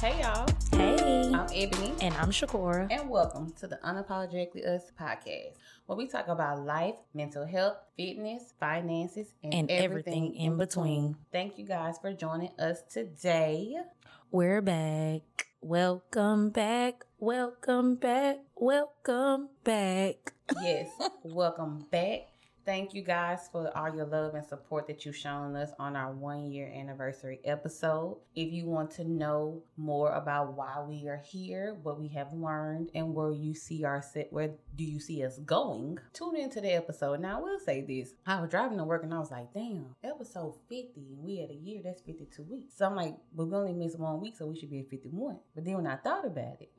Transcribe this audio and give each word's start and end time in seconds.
Hey 0.00 0.18
y'all, 0.22 0.46
Hey, 0.72 1.30
I'm 1.34 1.46
Ebony, 1.54 1.92
and 2.00 2.14
I'm 2.14 2.30
Shakora. 2.30 2.90
and 2.90 3.10
welcome 3.10 3.52
to 3.60 3.66
the 3.66 3.76
Unapologetically 3.84 4.66
Us 4.66 4.90
podcast, 4.98 5.56
where 5.84 5.96
we 5.98 6.06
talk 6.06 6.28
about 6.28 6.64
life, 6.64 6.94
mental 7.12 7.44
health, 7.44 7.76
fitness, 7.98 8.54
finances, 8.58 9.34
and, 9.44 9.52
And 9.52 9.70
everything 9.70 10.34
in 10.34 10.56
between. 10.56 11.16
Thank 11.32 11.58
you 11.58 11.66
guys 11.66 11.98
for 11.98 12.14
joining 12.14 12.50
us 12.58 12.82
today. 12.90 13.76
We're 14.30 14.62
back. 14.62 15.48
Welcome 15.60 16.48
back. 16.48 17.04
Welcome 17.18 17.96
back. 17.96 18.38
Welcome 18.56 19.50
back. 19.64 20.32
Yes, 20.62 20.88
welcome 21.24 21.84
back. 21.90 22.29
Thank 22.70 22.94
you 22.94 23.02
guys 23.02 23.48
for 23.50 23.76
all 23.76 23.92
your 23.92 24.06
love 24.06 24.36
and 24.36 24.46
support 24.46 24.86
that 24.86 25.04
you've 25.04 25.16
shown 25.16 25.56
us 25.56 25.72
on 25.80 25.96
our 25.96 26.12
one 26.12 26.52
year 26.52 26.72
anniversary 26.72 27.40
episode. 27.44 28.18
If 28.36 28.52
you 28.52 28.66
want 28.66 28.92
to 28.92 29.02
know 29.02 29.64
more 29.76 30.12
about 30.12 30.52
why 30.52 30.80
we 30.86 31.08
are 31.08 31.20
here, 31.28 31.76
what 31.82 31.98
we 31.98 32.06
have 32.10 32.32
learned, 32.32 32.92
and 32.94 33.12
where 33.12 33.32
you 33.32 33.54
see 33.54 33.82
our 33.82 34.00
set, 34.00 34.32
where 34.32 34.52
do 34.76 34.84
you 34.84 35.00
see 35.00 35.24
us 35.24 35.40
going, 35.40 35.98
tune 36.12 36.36
into 36.36 36.60
the 36.60 36.72
episode. 36.72 37.18
Now, 37.18 37.38
I 37.38 37.42
will 37.42 37.58
say 37.58 37.80
this 37.80 38.14
I 38.24 38.40
was 38.40 38.50
driving 38.50 38.78
to 38.78 38.84
work 38.84 39.02
and 39.02 39.12
I 39.12 39.18
was 39.18 39.32
like, 39.32 39.52
damn, 39.52 39.96
episode 40.04 40.54
50, 40.68 40.92
and 40.96 41.24
we 41.24 41.38
had 41.38 41.50
a 41.50 41.54
year, 41.54 41.80
that's 41.82 42.02
52 42.02 42.44
weeks. 42.44 42.74
So 42.76 42.86
I'm 42.86 42.94
like, 42.94 43.16
but 43.34 43.46
we 43.46 43.56
only 43.56 43.72
missed 43.72 43.98
one 43.98 44.20
week, 44.20 44.36
so 44.36 44.46
we 44.46 44.56
should 44.56 44.70
be 44.70 44.78
at 44.78 44.90
51. 44.90 45.40
But 45.56 45.64
then 45.64 45.74
when 45.74 45.88
I 45.88 45.96
thought 45.96 46.24
about 46.24 46.60
it, 46.60 46.70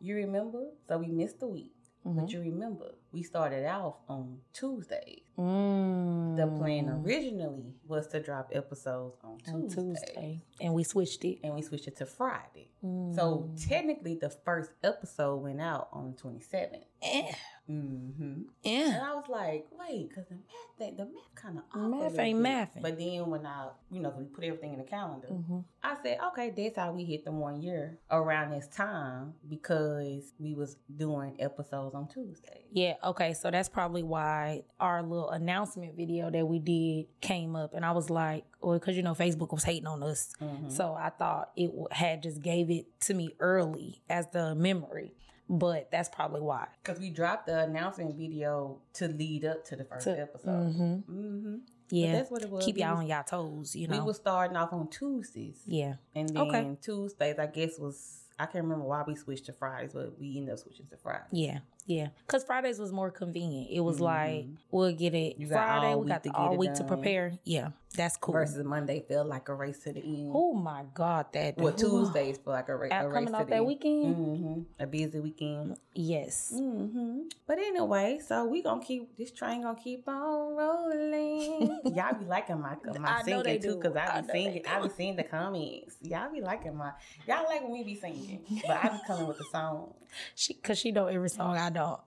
you 0.00 0.16
remember? 0.16 0.68
So 0.88 0.96
we 0.96 1.08
missed 1.08 1.42
a 1.42 1.46
week. 1.46 1.72
But 2.04 2.32
you 2.32 2.40
remember, 2.40 2.94
we 3.12 3.22
started 3.22 3.66
off 3.66 3.96
on 4.08 4.38
Tuesdays. 4.52 5.20
Mm. 5.38 6.36
The 6.36 6.46
plan 6.46 6.88
originally 7.04 7.74
was 7.86 8.06
to 8.08 8.20
drop 8.20 8.50
episodes 8.52 9.16
on 9.22 9.38
Tuesday. 9.38 9.52
on 9.52 9.68
Tuesday, 9.68 10.40
and 10.60 10.74
we 10.74 10.82
switched 10.84 11.24
it. 11.24 11.38
And 11.44 11.54
we 11.54 11.62
switched 11.62 11.88
it 11.88 11.96
to 11.96 12.06
Friday. 12.06 12.68
So 12.82 13.48
Mm. 13.50 13.68
technically, 13.68 14.14
the 14.14 14.30
first 14.30 14.70
episode 14.82 15.36
went 15.42 15.60
out 15.60 15.88
on 15.92 16.12
the 16.12 16.16
27th. 16.16 16.84
Eh, 17.02 17.32
Mm-hmm. 17.70 18.42
And. 18.64 18.96
I 19.02 19.14
was 19.14 19.24
like, 19.28 19.66
wait, 19.78 20.08
because 20.08 20.26
the 20.28 20.34
math, 20.34 20.76
thing- 20.78 20.96
the 20.96 21.04
math 21.04 21.34
kind 21.36 21.58
of 21.58 21.64
off. 21.72 21.88
Math 21.90 22.18
ain't 22.18 22.40
mathing. 22.40 22.82
But 22.82 22.98
then 22.98 23.30
when 23.30 23.46
I, 23.46 23.68
you 23.92 24.00
know, 24.00 24.12
we 24.18 24.24
put 24.24 24.42
everything 24.42 24.72
in 24.72 24.78
the 24.80 24.84
calendar, 24.84 25.28
Mhm. 25.28 25.64
I 25.82 25.96
said, 26.02 26.18
okay, 26.32 26.50
that's 26.50 26.76
how 26.76 26.92
we 26.92 27.04
hit 27.04 27.24
the 27.24 27.30
one 27.32 27.62
year 27.62 27.98
around 28.10 28.50
this 28.50 28.66
time 28.68 29.34
because 29.48 30.34
we 30.40 30.54
was 30.54 30.76
doing 30.96 31.36
episodes 31.38 31.94
on 31.94 32.08
Tuesday. 32.08 32.64
Yeah, 32.72 32.94
okay, 33.04 33.34
so 33.34 33.50
that's 33.52 33.68
probably 33.68 34.02
why 34.02 34.64
our 34.80 35.02
little 35.02 35.30
announcement 35.30 35.94
video 35.96 36.28
that 36.30 36.46
we 36.46 36.58
did 36.58 37.06
came 37.20 37.54
up, 37.54 37.72
and 37.74 37.84
I 37.84 37.92
was 37.92 38.10
like, 38.10 38.44
well, 38.60 38.78
because 38.78 38.96
you 38.96 39.02
know 39.02 39.14
Facebook 39.14 39.52
was 39.52 39.64
hating 39.64 39.86
on 39.86 40.02
us, 40.02 40.32
Mhm. 40.40 40.70
so 40.72 40.92
I 40.94 41.10
thought 41.10 41.50
it 41.56 41.70
had 41.92 42.22
just 42.22 42.42
gave 42.42 42.69
it 42.72 43.00
to 43.02 43.14
me 43.14 43.34
early 43.40 44.02
as 44.08 44.26
the 44.28 44.54
memory, 44.54 45.14
but 45.48 45.90
that's 45.90 46.08
probably 46.08 46.40
why. 46.40 46.68
Because 46.82 47.00
we 47.00 47.10
dropped 47.10 47.46
the 47.46 47.64
announcement 47.64 48.16
video 48.16 48.78
to 48.94 49.08
lead 49.08 49.44
up 49.44 49.64
to 49.66 49.76
the 49.76 49.84
first 49.84 50.04
To- 50.04 50.18
episode. 50.20 50.74
mhm. 50.76 51.04
Mm-hmm. 51.04 51.56
Yeah, 51.92 52.12
that's 52.12 52.30
what 52.30 52.42
it 52.42 52.50
was. 52.50 52.64
keep 52.64 52.78
y'all 52.78 52.98
on 52.98 53.06
y'all 53.08 53.24
toes, 53.24 53.74
you 53.74 53.88
know, 53.88 53.98
We 53.98 54.04
was 54.04 54.16
starting 54.18 54.56
off 54.56 54.72
on 54.72 54.88
Tuesdays. 54.88 55.60
yeah, 55.66 55.94
And 56.14 56.28
then 56.28 56.36
Okay. 56.38 56.76
Tuesdays, 56.80 57.36
I 57.36 57.46
guess, 57.46 57.80
was, 57.80 58.20
I 58.38 58.46
can't 58.46 58.62
remember 58.64 58.84
why 58.84 59.02
we 59.04 59.16
switched 59.16 59.46
to 59.46 59.52
Fridays, 59.52 59.92
but 59.92 60.16
we 60.18 60.36
ended 60.38 60.52
up 60.52 60.60
switching 60.60 60.86
to 60.86 60.96
Fridays. 60.96 61.26
yeah, 61.32 61.58
yeah. 61.86 62.08
Because 62.26 62.44
Fridays 62.44 62.78
was 62.78 62.92
more 62.92 63.10
convenient. 63.10 63.68
It 63.70 63.80
was 63.80 64.00
like 64.00 64.46
Mhm. 64.46 64.56
we'll 64.70 64.92
get 64.92 65.14
it 65.14 65.38
You 65.38 65.46
Friday. 65.48 65.94
We 65.96 66.08
got 66.08 66.22
the 66.22 66.30
all 66.30 66.52
it 66.52 66.58
week 66.58 66.74
to 66.74 66.84
prepare. 66.84 67.32
Yeah, 67.44 67.70
that's 67.96 68.16
cool. 68.16 68.32
Versus 68.34 68.64
Monday 68.64 69.04
felt 69.08 69.26
like 69.28 69.48
a 69.48 69.54
race 69.54 69.80
to 69.84 69.92
the 69.92 70.00
end. 70.00 70.32
oh 70.34 70.52
my 70.54 70.84
God, 70.94 71.26
that 71.32 71.56
Well, 71.58 71.72
Tuesdays 71.72 72.38
feel 72.38 72.52
like 72.52 72.68
a, 72.68 72.76
ra- 72.76 72.88
a 72.90 73.08
race 73.08 73.12
coming 73.14 73.32
to 73.32 73.38
off 73.40 73.46
the 73.46 73.50
that 73.50 73.56
end. 73.56 73.66
weekend. 73.66 74.16
hmm 74.16 74.82
A 74.82 74.86
busy 74.86 75.20
weekend. 75.20 75.76
Yes. 75.94 76.50
hmm 76.54 77.22
But 77.46 77.58
anyway, 77.58 78.20
so 78.24 78.44
we 78.46 78.62
gonna 78.62 78.82
keep 78.84 79.16
this 79.16 79.32
train 79.32 79.62
gonna 79.62 79.78
keep 79.78 80.06
on 80.08 80.56
rolling. 80.56 81.80
Y'all 81.94 82.14
be 82.18 82.24
liking 82.26 82.60
my 82.60 82.76
my 82.98 83.18
I 83.18 83.22
singing 83.22 83.60
too, 83.60 83.76
cause 83.78 83.96
I 83.96 84.18
I 84.18 84.20
be 84.20 84.26
they 84.26 84.32
singing. 84.32 84.62
I 84.66 84.80
be 84.80 84.88
seeing 84.90 85.16
the 85.16 85.24
comments. 85.24 85.96
Y'all 86.02 86.30
be 86.32 86.40
liking 86.40 86.76
my. 86.76 86.92
Y'all 87.26 87.44
like 87.44 87.62
when 87.62 87.72
we 87.72 87.84
be 87.84 87.94
singing, 87.94 88.44
but 88.66 88.76
I 88.76 88.88
be 88.90 88.98
coming 89.06 89.26
with 89.26 89.38
the 89.38 89.44
song. 89.44 89.94
She, 90.34 90.54
cause 90.54 90.76
she 90.76 90.90
know 90.90 91.06
every 91.06 91.28
song 91.28 91.56
I 91.56 91.69
don't. 91.70 92.00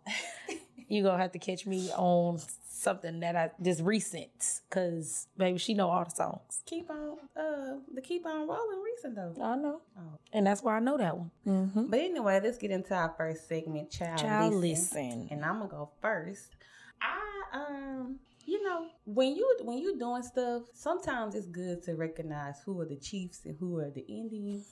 you 0.87 1.03
gonna 1.03 1.21
have 1.21 1.31
to 1.33 1.39
catch 1.39 1.65
me 1.65 1.89
on 1.91 2.39
something 2.69 3.21
that 3.21 3.35
I 3.35 3.51
just 3.61 3.81
recent, 3.81 4.61
cause 4.69 5.27
baby, 5.37 5.57
she 5.57 5.73
know 5.73 5.89
all 5.89 6.03
the 6.03 6.11
songs. 6.11 6.61
Keep 6.65 6.89
on, 6.89 7.17
uh, 7.35 7.77
the 7.93 8.01
keep 8.01 8.25
on 8.25 8.47
rolling 8.47 8.81
recent 8.83 9.15
though. 9.15 9.33
I 9.41 9.55
know, 9.55 9.81
Oh. 9.97 10.19
and 10.33 10.45
that's 10.45 10.61
why 10.61 10.75
I 10.75 10.79
know 10.79 10.97
that 10.97 11.17
one. 11.17 11.31
Mm-hmm. 11.47 11.85
But 11.87 11.99
anyway, 11.99 12.39
let's 12.43 12.57
get 12.57 12.71
into 12.71 12.93
our 12.93 13.13
first 13.17 13.47
segment, 13.47 13.89
child. 13.89 14.19
Child, 14.19 14.53
listen. 14.55 14.97
listen. 15.09 15.27
and 15.31 15.45
I'm 15.45 15.59
gonna 15.59 15.69
go 15.69 15.89
first. 16.01 16.55
I 17.01 17.57
um, 17.57 18.19
you 18.45 18.63
know, 18.63 18.87
when 19.05 19.35
you 19.35 19.57
when 19.61 19.77
you 19.77 19.97
doing 19.97 20.23
stuff, 20.23 20.63
sometimes 20.73 21.35
it's 21.35 21.47
good 21.47 21.83
to 21.83 21.95
recognize 21.95 22.61
who 22.65 22.79
are 22.81 22.85
the 22.85 22.95
chiefs 22.95 23.41
and 23.45 23.57
who 23.59 23.79
are 23.79 23.89
the 23.89 24.05
Indians. 24.07 24.67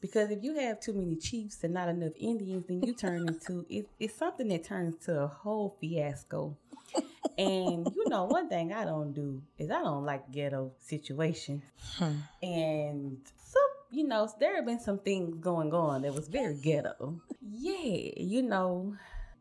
Because 0.00 0.30
if 0.30 0.42
you 0.42 0.54
have 0.56 0.80
too 0.80 0.92
many 0.92 1.14
chiefs 1.16 1.62
and 1.62 1.74
not 1.74 1.88
enough 1.88 2.12
Indians, 2.16 2.64
then 2.66 2.82
you 2.82 2.92
turn 2.92 3.28
into 3.28 3.64
it, 3.70 3.88
it's 4.00 4.16
something 4.16 4.48
that 4.48 4.64
turns 4.64 4.96
to 5.06 5.22
a 5.22 5.26
whole 5.26 5.76
fiasco. 5.80 6.56
And 7.38 7.86
you 7.94 8.08
know, 8.08 8.24
one 8.24 8.48
thing 8.48 8.72
I 8.72 8.84
don't 8.84 9.12
do 9.12 9.40
is 9.58 9.70
I 9.70 9.82
don't 9.82 10.04
like 10.04 10.30
ghetto 10.30 10.72
situations. 10.80 11.62
Hmm. 11.96 12.16
And 12.42 13.18
some, 13.36 13.62
you 13.90 14.06
know, 14.06 14.28
there 14.38 14.56
have 14.56 14.66
been 14.66 14.80
some 14.80 14.98
things 14.98 15.36
going 15.36 15.72
on 15.72 16.02
that 16.02 16.14
was 16.14 16.28
very 16.28 16.54
ghetto. 16.54 17.20
Yeah, 17.40 18.10
you 18.16 18.42
know, 18.42 18.96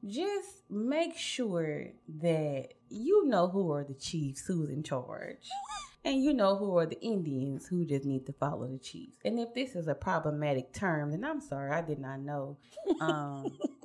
just 0.06 0.63
make 0.69 1.16
sure 1.17 1.88
that 2.22 2.69
you 2.89 3.25
know 3.28 3.47
who 3.47 3.72
are 3.72 3.84
the 3.84 3.94
chiefs, 3.94 4.45
who's 4.45 4.69
in 4.69 4.84
charge. 4.84 5.50
And 6.03 6.23
you 6.23 6.34
know 6.34 6.56
who 6.56 6.79
are 6.79 6.88
the 6.88 7.00
Indians 7.00 7.67
who 7.67 7.85
just 7.85 8.06
need 8.06 8.25
to 8.25 8.34
follow 8.34 8.66
the 8.66 8.79
chiefs. 8.79 9.17
And 9.23 9.39
if 9.39 9.53
this 9.53 9.75
is 9.75 9.88
a 9.88 9.94
problematic 9.94 10.73
term, 10.73 11.12
then 11.12 11.23
I'm 11.23 11.39
sorry, 11.39 11.69
I 11.69 11.81
did 11.84 12.00
not 12.00 12.22
know. 12.22 12.57
Um, 13.00 13.56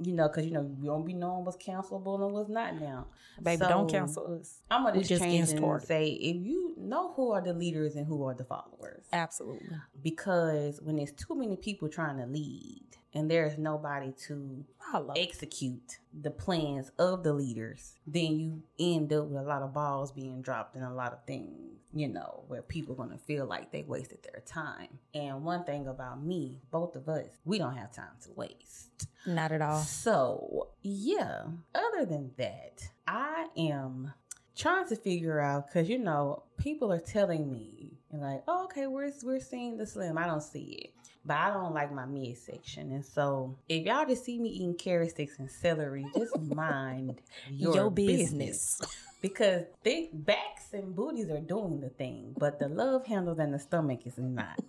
you 0.00 0.14
know, 0.14 0.28
because 0.28 0.46
you 0.46 0.52
know 0.52 0.62
we 0.62 0.86
don't 0.86 1.04
be 1.04 1.12
knowing 1.12 1.44
what's 1.44 1.56
cancelable 1.56 2.22
and 2.24 2.32
what's 2.32 2.48
not 2.48 2.80
now. 2.80 3.08
Baby, 3.42 3.64
don't 3.68 3.90
cancel 3.90 4.38
us. 4.40 4.62
I'm 4.70 4.84
gonna 4.84 4.98
just, 4.98 5.10
just 5.10 5.22
change 5.22 5.50
and 5.50 5.58
started. 5.58 5.86
say 5.86 6.08
if 6.08 6.36
you 6.36 6.74
know 6.78 7.12
who 7.12 7.32
are 7.32 7.42
the 7.42 7.52
leaders 7.52 7.94
and 7.96 8.06
who 8.06 8.24
are 8.24 8.34
the 8.34 8.44
followers, 8.44 9.04
Absolutely. 9.12 9.68
because 10.02 10.80
when 10.82 10.96
there's 10.96 11.12
too 11.12 11.34
many 11.34 11.56
people 11.56 11.88
trying 11.88 12.18
to 12.18 12.26
lead 12.26 12.86
and 13.14 13.30
there's 13.30 13.58
nobody 13.58 14.12
to 14.26 14.64
execute 15.16 15.98
the 16.22 16.30
plans 16.30 16.90
of 16.98 17.22
the 17.22 17.32
leaders, 17.32 17.94
then 18.06 18.38
you 18.38 18.62
end 18.78 19.12
up 19.12 19.26
with 19.26 19.42
a 19.42 19.46
lot 19.46 19.62
of 19.62 19.72
balls 19.72 20.12
being 20.12 20.42
dropped 20.42 20.76
and 20.76 20.84
a 20.84 20.90
lot 20.90 21.12
of 21.12 21.24
things, 21.26 21.78
you 21.92 22.08
know, 22.08 22.44
where 22.48 22.62
people 22.62 22.94
are 22.94 22.98
gonna 22.98 23.18
feel 23.18 23.46
like 23.46 23.72
they 23.72 23.82
wasted 23.82 24.18
their 24.22 24.42
time. 24.46 24.98
And 25.14 25.44
one 25.44 25.64
thing 25.64 25.86
about 25.86 26.22
me, 26.22 26.60
both 26.70 26.96
of 26.96 27.08
us, 27.08 27.28
we 27.44 27.58
don't 27.58 27.76
have 27.76 27.92
time 27.92 28.16
to 28.24 28.32
waste. 28.34 29.08
Not 29.26 29.52
at 29.52 29.62
all. 29.62 29.80
So, 29.80 30.68
yeah, 30.82 31.44
other 31.74 32.04
than 32.04 32.32
that, 32.36 32.88
I 33.06 33.46
am 33.56 34.12
trying 34.56 34.88
to 34.88 34.96
figure 34.96 35.40
out 35.40 35.66
because 35.66 35.88
you 35.88 35.98
know, 35.98 36.44
people 36.56 36.92
are 36.92 37.00
telling 37.00 37.50
me 37.50 37.98
and 38.12 38.22
like, 38.22 38.42
oh, 38.46 38.64
okay, 38.64 38.86
we're 38.86 39.12
we're 39.22 39.40
seeing 39.40 39.76
the 39.76 39.86
slim. 39.86 40.18
I 40.18 40.26
don't 40.26 40.42
see 40.42 40.90
it. 40.94 41.03
But 41.26 41.36
I 41.38 41.50
don't 41.54 41.72
like 41.72 41.90
my 41.92 42.04
midsection. 42.04 42.92
And 42.92 43.04
so 43.04 43.56
if 43.68 43.86
y'all 43.86 44.04
just 44.06 44.24
see 44.24 44.38
me 44.38 44.50
eating 44.50 44.74
carrot 44.74 45.10
sticks 45.10 45.38
and 45.38 45.50
celery, 45.50 46.04
just 46.16 46.38
mind 46.54 47.20
your, 47.50 47.74
Your 47.74 47.90
business. 47.90 48.30
business. 48.78 48.80
Because 49.22 49.62
thick 49.82 50.10
backs 50.12 50.74
and 50.74 50.94
booties 50.94 51.30
are 51.30 51.40
doing 51.40 51.80
the 51.80 51.88
thing, 51.88 52.34
but 52.38 52.58
the 52.58 52.68
love 52.68 53.06
handles 53.06 53.38
and 53.38 53.54
the 53.54 53.58
stomach 53.58 54.00
is 54.06 54.18
not. 54.18 54.60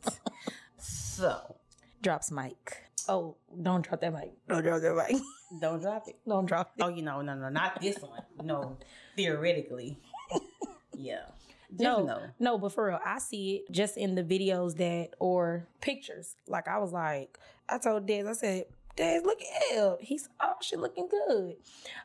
so 0.77 1.55
Drops 2.01 2.31
mic. 2.31 2.83
Oh, 3.09 3.35
don't 3.61 3.85
drop 3.85 3.99
that 4.01 4.13
mic. 4.13 4.31
Don't 4.47 4.63
drop 4.63 4.81
that 4.81 4.95
mic. 4.95 5.21
don't 5.61 5.81
drop 5.81 6.07
it. 6.07 6.15
don't 6.27 6.45
drop 6.45 6.71
it. 6.77 6.83
Oh, 6.83 6.87
you 6.89 7.01
know, 7.01 7.21
no, 7.21 7.35
no, 7.35 7.49
not 7.49 7.81
this 7.81 7.97
one. 7.99 8.21
No, 8.43 8.77
theoretically. 9.15 9.99
Yeah. 10.97 11.25
No, 11.71 12.05
know. 12.05 12.21
no, 12.39 12.57
but 12.57 12.73
for 12.73 12.87
real, 12.87 12.99
I 13.05 13.19
see 13.19 13.57
it 13.57 13.71
just 13.71 13.97
in 13.97 14.15
the 14.15 14.23
videos 14.23 14.77
that 14.77 15.09
or 15.19 15.67
pictures. 15.81 16.35
Like 16.47 16.67
I 16.67 16.77
was 16.77 16.91
like, 16.91 17.39
I 17.69 17.77
told 17.77 18.05
Des, 18.05 18.27
I 18.27 18.33
said, 18.33 18.65
Dad, 18.95 19.25
look 19.25 19.39
at 19.41 19.75
him. 19.75 19.95
He's 19.99 20.29
oh 20.39 20.53
looking 20.77 21.07
good. 21.07 21.55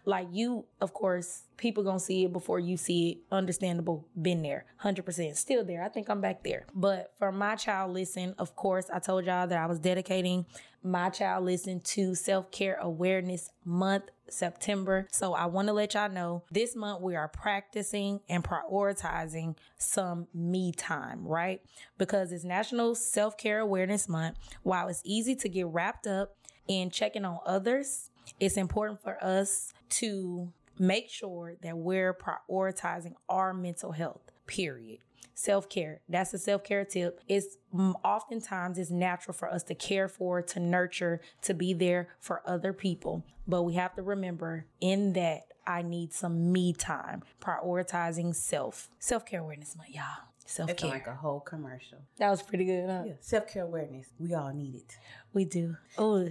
Like 0.05 0.29
you, 0.33 0.65
of 0.81 0.93
course, 0.93 1.43
people 1.57 1.85
gonna 1.85 2.01
see 2.01 2.25
it 2.25 2.33
before 2.33 2.59
you 2.59 2.77
see 2.77 3.11
it. 3.11 3.19
Understandable. 3.31 4.07
Been 4.21 4.43
there. 4.43 4.65
Hundred 4.77 5.05
percent. 5.05 5.37
Still 5.37 5.65
there. 5.65 5.85
I 5.85 5.89
think 5.89 6.09
I'm 6.09 6.21
back 6.21 6.43
there. 6.43 6.67
But 6.75 7.13
for 7.19 7.31
my 7.31 7.55
child 7.55 7.93
listen, 7.93 8.35
of 8.39 8.57
course, 8.57 8.91
I 8.93 8.99
told 8.99 9.25
y'all 9.27 9.47
that 9.47 9.59
I 9.59 9.67
was 9.67 9.79
dedicating 9.79 10.47
my 10.83 11.11
child 11.11 11.45
listen 11.45 11.81
to 11.81 12.15
self-care 12.15 12.79
awareness 12.81 13.51
month 13.65 14.05
September. 14.29 15.09
So 15.11 15.35
I 15.35 15.47
want 15.47 15.69
to 15.69 15.75
let 15.75 15.95
y'all 15.95 16.11
know 16.11 16.45
this 16.51 16.75
month 16.75 17.03
we 17.03 17.17
are 17.17 17.29
practicing 17.29 18.21
and 18.29 18.43
prioritizing 18.43 19.57
some 19.77 20.29
me 20.33 20.73
time, 20.73 21.27
right? 21.27 21.61
Because 21.99 22.33
it's 22.33 22.45
National 22.45 22.95
Self 22.95 23.37
Care 23.37 23.59
Awareness 23.59 24.09
Month. 24.09 24.39
While 24.63 24.89
it's 24.89 25.03
easy 25.05 25.35
to 25.37 25.49
get 25.49 25.67
wrapped 25.67 26.07
up 26.07 26.37
in 26.69 26.91
checking 26.91 27.25
on 27.25 27.39
others, 27.47 28.11
it's 28.39 28.57
important 28.57 29.03
for 29.03 29.23
us 29.23 29.73
to 29.91 30.53
make 30.79 31.09
sure 31.11 31.57
that 31.63 31.77
we're 31.77 32.15
prioritizing 32.15 33.15
our 33.29 33.53
mental 33.53 33.93
health, 33.93 34.23
period 34.47 34.99
self-care 35.41 36.01
that's 36.07 36.35
a 36.35 36.39
self-care 36.39 36.85
tip 36.85 37.21
it's 37.27 37.57
mm, 37.75 37.95
oftentimes 38.05 38.77
it's 38.77 38.91
natural 38.91 39.33
for 39.33 39.51
us 39.51 39.63
to 39.63 39.75
care 39.75 40.07
for 40.07 40.43
to 40.43 40.61
nurture 40.61 41.19
to 41.41 41.55
be 41.55 41.73
there 41.73 42.09
for 42.21 42.43
other 42.47 42.75
people 42.75 43.25
but 43.49 43.63
we 43.63 43.73
have 43.73 43.95
to 43.95 44.03
remember 44.03 44.67
in 44.83 45.15
that 45.15 45.47
i 45.67 45.81
need 45.81 46.13
some 46.13 46.53
me 46.53 46.75
time 46.75 47.23
prioritizing 47.41 48.35
self 48.35 48.91
self-care 48.99 49.41
awareness 49.41 49.75
month 49.77 49.89
y'all 49.91 50.05
self-care 50.45 50.91
like 50.91 51.07
a 51.07 51.15
whole 51.15 51.41
commercial. 51.41 51.99
that 52.19 52.29
was 52.29 52.43
pretty 52.43 52.67
good 52.67 52.87
huh? 52.87 53.05
Yeah, 53.07 53.13
self 53.21 53.47
care 53.49 53.65
awareness. 53.65 54.09
We 54.19 54.35
all 54.35 54.53
need 54.53 54.75
it. 54.75 54.99
we 55.33 55.47
do 55.47 55.77
oh 55.97 56.29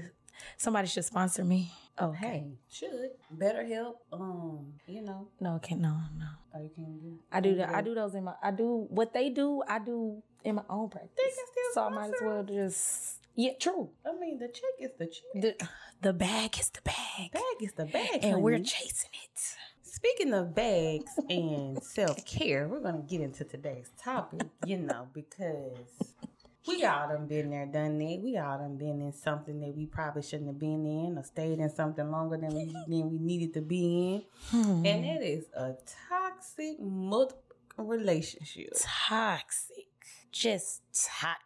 somebody 0.57 0.87
should 0.87 1.05
sponsor 1.05 1.43
me 1.43 1.71
oh 1.97 2.09
okay 2.09 2.17
Hey, 2.27 2.47
should 2.71 3.11
better 3.31 3.65
help. 3.65 4.01
Um, 4.11 4.73
you 4.87 5.01
know, 5.01 5.27
no 5.39 5.55
okay 5.55 5.75
no 5.75 5.97
no 6.17 6.27
oh, 6.55 6.61
you 6.61 6.69
can 6.73 6.99
do. 6.99 7.19
I 7.31 7.39
do 7.39 7.55
that. 7.55 7.69
I 7.75 7.81
do 7.81 7.93
those 7.93 8.15
in 8.15 8.23
my. 8.23 8.33
I 8.41 8.51
do 8.51 8.87
what 8.89 9.13
they 9.13 9.29
do. 9.29 9.61
I 9.67 9.79
do 9.79 10.21
in 10.43 10.55
my 10.55 10.63
own 10.69 10.89
practice. 10.89 11.11
They 11.17 11.23
can 11.23 11.45
still 11.51 11.73
so 11.73 11.83
I 11.83 11.89
might 11.89 12.13
as 12.13 12.21
well 12.21 12.43
just. 12.43 13.15
Yeah, 13.35 13.51
true. 13.59 13.89
I 14.05 14.19
mean, 14.19 14.37
the 14.39 14.47
check 14.47 14.75
is 14.79 14.91
the 14.97 15.05
check. 15.07 15.41
The 15.59 15.67
the 16.01 16.13
bag 16.13 16.57
is 16.59 16.69
the 16.69 16.81
bag, 16.81 17.31
bag 17.31 17.43
is 17.61 17.73
the 17.73 17.85
bag, 17.85 18.19
and 18.23 18.41
we're 18.41 18.59
chasing 18.59 19.11
it. 19.13 19.55
Speaking 19.83 20.33
of 20.33 20.55
bags 20.55 21.11
and 21.29 21.81
self 21.83 22.25
care, 22.25 22.67
we're 22.67 22.79
gonna 22.81 23.03
get 23.07 23.21
into 23.21 23.43
today's 23.43 23.91
topic. 24.01 24.47
You 24.65 24.77
know, 24.77 25.07
because 25.13 26.08
we 26.69 26.83
all 26.85 27.07
done 27.09 27.27
been 27.27 27.49
there, 27.49 27.65
done 27.65 27.97
that. 27.99 28.19
We 28.23 28.37
all 28.37 28.57
done 28.57 28.77
been 28.77 29.01
in 29.01 29.11
something 29.13 29.59
that 29.61 29.75
we 29.75 29.85
probably 29.85 30.21
shouldn't 30.21 30.47
have 30.49 30.59
been 30.59 30.85
in, 30.85 31.17
or 31.17 31.23
stayed 31.23 31.59
in 31.59 31.69
something 31.69 32.09
longer 32.09 32.37
than 32.37 32.53
we 32.55 32.65
than 32.87 33.11
we 33.11 33.17
needed 33.19 33.53
to 33.55 33.61
be 33.61 34.15
in, 34.15 34.23
Hmm. 34.51 34.85
and 34.85 35.03
that 35.03 35.21
is 35.23 35.45
a 35.55 35.73
toxic 36.09 36.79
multiple 36.79 37.43
relationship. 37.85 38.73
toxic, 38.77 39.87
just 40.31 40.81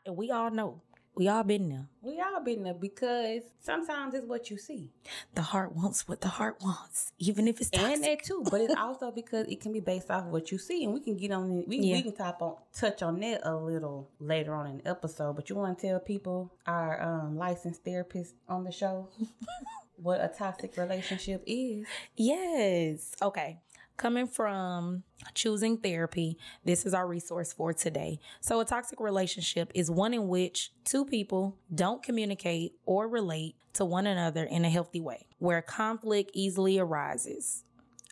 to- 0.05 0.11
We 0.13 0.31
all 0.31 0.51
know. 0.51 0.81
We 1.15 1.27
all 1.27 1.43
been 1.43 1.69
there. 1.69 1.85
We 2.01 2.19
all 2.19 2.41
been 2.43 2.63
there 2.63 2.73
because 2.73 3.43
sometimes 3.61 4.15
it's 4.15 4.25
what 4.25 4.49
you 4.49 4.57
see. 4.57 4.89
The 5.35 5.43
heart 5.43 5.75
wants 5.75 6.07
what 6.07 6.21
the 6.21 6.27
heart 6.27 6.57
wants, 6.61 7.11
even 7.19 7.47
if 7.47 7.61
it's 7.61 7.69
toxic. 7.69 7.93
and 7.93 8.03
that 8.03 8.23
too. 8.23 8.43
But 8.49 8.61
it's 8.61 8.75
also 8.77 9.11
because 9.11 9.45
it 9.47 9.61
can 9.61 9.71
be 9.73 9.79
based 9.79 10.09
off 10.09 10.25
of 10.25 10.31
what 10.31 10.51
you 10.51 10.57
see, 10.57 10.83
and 10.85 10.93
we 10.93 10.99
can 11.01 11.15
get 11.15 11.31
on 11.31 11.51
it. 11.51 11.67
We, 11.67 11.77
Yeah. 11.77 11.95
we 11.97 12.01
can 12.01 12.13
top 12.15 12.41
on 12.41 12.55
touch 12.75 13.03
on 13.03 13.19
that 13.19 13.41
a 13.43 13.55
little 13.55 14.09
later 14.19 14.55
on 14.55 14.65
in 14.67 14.77
the 14.79 14.87
episode. 14.89 15.35
But 15.35 15.49
you 15.49 15.55
want 15.55 15.77
to 15.77 15.87
tell 15.87 15.99
people 15.99 16.51
our 16.65 16.99
um, 17.01 17.37
licensed 17.37 17.83
therapist 17.83 18.33
on 18.49 18.63
the 18.63 18.71
show 18.71 19.07
what 19.97 20.19
a 20.19 20.29
toxic 20.35 20.75
relationship 20.77 21.43
is? 21.45 21.85
Yes. 22.17 23.11
Okay. 23.21 23.59
Coming 23.95 24.27
from 24.27 25.03
choosing 25.35 25.77
therapy, 25.77 26.37
this 26.65 26.85
is 26.85 26.93
our 26.93 27.07
resource 27.07 27.53
for 27.53 27.73
today. 27.73 28.19
So, 28.41 28.59
a 28.59 28.65
toxic 28.65 28.99
relationship 28.99 29.71
is 29.75 29.91
one 29.91 30.13
in 30.13 30.27
which 30.27 30.71
two 30.83 31.05
people 31.05 31.57
don't 31.73 32.01
communicate 32.01 32.73
or 32.85 33.07
relate 33.07 33.55
to 33.73 33.85
one 33.85 34.07
another 34.07 34.43
in 34.43 34.65
a 34.65 34.69
healthy 34.69 34.99
way, 34.99 35.27
where 35.37 35.61
conflict 35.61 36.31
easily 36.33 36.79
arises. 36.79 37.63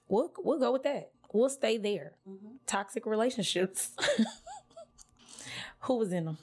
We'll, 0.08 0.32
we'll 0.40 0.60
go 0.60 0.72
with 0.72 0.84
that. 0.84 1.12
We'll 1.34 1.50
stay 1.50 1.78
there. 1.78 2.14
Mm-hmm. 2.30 2.56
Toxic 2.68 3.06
relationships. 3.06 3.92
Who 5.82 5.96
was 5.96 6.12
in 6.14 6.26
them? 6.26 6.38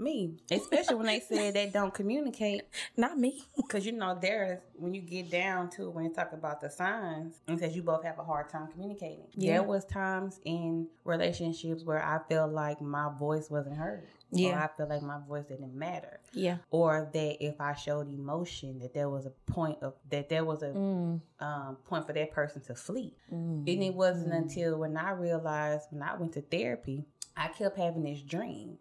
Me, 0.00 0.34
especially 0.50 0.94
when 0.96 1.06
they 1.06 1.20
said 1.20 1.54
they 1.54 1.68
don't 1.68 1.92
communicate, 1.92 2.62
Not 2.96 3.18
me. 3.18 3.44
because 3.56 3.84
you 3.84 3.92
know 3.92 4.18
there's 4.20 4.58
when 4.74 4.94
you 4.94 5.02
get 5.02 5.30
down 5.30 5.68
to 5.70 5.84
it, 5.88 5.90
when 5.92 6.04
you 6.04 6.10
talk 6.12 6.32
about 6.32 6.60
the 6.60 6.70
signs, 6.70 7.38
and 7.46 7.58
says 7.60 7.76
you 7.76 7.82
both 7.82 8.02
have 8.04 8.18
a 8.18 8.24
hard 8.24 8.48
time 8.48 8.66
communicating. 8.72 9.26
Yeah. 9.34 9.58
There 9.58 9.62
was 9.62 9.84
times 9.84 10.40
in 10.44 10.88
relationships 11.04 11.84
where 11.84 12.02
I 12.02 12.18
felt 12.28 12.52
like 12.52 12.80
my 12.80 13.10
voice 13.18 13.50
wasn't 13.50 13.76
heard. 13.76 14.06
Yeah. 14.32 14.50
or 14.50 14.58
I 14.62 14.68
feel 14.76 14.88
like 14.88 15.02
my 15.02 15.18
voice 15.28 15.44
didn't 15.46 15.74
matter. 15.74 16.20
Yeah. 16.32 16.58
or 16.70 17.10
that 17.12 17.44
if 17.44 17.60
I 17.60 17.74
showed 17.74 18.08
emotion, 18.08 18.78
that 18.78 18.94
there 18.94 19.08
was 19.10 19.26
a 19.26 19.32
point 19.52 19.78
of 19.82 19.94
that 20.10 20.28
there 20.28 20.44
was 20.44 20.62
a 20.62 20.68
Mm, 20.70 21.20
um, 21.40 21.76
point 21.88 22.06
for 22.06 22.12
that 22.14 22.30
person 22.32 22.62
to 22.62 22.74
flee. 22.74 23.16
mm, 23.32 23.70
And 23.70 23.82
it 23.82 23.92
wasn't 23.94 24.32
until 24.32 24.78
when 24.78 24.96
I 24.96 25.10
realized 25.10 25.88
when 25.90 26.02
I 26.02 26.14
went 26.16 26.32
to 26.34 26.42
therapy, 26.42 27.04
I 27.36 27.48
kept 27.48 27.76
having 27.76 28.04
this 28.04 28.22
dream. 28.22 28.78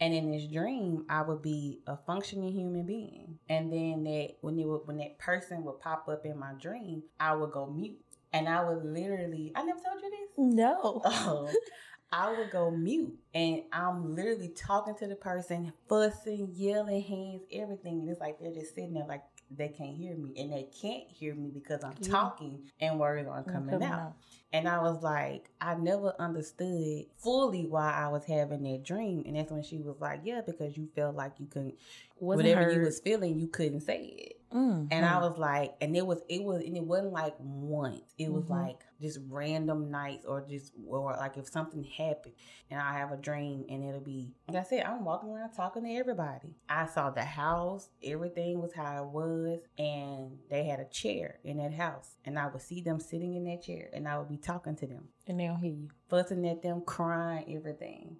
And 0.00 0.14
in 0.14 0.30
this 0.30 0.46
dream, 0.46 1.04
I 1.08 1.22
would 1.22 1.42
be 1.42 1.80
a 1.86 1.96
functioning 1.96 2.52
human 2.52 2.86
being. 2.86 3.38
And 3.48 3.72
then 3.72 4.04
that 4.04 4.36
when 4.40 4.58
it 4.58 4.66
would, 4.66 4.82
when 4.86 4.98
that 4.98 5.18
person 5.18 5.64
would 5.64 5.80
pop 5.80 6.08
up 6.08 6.24
in 6.24 6.38
my 6.38 6.52
dream, 6.60 7.02
I 7.18 7.34
would 7.34 7.50
go 7.50 7.66
mute. 7.66 7.98
And 8.32 8.48
I 8.48 8.64
would 8.64 8.84
literally, 8.84 9.52
I 9.56 9.62
never 9.62 9.80
told 9.80 10.00
you 10.02 10.10
this. 10.10 10.30
No. 10.36 11.02
Oh, 11.10 11.50
I 12.10 12.30
would 12.32 12.50
go 12.50 12.70
mute 12.70 13.18
and 13.34 13.64
I'm 13.70 14.14
literally 14.14 14.48
talking 14.48 14.94
to 14.96 15.06
the 15.06 15.14
person, 15.14 15.74
fussing, 15.88 16.52
yelling, 16.54 17.02
hands, 17.02 17.42
everything. 17.52 18.00
And 18.00 18.08
it's 18.08 18.20
like 18.20 18.38
they're 18.40 18.54
just 18.54 18.74
sitting 18.74 18.94
there 18.94 19.04
like 19.06 19.24
they 19.50 19.68
can't 19.68 19.96
hear 19.96 20.14
me. 20.14 20.34
And 20.36 20.52
they 20.52 20.68
can't 20.80 21.04
hear 21.08 21.34
me 21.34 21.50
because 21.52 21.82
I'm 21.82 21.94
Yeah. 22.00 22.08
talking 22.10 22.62
and 22.80 22.98
words 23.00 23.28
aren't 23.28 23.46
coming, 23.48 23.70
Coming 23.70 23.88
out. 23.88 23.98
out. 24.00 24.12
And 24.52 24.68
I 24.68 24.80
was 24.82 25.02
like, 25.02 25.50
I 25.60 25.74
never 25.74 26.14
understood 26.18 27.06
fully 27.16 27.66
why 27.66 27.92
I 27.92 28.08
was 28.08 28.24
having 28.24 28.62
that 28.64 28.82
dream. 28.84 29.22
And 29.26 29.36
that's 29.36 29.50
when 29.50 29.62
she 29.62 29.78
was 29.78 29.96
like, 30.00 30.20
Yeah, 30.24 30.40
because 30.44 30.76
you 30.76 30.88
felt 30.94 31.16
like 31.16 31.32
you 31.38 31.46
couldn't, 31.46 31.74
Wasn't 32.18 32.46
whatever 32.48 32.70
you 32.72 32.80
was 32.80 33.00
feeling, 33.00 33.38
you 33.38 33.46
couldn't 33.48 33.80
say 33.80 34.04
it. 34.04 34.37
Mm, 34.52 34.88
And 34.90 35.04
I 35.04 35.18
was 35.18 35.36
like, 35.36 35.74
and 35.82 35.94
it 35.94 36.06
was, 36.06 36.22
it 36.28 36.42
was, 36.42 36.62
and 36.62 36.74
it 36.74 36.82
wasn't 36.82 37.12
like 37.12 37.34
once. 37.38 38.14
It 38.16 38.32
was 38.32 38.44
Mhm. 38.44 38.50
like 38.50 38.80
just 39.00 39.18
random 39.28 39.90
nights, 39.90 40.24
or 40.24 40.40
just, 40.40 40.72
or 40.86 41.14
like 41.16 41.36
if 41.36 41.46
something 41.48 41.84
happened, 41.84 42.32
and 42.70 42.80
I 42.80 42.94
have 42.98 43.12
a 43.12 43.18
dream, 43.18 43.66
and 43.68 43.84
it'll 43.84 44.00
be, 44.00 44.32
like 44.48 44.56
I 44.56 44.62
said, 44.62 44.84
I'm 44.84 45.04
walking 45.04 45.28
around 45.28 45.52
talking 45.52 45.84
to 45.84 45.90
everybody. 45.90 46.54
I 46.68 46.86
saw 46.86 47.10
the 47.10 47.24
house, 47.24 47.90
everything 48.02 48.62
was 48.62 48.72
how 48.72 49.02
it 49.04 49.08
was, 49.10 49.60
and 49.78 50.38
they 50.48 50.64
had 50.64 50.80
a 50.80 50.86
chair 50.86 51.38
in 51.44 51.58
that 51.58 51.74
house, 51.74 52.16
and 52.24 52.38
I 52.38 52.46
would 52.48 52.62
see 52.62 52.80
them 52.80 53.00
sitting 53.00 53.34
in 53.34 53.44
that 53.44 53.62
chair, 53.62 53.90
and 53.92 54.08
I 54.08 54.16
would 54.18 54.28
be 54.30 54.38
talking 54.38 54.76
to 54.76 54.86
them, 54.86 55.08
and 55.26 55.38
they 55.38 55.46
don't 55.48 55.58
hear 55.58 55.72
you. 55.72 55.88
fussing 56.08 56.48
at 56.48 56.62
them, 56.62 56.80
crying, 56.86 57.54
everything. 57.54 58.16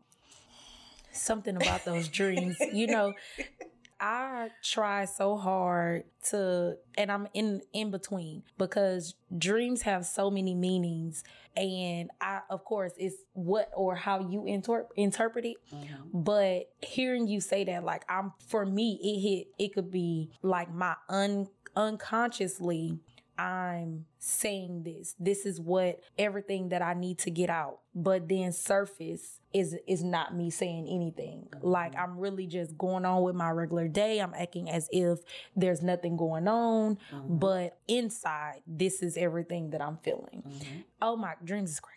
something 1.13 1.57
about 1.57 1.85
those 1.85 2.09
dreams. 2.09 2.59
You 2.73 2.87
know, 2.87 3.15
I 4.01 4.51
try 4.63 5.05
so 5.07 5.37
hard 5.37 6.05
to 6.31 6.77
and 6.97 7.11
I'm 7.11 7.27
in 7.35 7.63
in 7.73 7.91
between 7.91 8.45
because 8.57 9.15
dreams 9.37 9.83
have 9.83 10.07
so 10.07 10.31
many 10.31 10.55
meanings 10.55 11.25
and 11.57 12.11
I 12.21 12.41
of 12.49 12.65
course 12.65 12.93
it's 12.97 13.17
what 13.33 13.71
or 13.75 13.97
how 13.97 14.21
you 14.21 14.45
inter- 14.47 14.87
interpret 14.97 15.45
it 15.47 15.57
Mhm. 15.73 16.11
but 16.13 16.71
hearing 16.81 17.27
you 17.27 17.41
say 17.41 17.65
that 17.65 17.83
like 17.85 18.05
I'm 18.09 18.33
for 18.47 18.65
me 18.65 18.99
it 19.03 19.21
hit 19.21 19.49
it 19.59 19.75
could 19.75 19.91
be 19.91 20.31
like 20.43 20.73
my 20.73 20.95
un 21.09 21.49
unconsciously 21.77 22.99
I'm 23.37 24.07
saying 24.19 24.83
this. 24.85 25.15
This 25.19 25.47
is 25.47 25.61
what 25.61 26.01
everything 26.19 26.69
that 26.71 26.83
I 26.83 26.95
need 26.95 27.19
to 27.21 27.31
get 27.31 27.51
out. 27.51 27.79
But 27.95 28.29
then 28.29 28.53
surface 28.53 29.41
is 29.53 29.77
is 29.87 30.05
not 30.05 30.35
me 30.37 30.51
saying 30.51 30.87
anything. 30.89 31.49
Like 31.63 31.97
I'm 31.97 32.19
really 32.19 32.47
just 32.47 32.77
going 32.79 33.05
on 33.05 33.23
with 33.23 33.35
my 33.35 33.51
regular 33.51 33.89
day. 33.89 34.21
I'm 34.21 34.35
acting 34.35 34.69
as 34.71 34.89
if 34.93 35.21
there's 35.57 35.83
nothing 35.83 36.17
going 36.17 36.47
on. 36.49 36.99
Mhm. 37.13 37.41
But 37.41 37.79
inside, 37.89 38.63
this 38.67 39.03
is 39.03 39.17
everything 39.17 39.71
that 39.71 39.81
I'm 39.81 39.97
feeling. 39.99 40.43
Mhm. 40.47 40.85
Oh 41.03 41.17
my 41.17 41.35
dreams 41.43 41.71
is 41.71 41.81
crazy. 41.81 41.95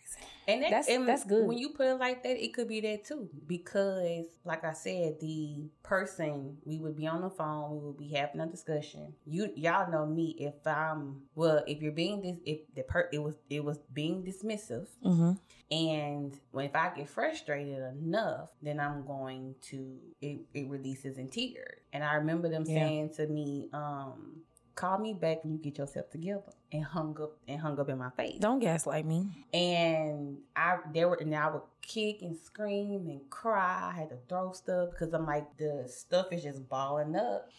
And 0.47 0.63
that, 0.63 0.69
That's- 0.71 0.89
and 0.89 1.07
that's 1.07 1.23
good. 1.23 1.47
When 1.47 1.57
you 1.59 1.69
put 1.69 1.85
it 1.87 1.95
like 1.99 2.23
that, 2.23 2.43
it 2.43 2.53
could 2.53 2.67
be 2.67 2.81
that 2.81 3.03
too. 3.05 3.29
Because, 3.47 4.25
like 4.43 4.63
I 4.63 4.73
said, 4.73 5.19
the 5.19 5.69
person 5.83 6.57
we 6.65 6.79
would 6.79 6.95
be 6.97 7.05
on 7.07 7.21
the 7.21 7.29
phone, 7.29 7.71
we 7.71 7.85
would 7.87 7.97
be 7.97 8.09
having 8.09 8.41
a 8.41 8.47
discussion. 8.47 9.13
You 9.25 9.51
y'all 9.55 9.89
know 9.91 10.05
me. 10.05 10.35
If 10.39 10.65
I'm 10.65 11.21
well, 11.35 11.63
if 11.67 11.81
you're 11.81 11.91
being 11.91 12.10
being 12.19 12.35
this 12.35 12.41
if 12.45 12.59
the 12.75 12.83
per 12.83 13.09
it 13.11 13.19
was 13.19 13.35
it 13.49 13.63
was 13.63 13.77
being 13.93 14.23
dismissive 14.23 14.87
Mm-hmm. 15.05 15.31
and 15.71 16.39
when 16.51 16.65
if 16.65 16.75
I 16.75 16.91
get 16.95 17.07
frustrated 17.09 17.81
enough, 18.01 18.49
then 18.61 18.79
I'm 18.79 19.05
going 19.05 19.55
to 19.69 19.97
it, 20.21 20.39
it 20.53 20.67
releases 20.67 21.17
in 21.17 21.29
tears. 21.29 21.79
And 21.93 22.03
I 22.03 22.15
remember 22.15 22.49
them 22.49 22.63
Yeah. 22.67 22.75
saying 22.87 23.09
to 23.17 23.27
me, 23.27 23.69
um, 23.73 24.41
call 24.75 24.97
me 24.99 25.13
back 25.13 25.43
when 25.43 25.53
you 25.53 25.59
get 25.59 25.77
yourself 25.77 26.09
together 26.09 26.53
and 26.71 26.83
hung 26.83 27.17
up 27.21 27.31
and 27.47 27.59
hung 27.59 27.79
up 27.79 27.89
in 27.89 27.97
my 27.97 28.09
face. 28.11 28.39
Don't 28.39 28.59
gaslight 28.59 29.05
me. 29.05 29.45
And 29.53 30.37
I 30.55 30.77
there 30.93 31.07
were 31.09 31.15
and 31.15 31.35
I 31.35 31.49
would 31.51 31.63
kick 31.81 32.21
and 32.21 32.37
scream 32.37 33.07
and 33.07 33.29
cry. 33.29 33.91
I 33.93 33.97
had 33.99 34.09
to 34.09 34.17
throw 34.29 34.51
stuff 34.53 34.91
because 34.91 35.13
I'm 35.13 35.25
like 35.25 35.57
the 35.57 35.85
stuff 35.87 36.27
is 36.31 36.43
just 36.43 36.67
balling 36.69 37.15
up. 37.15 37.49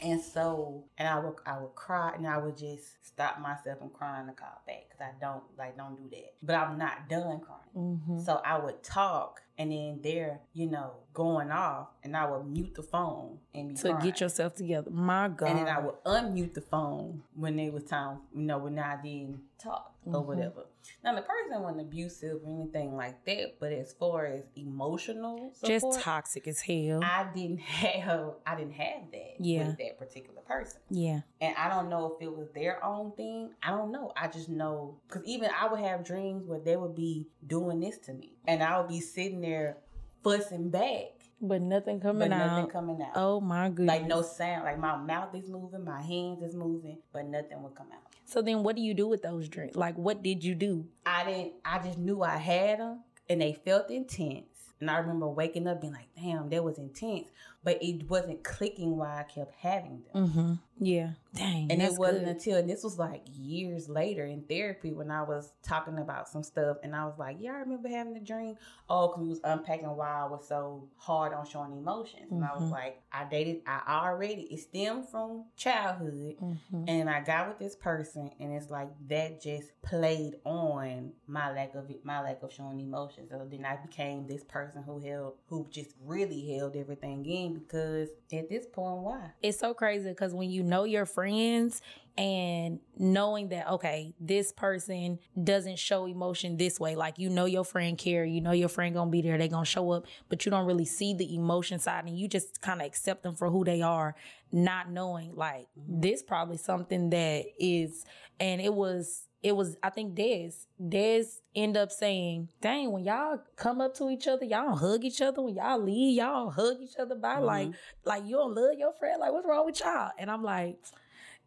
And 0.00 0.20
so, 0.20 0.84
and 0.96 1.08
I 1.08 1.18
would, 1.18 1.34
I 1.44 1.58
would 1.58 1.74
cry, 1.74 2.12
and 2.14 2.24
I 2.24 2.38
would 2.38 2.56
just 2.56 3.04
stop 3.04 3.40
myself 3.40 3.78
from 3.80 3.90
crying 3.90 4.28
to 4.28 4.32
call 4.32 4.62
back 4.64 4.84
because 4.88 5.00
I 5.00 5.10
don't 5.20 5.42
like 5.58 5.76
don't 5.76 5.96
do 5.96 6.08
that. 6.10 6.34
But 6.40 6.54
I'm 6.54 6.78
not 6.78 7.08
done 7.08 7.40
crying. 7.40 7.76
Mm-hmm. 7.76 8.20
So 8.20 8.40
I 8.44 8.58
would 8.60 8.80
talk, 8.84 9.42
and 9.58 9.72
then 9.72 9.98
they're 10.00 10.38
you 10.54 10.66
know 10.70 10.92
going 11.14 11.50
off, 11.50 11.88
and 12.04 12.16
I 12.16 12.30
would 12.30 12.46
mute 12.46 12.76
the 12.76 12.82
phone 12.84 13.38
and 13.52 13.76
To 13.76 13.90
crying. 13.90 14.04
get 14.04 14.20
yourself 14.20 14.54
together. 14.54 14.88
My 14.90 15.26
God. 15.26 15.48
And 15.48 15.58
then 15.58 15.68
I 15.68 15.80
would 15.80 15.96
unmute 16.04 16.54
the 16.54 16.60
phone 16.60 17.24
when 17.34 17.58
it 17.58 17.72
was 17.72 17.82
time, 17.82 18.18
you 18.32 18.42
know, 18.42 18.57
when 18.58 18.78
I 18.78 19.00
didn't 19.02 19.40
talk 19.58 19.94
or 20.06 20.12
Mhm. 20.22 20.26
whatever. 20.26 20.66
Now 21.04 21.14
the 21.14 21.22
person 21.22 21.62
wasn't 21.62 21.82
abusive 21.82 22.40
or 22.44 22.48
anything 22.50 22.96
like 22.96 23.24
that, 23.24 23.58
but 23.60 23.72
as 23.72 23.92
far 23.92 24.26
as 24.26 24.44
emotional 24.56 25.50
support, 25.52 25.80
Just 25.82 26.00
toxic 26.00 26.46
as 26.48 26.60
hell. 26.60 27.00
I 27.02 27.28
didn't 27.34 27.60
have 27.60 28.34
I 28.46 28.56
didn't 28.56 28.72
have 28.74 29.10
that 29.10 29.34
Yeah. 29.40 29.68
with 29.68 29.78
that 29.78 29.98
particular 29.98 30.40
person. 30.42 30.80
yeah. 30.90 31.20
And 31.40 31.54
I 31.56 31.68
don't 31.68 31.88
know 31.88 32.14
if 32.14 32.22
it 32.22 32.34
was 32.34 32.50
their 32.52 32.82
own 32.84 33.12
thing. 33.12 33.54
I 33.62 33.70
don't 33.70 33.90
know. 33.92 34.12
I 34.16 34.28
just 34.28 34.48
know 34.48 34.98
because 35.06 35.24
even 35.24 35.50
I 35.50 35.68
would 35.68 35.80
have 35.80 36.04
dreams 36.04 36.46
where 36.46 36.60
they 36.60 36.76
would 36.76 36.94
be 36.94 37.26
doing 37.46 37.80
this 37.80 37.98
to 38.00 38.14
me, 38.14 38.32
and 38.46 38.62
I 38.62 38.78
would 38.78 38.88
be 38.88 39.00
sitting 39.00 39.40
there 39.40 39.78
fussing 40.22 40.70
back, 40.70 41.12
But 41.40 41.62
nothing 41.62 42.00
but 42.00 42.08
out. 42.22 42.28
nothing 42.30 42.66
coming 42.70 43.00
out. 43.02 43.12
Oh 43.14 43.40
my 43.40 43.68
goodness. 43.68 43.86
Like 43.98 44.06
no 44.06 44.22
sound. 44.22 44.64
Like 44.64 44.78
my 44.78 44.96
mouth 44.96 45.34
is 45.34 45.48
moving, 45.48 45.84
my 45.84 46.02
hands 46.02 46.42
is 46.42 46.54
moving, 46.56 46.98
but 47.12 47.24
nothing 47.26 47.62
would 47.62 47.74
come 47.74 47.88
out. 47.92 48.07
So 48.28 48.42
then 48.42 48.62
what 48.62 48.76
do 48.76 48.82
you 48.82 48.92
do 48.92 49.08
with 49.08 49.22
those 49.22 49.48
drinks? 49.48 49.74
Like 49.74 49.96
what 49.96 50.22
did 50.22 50.44
you 50.44 50.54
do? 50.54 50.86
I 51.06 51.24
didn't. 51.24 51.54
I 51.64 51.78
just 51.78 51.96
knew 51.96 52.22
I 52.22 52.36
had 52.36 52.78
them, 52.78 53.00
and 53.26 53.40
they 53.40 53.54
felt 53.64 53.90
intense. 53.90 54.74
And 54.80 54.90
I 54.90 54.98
remember 54.98 55.26
waking 55.28 55.66
up 55.66 55.80
being 55.80 55.94
like, 55.94 56.10
"Damn, 56.14 56.50
that 56.50 56.62
was 56.62 56.76
intense," 56.76 57.28
but 57.68 57.82
it 57.82 58.08
wasn't 58.08 58.42
clicking 58.42 58.96
why 58.96 59.20
I 59.20 59.22
kept 59.24 59.52
having 59.60 60.02
them. 60.12 60.28
Mm-hmm. 60.28 60.52
Yeah. 60.80 61.10
Dang. 61.34 61.70
And 61.70 61.82
it 61.82 61.92
wasn't 61.98 62.20
good. 62.24 62.28
until 62.36 62.56
and 62.58 62.70
this 62.70 62.82
was 62.82 62.98
like 62.98 63.22
years 63.34 63.88
later 63.88 64.24
in 64.24 64.42
therapy 64.42 64.92
when 64.92 65.10
I 65.10 65.22
was 65.22 65.52
talking 65.62 65.98
about 65.98 66.28
some 66.28 66.42
stuff, 66.42 66.78
and 66.82 66.94
I 66.96 67.04
was 67.04 67.18
like, 67.18 67.36
"Yeah, 67.40 67.52
I 67.52 67.58
remember 67.58 67.88
having 67.88 68.14
the 68.14 68.20
dream." 68.20 68.56
Oh, 68.88 69.08
because 69.08 69.22
we 69.22 69.28
was 69.28 69.40
unpacking 69.44 69.88
why 69.94 70.22
I 70.22 70.24
was 70.26 70.46
so 70.48 70.88
hard 70.96 71.34
on 71.34 71.44
showing 71.46 71.72
emotions, 71.76 72.30
and 72.30 72.44
I 72.44 72.54
was 72.54 72.62
Mhm. 72.62 72.70
like, 72.70 73.02
"I 73.12 73.24
dated. 73.24 73.62
I 73.66 73.82
already. 74.06 74.42
It 74.42 74.60
stemmed 74.60 75.08
from 75.08 75.44
childhood." 75.56 76.36
Mhm. 76.40 76.84
and 76.88 77.10
I 77.10 77.20
got 77.20 77.48
with 77.48 77.58
this 77.58 77.76
person, 77.76 78.30
and 78.40 78.52
it's 78.52 78.70
like 78.70 78.88
that 79.08 79.40
just 79.42 79.70
played 79.82 80.40
on 80.44 81.12
my 81.26 81.52
lack 81.52 81.74
of 81.74 81.90
my 82.04 82.22
lack 82.22 82.42
of 82.42 82.52
showing 82.52 82.80
emotions. 82.80 83.30
So 83.30 83.46
then 83.50 83.64
I 83.66 83.76
became 83.76 84.26
this 84.26 84.44
person 84.44 84.82
who 84.84 84.98
held, 85.00 85.34
who 85.48 85.66
just 85.70 85.94
really 86.04 86.40
held 86.54 86.74
everything 86.76 87.26
in 87.26 87.57
because 87.58 88.08
at 88.32 88.48
this 88.48 88.66
point, 88.66 88.98
why? 88.98 89.30
It's 89.42 89.58
so 89.58 89.74
crazy 89.74 90.08
because 90.08 90.34
when 90.34 90.50
you 90.50 90.62
know 90.62 90.84
your 90.84 91.06
friends 91.06 91.82
and 92.18 92.80
knowing 92.98 93.48
that 93.50 93.68
okay 93.68 94.12
this 94.18 94.50
person 94.50 95.20
doesn't 95.44 95.78
show 95.78 96.04
emotion 96.04 96.56
this 96.56 96.80
way 96.80 96.96
like 96.96 97.16
you 97.16 97.30
know 97.30 97.44
your 97.44 97.64
friend 97.64 97.96
care 97.96 98.24
you 98.24 98.40
know 98.40 98.50
your 98.50 98.68
friend 98.68 98.92
gonna 98.92 99.08
be 99.08 99.22
there 99.22 99.38
they 99.38 99.46
gonna 99.46 99.64
show 99.64 99.92
up 99.92 100.04
but 100.28 100.44
you 100.44 100.50
don't 100.50 100.66
really 100.66 100.84
see 100.84 101.14
the 101.14 101.36
emotion 101.36 101.78
side 101.78 102.04
and 102.06 102.18
you 102.18 102.26
just 102.26 102.60
kind 102.60 102.80
of 102.80 102.86
accept 102.88 103.22
them 103.22 103.36
for 103.36 103.48
who 103.48 103.64
they 103.64 103.82
are 103.82 104.16
not 104.50 104.90
knowing 104.90 105.32
like 105.36 105.68
this 105.76 106.20
probably 106.20 106.56
something 106.56 107.08
that 107.10 107.44
is 107.60 108.04
and 108.40 108.60
it 108.60 108.74
was 108.74 109.27
it 109.42 109.54
was 109.54 109.76
I 109.82 109.90
think 109.90 110.14
Des 110.14 110.50
Des 110.88 111.24
end 111.54 111.76
up 111.76 111.92
saying, 111.92 112.48
"Dang, 112.60 112.92
when 112.92 113.04
y'all 113.04 113.40
come 113.56 113.80
up 113.80 113.94
to 113.96 114.10
each 114.10 114.26
other, 114.26 114.44
y'all 114.44 114.76
hug 114.76 115.04
each 115.04 115.20
other. 115.22 115.42
When 115.42 115.54
y'all 115.54 115.78
leave, 115.78 116.16
y'all 116.16 116.50
hug 116.50 116.78
each 116.80 116.96
other 116.98 117.14
by 117.14 117.38
like, 117.38 117.68
mm-hmm. 117.68 118.08
like 118.08 118.24
you 118.24 118.36
don't 118.36 118.54
love 118.54 118.76
your 118.76 118.92
friend. 118.94 119.20
Like, 119.20 119.32
what's 119.32 119.46
wrong 119.46 119.66
with 119.66 119.80
y'all?" 119.80 120.10
And 120.18 120.30
I'm 120.30 120.42
like, 120.42 120.78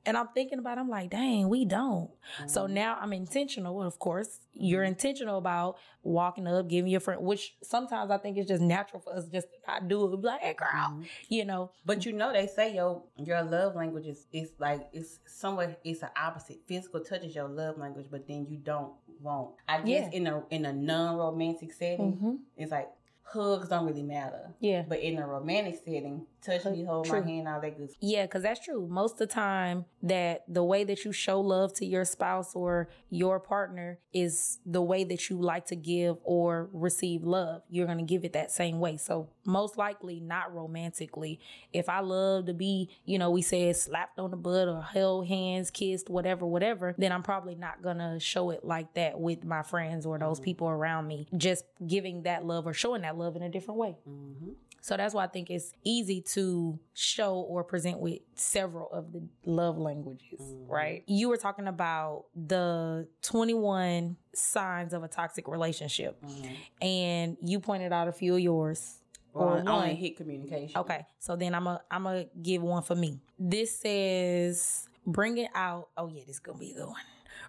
and 0.05 0.17
I'm 0.17 0.29
thinking 0.33 0.59
about, 0.59 0.77
it, 0.77 0.81
I'm 0.81 0.89
like, 0.89 1.09
dang, 1.11 1.47
we 1.49 1.65
don't. 1.65 2.09
So 2.47 2.65
Mhm. 2.67 2.71
now 2.71 2.97
I'm 2.99 3.13
intentional. 3.13 3.81
Of 3.83 3.99
course, 3.99 4.39
you're 4.53 4.83
intentional 4.83 5.37
about 5.37 5.77
walking 6.03 6.47
up, 6.47 6.67
giving 6.67 6.91
your 6.91 6.99
friend, 6.99 7.21
which 7.21 7.55
sometimes 7.63 8.09
I 8.11 8.17
think 8.17 8.37
it's 8.37 8.47
just 8.47 8.61
natural 8.61 9.01
for 9.01 9.13
us 9.15 9.27
just 9.27 9.47
to 9.51 9.57
not 9.67 9.87
do 9.87 10.11
it. 10.13 10.21
Be 10.21 10.27
like, 10.27 10.41
hey, 10.41 10.53
girl, 10.53 10.67
Mhm. 10.71 11.05
you 11.29 11.45
know, 11.45 11.71
But 11.85 12.05
you 12.05 12.13
know, 12.13 12.31
they 12.33 12.47
say 12.47 12.73
your 12.75 13.03
your 13.17 13.41
love 13.43 13.75
language 13.75 14.07
is 14.07 14.25
it's 14.31 14.51
like 14.59 14.87
it's 14.93 15.19
somewhere 15.27 15.77
it's 15.83 15.99
the 16.01 16.11
opposite. 16.19 16.59
Physical 16.67 17.01
touch 17.01 17.23
is 17.23 17.35
your 17.35 17.47
love 17.47 17.77
language, 17.77 18.07
but 18.09 18.27
then 18.27 18.47
you 18.49 18.57
don't 18.57 18.93
want. 19.21 19.55
I 19.67 19.81
guess 19.83 20.11
Yeah. 20.11 20.17
in 20.19 20.27
a 20.27 20.43
in 20.49 20.65
a 20.65 20.73
non 20.73 21.17
romantic 21.17 21.73
setting, 21.73 22.13
hmm 22.13 22.35
it's 22.57 22.71
like 22.71 22.89
hugs 23.23 23.69
don't 23.69 23.85
really 23.85 24.03
matter. 24.03 24.53
yeah. 24.59 24.83
But 24.87 24.99
in 24.99 25.17
a 25.17 25.25
romantic 25.27 25.75
setting, 25.77 26.25
touch 26.41 26.65
me, 26.65 26.83
hold 26.83 27.05
True. 27.05 27.21
my 27.21 27.27
hand, 27.27 27.47
all 27.47 27.61
that 27.61 27.77
good 27.77 27.89
stuff. 27.89 27.97
Yeah, 28.01 28.23
because 28.25 28.43
that's 28.43 28.63
true. 28.63 28.87
Most 28.89 29.13
of 29.13 29.19
the 29.19 29.27
time, 29.27 29.85
that 30.03 30.43
the 30.47 30.63
way 30.63 30.83
that 30.83 31.05
you 31.05 31.11
show 31.11 31.39
love 31.39 31.73
to 31.75 31.85
your 31.85 32.05
spouse 32.05 32.55
or 32.55 32.89
your 33.09 33.39
partner 33.39 33.99
is 34.13 34.59
the 34.65 34.81
way 34.81 35.03
that 35.03 35.29
you 35.29 35.37
like 35.39 35.65
to 35.67 35.75
give 35.75 36.17
or 36.23 36.69
receive 36.73 37.23
love. 37.23 37.61
You're 37.69 37.85
going 37.85 37.99
to 37.99 38.03
give 38.03 38.25
it 38.25 38.33
that 38.33 38.51
same 38.51 38.79
way. 38.79 38.97
So, 38.97 39.29
most 39.45 39.77
likely, 39.77 40.19
not 40.19 40.53
romantically. 40.53 41.39
If 41.73 41.89
I 41.89 41.99
love 41.99 42.45
to 42.47 42.53
be, 42.53 42.89
you 43.05 43.17
know, 43.19 43.29
we 43.31 43.41
said 43.41 43.75
slapped 43.75 44.19
on 44.19 44.31
the 44.31 44.37
butt 44.37 44.67
or 44.67 44.81
held 44.81 45.27
hands, 45.27 45.69
kissed, 45.71 46.09
whatever, 46.09 46.45
whatever, 46.45 46.95
then 46.97 47.11
I'm 47.11 47.23
probably 47.23 47.55
not 47.55 47.81
going 47.81 47.97
to 47.97 48.19
show 48.19 48.49
it 48.49 48.63
like 48.65 48.93
that 48.95 49.19
with 49.19 49.43
my 49.43 49.61
friends 49.63 50.05
or 50.05 50.17
those 50.17 50.39
Mhm. 50.39 50.43
people 50.43 50.67
around 50.69 51.07
me. 51.07 51.27
Just 51.37 51.65
giving 51.85 52.23
that 52.23 52.45
love 52.45 52.65
or 52.67 52.73
showing 52.73 53.01
that 53.03 53.17
love 53.17 53.35
in 53.35 53.41
a 53.43 53.49
different 53.49 53.79
way. 53.79 53.95
Mm-hmm. 54.07 54.51
So 54.83 54.97
that's 54.97 55.13
why 55.13 55.23
I 55.25 55.27
think 55.27 55.51
it's 55.51 55.73
easy 55.83 56.21
to 56.33 56.79
show 56.93 57.35
or 57.35 57.63
present 57.63 57.99
with 57.99 58.19
several 58.35 58.89
of 58.91 59.11
the 59.13 59.21
love 59.45 59.77
languages, 59.77 60.39
Mhm. 60.39 60.69
right? 60.69 61.03
You 61.07 61.29
were 61.29 61.37
talking 61.37 61.67
about 61.67 62.25
the 62.35 63.07
21 63.21 64.17
signs 64.33 64.93
of 64.93 65.03
a 65.03 65.07
toxic 65.07 65.47
relationship, 65.47 66.21
Mm-hmm. 66.21 66.53
and 66.81 67.37
you 67.41 67.59
pointed 67.59 67.91
out 67.93 68.07
a 68.07 68.11
few 68.11 68.35
of 68.35 68.39
yours. 68.39 68.97
Well, 69.33 69.47
Or 69.47 69.53
I 69.57 69.59
only 69.59 69.71
one. 69.71 69.95
hit 69.95 70.17
communication. 70.17 70.77
Okay, 70.77 71.05
so 71.19 71.35
then 71.37 71.55
I'm 71.55 71.65
a 71.67 71.81
I'm 71.89 72.03
gonna 72.03 72.25
give 72.41 72.61
one 72.61 72.83
for 72.83 72.95
me. 72.95 73.21
This 73.39 73.79
says 73.79 74.87
bring 75.05 75.37
it 75.37 75.49
out. 75.55 75.89
Oh 75.97 76.07
yeah, 76.07 76.21
this 76.25 76.35
is 76.35 76.39
gonna 76.39 76.57
be 76.59 76.71
a 76.71 76.75
good 76.75 76.87
one. 76.87 77.01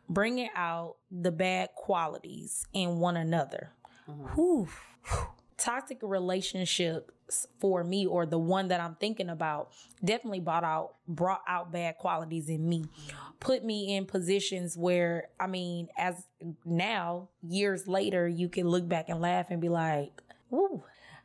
Bringing 0.09 0.49
out 0.55 0.97
the 1.11 1.33
bad 1.33 1.71
qualities 1.75 2.67
in 2.73 2.99
one 3.01 3.17
another. 3.17 3.73
Mhm. 4.09 4.35
Whew. 4.35 4.69
Toxic 5.63 5.99
relationships 6.03 7.47
for 7.61 7.85
me, 7.85 8.05
or 8.05 8.27
the 8.27 8.39
one 8.39 8.69
that 8.69 8.81
I'm 8.81 8.97
thinking 8.97 9.29
about, 9.31 9.71
definitely 10.05 10.41
brought 10.41 10.65
out 10.65 10.97
brought 11.07 11.43
out 11.47 11.71
bad 11.73 11.99
qualities 11.99 12.49
in 12.49 12.69
me. 12.69 12.85
Put 13.39 13.65
me 13.65 13.95
in 13.95 14.07
positions 14.07 14.77
where, 14.77 15.29
I 15.39 15.47
mean, 15.47 15.89
as 15.97 16.27
now 16.65 17.29
years 17.43 17.87
later, 17.87 18.27
you 18.27 18.49
can 18.49 18.67
look 18.69 18.89
back 18.89 19.09
and 19.09 19.21
laugh 19.21 19.47
and 19.51 19.61
be 19.61 19.69
like, 19.69 20.21
"Ooh, 20.53 20.83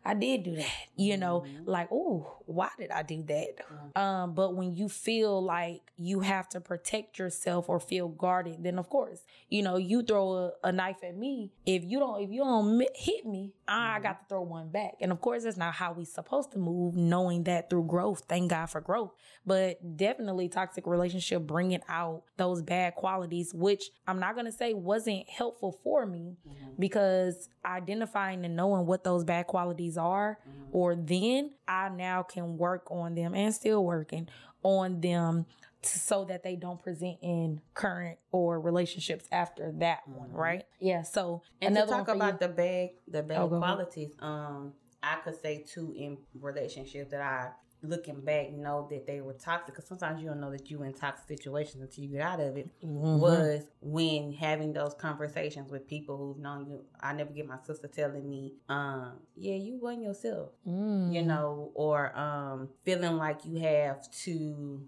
I 0.08 0.14
did 0.14 0.44
do 0.44 0.56
that." 0.56 0.72
You 0.96 1.18
know, 1.18 1.42
Mhm. 1.42 1.68
like, 1.68 1.92
"Ooh, 1.92 2.26
why 2.46 2.70
did 2.78 2.92
I 2.92 3.04
do 3.04 3.22
that?" 3.24 3.58
Mhm. 3.58 3.98
Um, 4.02 4.34
but 4.34 4.56
when 4.56 4.76
you 4.76 4.90
feel 4.90 5.42
like 5.42 5.82
you 5.98 6.20
have 6.22 6.48
to 6.50 6.62
protect 6.62 7.18
yourself 7.20 7.68
or 7.70 7.80
feel 7.80 8.08
guarded, 8.08 8.64
then 8.64 8.78
of 8.80 8.90
course, 8.90 9.24
you 9.50 9.62
know, 9.64 9.78
you 9.78 10.02
throw 10.04 10.34
a, 10.34 10.52
a 10.64 10.72
knife 10.72 11.04
at 11.04 11.16
me. 11.16 11.52
If 11.66 11.84
you 11.84 12.00
don't, 12.00 12.22
if 12.22 12.30
you 12.32 12.42
don't 12.44 12.82
hit 12.96 13.26
me, 13.26 13.54
I 13.68 13.98
Mhm. 14.00 14.04
got 14.04 14.20
to 14.22 14.26
throw 14.30 14.42
one 14.44 14.70
back. 14.70 14.96
And 15.02 15.12
of 15.12 15.20
course, 15.22 15.44
that's 15.44 15.58
not 15.58 15.74
how 15.74 15.94
we 15.94 16.06
supposed 16.06 16.52
to 16.52 16.60
move. 16.60 16.96
Knowing 16.96 17.44
that 17.44 17.70
through 17.70 17.86
growth, 17.86 18.24
thank 18.28 18.50
God 18.52 18.68
for 18.68 18.82
growth. 18.82 19.12
But 19.46 19.98
definitely, 19.98 20.50
toxic 20.50 20.86
relationship 20.88 21.42
bringing 21.48 21.82
out 21.90 22.24
those 22.38 22.62
bad 22.62 22.96
qualities, 22.96 23.54
which 23.54 23.92
I'm 24.08 24.20
not 24.20 24.36
gonna 24.36 24.52
say 24.52 24.74
wasn't 24.74 25.28
helpful 25.30 25.72
for 25.72 26.06
me 26.06 26.38
Mhm. 26.48 26.80
because 26.80 27.50
identifying 27.66 28.46
and 28.46 28.56
knowing 28.56 28.86
what 28.86 29.04
those 29.04 29.24
bad 29.24 29.48
qualities 29.48 29.97
are 29.98 30.40
Mhm. 30.48 30.68
or 30.72 30.96
then 30.96 31.52
I 31.68 31.90
now 31.90 32.24
can 32.24 32.58
work 32.58 32.90
on 32.92 33.16
them 33.16 33.34
and 33.36 33.54
still 33.54 33.84
working 33.84 34.28
on 34.64 35.02
them 35.02 35.46
t- 35.82 35.90
so 35.90 36.26
that 36.26 36.44
they 36.44 36.56
don't 36.56 36.82
present 36.82 37.18
in 37.22 37.62
current 37.74 38.18
or 38.32 38.60
relationships 38.60 39.28
after 39.32 39.72
that 39.74 40.08
one, 40.08 40.30
Mhm. 40.32 40.36
right? 40.38 40.66
Yeah. 40.80 41.04
So 41.04 41.42
And 41.62 41.76
to 41.76 41.82
talk 41.82 41.90
one 41.92 42.06
for 42.06 42.12
you. 42.12 42.18
about 42.18 42.40
the 42.40 42.50
bad 42.50 42.90
the 43.08 43.24
bad 43.24 43.38
Oh, 43.40 43.48
qualities, 43.50 44.16
um, 44.20 44.74
I 45.04 45.18
could 45.24 45.36
say 45.36 45.64
two 45.64 45.94
in 45.96 46.18
relationships 46.34 47.12
that 47.12 47.22
I 47.22 47.52
looking 47.84 48.20
back 48.22 48.52
know 48.52 48.88
that 48.90 49.06
they 49.06 49.22
were 49.22 49.34
toxic 49.34 49.68
because 49.68 49.88
sometimes 49.88 50.22
you 50.22 50.28
don't 50.28 50.40
know 50.42 50.52
that 50.52 50.70
you 50.72 50.82
in 50.84 50.94
toxic 50.94 51.28
situations 51.28 51.82
until 51.82 52.04
you 52.04 52.10
get 52.10 52.22
out 52.22 52.40
of 52.40 52.58
it 52.58 52.70
Mhm. 52.84 53.20
was 53.20 53.64
when 53.82 54.32
having 54.34 54.74
those 54.74 54.94
conversations 54.96 55.72
with 55.72 55.88
people 55.88 56.18
who've 56.18 56.40
known 56.40 56.66
you 56.70 56.84
i 57.00 57.14
never 57.14 57.32
get 57.32 57.46
my 57.48 57.58
sister 57.64 57.88
telling 57.88 58.28
me 58.30 58.54
um 58.68 59.20
yeah 59.36 59.56
you 59.56 59.78
won 59.80 60.02
yourself 60.02 60.50
Mm. 60.68 61.14
you 61.14 61.22
know 61.22 61.72
or 61.76 62.18
um 62.18 62.70
feeling 62.84 63.18
like 63.18 63.46
you 63.46 63.60
have 63.60 64.10
to 64.12 64.82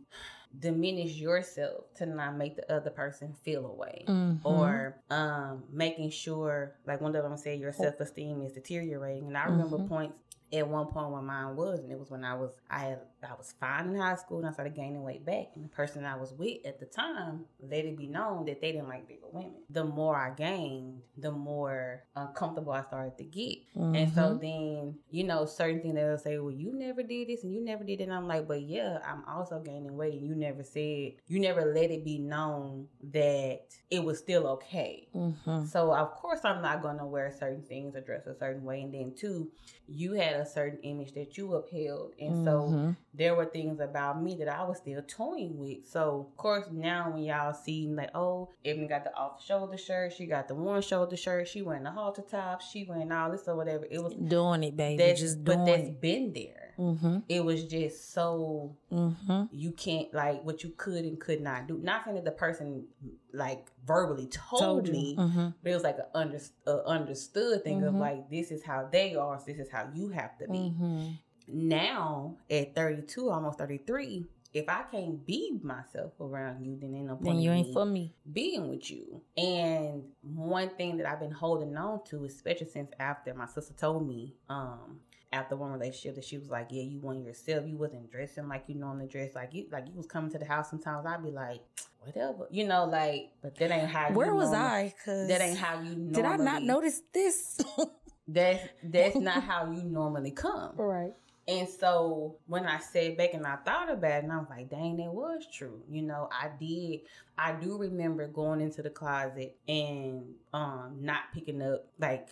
diminish 0.58 1.14
yourself 1.18 1.94
to 1.96 2.06
not 2.08 2.36
make 2.36 2.56
the 2.56 2.74
other 2.74 2.90
person 2.90 3.34
feel 3.44 3.68
away 3.68 4.04
Mhm. 4.08 4.40
or 4.44 5.00
um 5.12 5.64
making 5.72 6.10
sure 6.10 6.76
like 6.88 7.02
one 7.02 7.16
of 7.16 7.22
them 7.24 7.38
said 7.38 7.60
your 7.60 7.72
self-esteem 7.72 8.42
is 8.42 8.54
deteriorating 8.54 9.28
and 9.28 9.38
i 9.38 9.46
remember 9.46 9.78
Mhm. 9.78 9.88
points 9.88 10.16
at 10.52 10.68
one 10.68 10.88
point 10.88 11.12
when 11.12 11.26
mine 11.26 11.56
was 11.56 11.80
and 11.80 11.92
it 11.92 12.00
was 12.00 12.10
when 12.10 12.24
i 12.24 12.34
was 12.34 12.50
i 12.70 12.80
had 12.80 13.00
i 13.24 13.34
was 13.38 13.54
fine 13.60 13.90
in 13.90 13.96
high 13.96 14.16
school 14.16 14.40
and 14.40 14.48
i 14.48 14.52
started 14.52 14.76
gaining 14.76 15.04
weight 15.04 15.26
back 15.26 15.48
and 15.56 15.64
the 15.66 15.70
person 15.70 16.04
i 16.06 16.16
was 16.16 16.34
with 16.34 16.58
at 16.66 16.80
the 16.80 16.86
time 16.86 17.46
let 17.62 17.86
it 17.86 17.96
be 17.98 18.08
known 18.08 18.46
that 18.46 18.60
they 18.62 18.72
didn't 18.72 18.88
like 18.88 19.08
bigger 19.08 19.28
women 19.32 19.54
the 19.70 19.84
more 19.84 20.16
i 20.16 20.30
gained 20.32 21.02
the 21.18 21.32
more 21.32 22.04
uncomfortable 22.16 22.72
i 22.72 22.82
started 22.84 23.18
to 23.18 23.24
get 23.24 23.58
and 23.76 24.14
so 24.14 24.22
Mhm. 24.36 24.42
then, 24.42 25.00
you 25.10 25.24
know, 25.24 25.46
certain 25.46 25.82
things 25.82 25.96
they'll 25.96 26.18
say, 26.18 26.38
well, 26.38 26.52
you 26.52 26.74
never 26.74 27.02
did 27.02 27.28
this 27.30 27.44
and 27.44 27.54
you 27.54 27.62
never 27.64 27.84
did 27.84 28.02
it. 28.02 28.04
And 28.04 28.14
I'm 28.14 28.28
like, 28.28 28.48
but 28.48 28.62
yeah, 28.62 29.00
I'm 29.06 29.24
also 29.26 29.60
gaining 29.62 29.96
weight. 29.98 30.14
And 30.14 30.28
you 30.28 30.36
never 30.36 30.64
said, 30.64 31.14
you 31.28 31.40
never 31.40 31.66
let 31.74 31.90
it 31.90 32.04
be 32.06 32.20
known 32.20 32.88
that 33.12 33.62
it 33.90 34.04
was 34.04 34.20
still 34.20 34.46
okay. 34.48 35.08
Mhm. 35.16 35.66
So, 35.68 35.94
of 35.96 36.12
course, 36.12 36.42
I'm 36.44 36.62
not 36.62 36.82
going 36.82 36.98
to 37.00 37.06
wear 37.06 37.32
certain 37.32 37.64
things 37.64 37.96
or 37.96 38.02
dress 38.02 38.28
a 38.28 38.36
certain 38.36 38.64
way. 38.64 38.82
And 38.82 38.94
then, 38.94 39.14
two, 39.16 39.50
you 39.88 40.14
had 40.14 40.39
a 40.40 40.46
certain 40.46 40.80
image 40.84 41.14
that 41.14 41.38
you 41.38 41.54
upheld. 41.54 42.14
And 42.20 42.44
so, 42.46 42.62
Mhm. 42.70 42.96
there 43.14 43.36
were 43.36 43.46
things 43.46 43.80
about 43.80 44.22
me 44.22 44.36
that 44.38 44.48
I 44.48 44.64
was 44.64 44.78
still 44.78 45.02
toying 45.08 45.58
with. 45.60 45.86
So, 45.86 46.28
of 46.32 46.38
course, 46.38 46.66
now 46.72 47.12
when 47.12 47.24
y'all 47.24 47.54
see 47.54 47.88
like, 47.88 48.12
oh, 48.16 48.50
Ebony 48.66 48.88
got 48.88 49.04
the 49.04 49.14
off 49.16 49.44
shoulder 49.44 49.78
shirt, 49.78 50.14
she 50.14 50.26
got 50.26 50.48
the 50.48 50.56
one 50.56 50.82
shoulder 50.82 51.16
shirt, 51.18 51.48
she 51.48 51.62
wearing 51.62 51.84
the 51.84 51.92
halter 51.92 52.22
top, 52.24 52.62
she 52.62 52.86
wearing 52.86 53.12
all 53.12 53.32
this 53.32 53.48
or 53.48 53.56
whatever. 53.56 53.86
It 53.90 54.02
was 54.04 54.14
doing 54.14 54.64
it, 54.64 54.76
baby. 54.78 54.98
that's 55.04 55.20
just 55.20 55.44
but 55.44 55.54
doing 55.56 55.66
that's 55.66 55.88
it. 55.90 56.02
been 56.02 56.34
there. 56.34 56.69
Mm-hmm. 56.80 57.18
It 57.28 57.44
was 57.44 57.64
just 57.66 58.14
so 58.14 58.76
Mm-hmm. 58.92 59.44
you 59.52 59.72
can't 59.72 60.12
like 60.14 60.44
what 60.44 60.64
you 60.64 60.72
could 60.78 61.04
and 61.06 61.20
could 61.20 61.42
not 61.42 61.68
do. 61.68 61.78
Not 61.78 62.04
saying 62.06 62.16
that 62.16 62.26
the 62.26 62.32
person 62.32 62.86
like 63.34 63.68
verbally 63.86 64.28
told, 64.28 64.62
Told 64.86 64.90
me, 64.90 65.16
Mm-hmm. 65.18 65.50
but 65.62 65.72
it 65.72 65.74
was 65.76 65.84
like 65.84 65.98
an 65.98 66.06
under, 66.16 66.40
a 66.66 66.78
understood 66.86 67.64
thing 67.64 67.84
of 67.84 67.94
Mhm. 67.96 68.00
like 68.00 68.30
this 68.30 68.50
is 68.52 68.64
how 68.64 68.88
they 68.92 69.16
are, 69.16 69.38
so 69.40 69.46
this 69.46 69.60
is 69.60 69.70
how 69.70 69.90
you 69.94 70.10
have 70.10 70.38
to 70.40 70.48
be 70.48 70.74
Mm-hmm. 70.74 71.08
now 71.48 72.36
at 72.50 72.74
32 72.76 73.30
almost 73.30 73.58
33 73.58 74.26
if 74.54 74.68
i 74.70 74.82
can't 74.92 75.26
be 75.26 75.60
myself 75.62 76.12
around 76.20 76.64
you 76.66 76.76
then 76.80 76.94
ain't 76.96 77.06
no 77.08 77.16
point 77.16 77.26
Then 77.26 77.40
you 77.40 77.52
in 77.52 77.58
ain't 77.58 77.74
for 77.74 77.86
me. 77.86 78.14
being 78.34 78.68
with 78.70 78.90
you 78.90 79.22
and 79.38 80.04
one 80.22 80.70
thing 80.70 80.98
that 80.98 81.08
i've 81.08 81.20
been 81.20 81.32
holding 81.32 81.76
on 81.78 82.04
to 82.06 82.26
especially 82.26 82.68
since 82.70 82.92
after 83.00 83.34
my 83.34 83.46
sister 83.48 83.74
told 83.74 84.08
me 84.08 84.36
um 84.50 85.00
after 85.32 85.56
one 85.56 85.72
relationship 85.72 86.16
that 86.16 86.24
she 86.24 86.38
was 86.38 86.50
like 86.50 86.68
yeah 86.72 86.82
you 86.82 87.00
won 87.00 87.24
yourself 87.24 87.64
you 87.68 87.78
wasn't 87.78 88.10
dressing 88.12 88.48
like 88.48 88.64
you 88.68 88.76
normally 88.76 89.08
dress 89.08 89.36
like 89.36 89.54
you 89.54 89.66
like 89.72 89.86
you 89.88 89.94
was 89.96 90.08
coming 90.08 90.32
to 90.32 90.40
the 90.40 90.46
house 90.46 90.70
sometimes 90.70 91.06
i'd 91.06 91.24
be 91.24 91.30
like 91.32 91.62
whatever 92.02 92.48
you 92.50 92.66
know 92.66 92.86
like 92.86 93.32
but 93.42 93.56
that 93.58 93.72
ain't 93.72 93.90
how 93.90 94.10
Where 94.12 94.34
was 94.34 94.52
normal- 94.52 94.68
I? 94.68 94.94
Cause 95.06 95.28
that 95.28 95.42
ain't 95.42 95.58
how 95.60 95.80
you 95.82 95.96
normally 95.96 96.12
did 96.14 96.26
I 96.26 96.38
not 96.38 96.64
notice 96.64 97.02
this? 97.14 97.62
that's 98.28 98.68
that's 98.84 99.16
not 99.16 99.44
how 99.44 99.72
you 99.72 99.84
normally 99.84 100.32
come 100.32 100.74
right. 100.78 101.14
and 101.48 101.68
so 101.68 102.38
when 102.48 102.66
I 102.66 102.80
sat 102.80 103.18
back 103.18 103.34
and 103.34 103.46
I 103.46 103.58
thought 103.58 103.92
about 103.92 104.12
it, 104.12 104.24
and 104.24 104.32
I 104.32 104.38
was 104.38 104.48
like, 104.50 104.70
dang, 104.70 104.98
that 104.98 105.12
was 105.12 105.48
true. 105.52 105.82
You 105.90 106.04
know, 106.04 106.30
I 106.32 106.50
did. 106.60 107.02
I 107.38 107.54
do 107.54 107.76
remember 107.78 108.28
going 108.28 108.62
into 108.62 108.82
the 108.84 108.92
closet 108.92 109.58
and 109.68 110.26
um 110.54 110.98
not 111.02 111.22
picking 111.34 111.62
up 111.62 111.88
like 112.00 112.28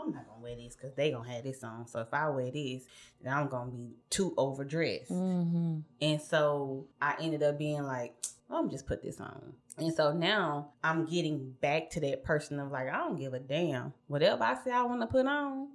I'm 0.00 0.12
not 0.12 0.26
gonna 0.26 0.42
wear 0.42 0.56
this 0.56 0.76
because 0.76 0.94
they 0.94 1.10
gonna 1.10 1.28
have 1.28 1.44
this 1.44 1.62
on. 1.64 1.86
So 1.86 2.00
if 2.00 2.12
I 2.12 2.28
wear 2.28 2.50
this, 2.50 2.84
then 3.22 3.32
I'm 3.32 3.48
gonna 3.48 3.70
be 3.70 3.94
too 4.10 4.34
overdressed. 4.36 5.10
Mm-hmm. 5.10 5.78
And 6.00 6.20
so 6.20 6.86
I 7.00 7.14
ended 7.20 7.42
up 7.42 7.58
being 7.58 7.82
like, 7.82 8.14
I'm 8.50 8.70
just 8.70 8.86
put 8.86 9.02
this 9.02 9.20
on. 9.20 9.52
And 9.76 9.94
so 9.94 10.12
now 10.12 10.70
I'm 10.82 11.04
getting 11.04 11.54
back 11.60 11.90
to 11.90 12.00
that 12.00 12.24
person 12.24 12.58
of 12.58 12.70
like, 12.70 12.88
I 12.88 12.96
don't 12.96 13.18
give 13.18 13.34
a 13.34 13.38
damn. 13.38 13.92
Whatever 14.08 14.42
I 14.44 14.56
say 14.64 14.72
I 14.72 14.82
want 14.82 15.00
to 15.02 15.06
put 15.06 15.26
on, 15.26 15.68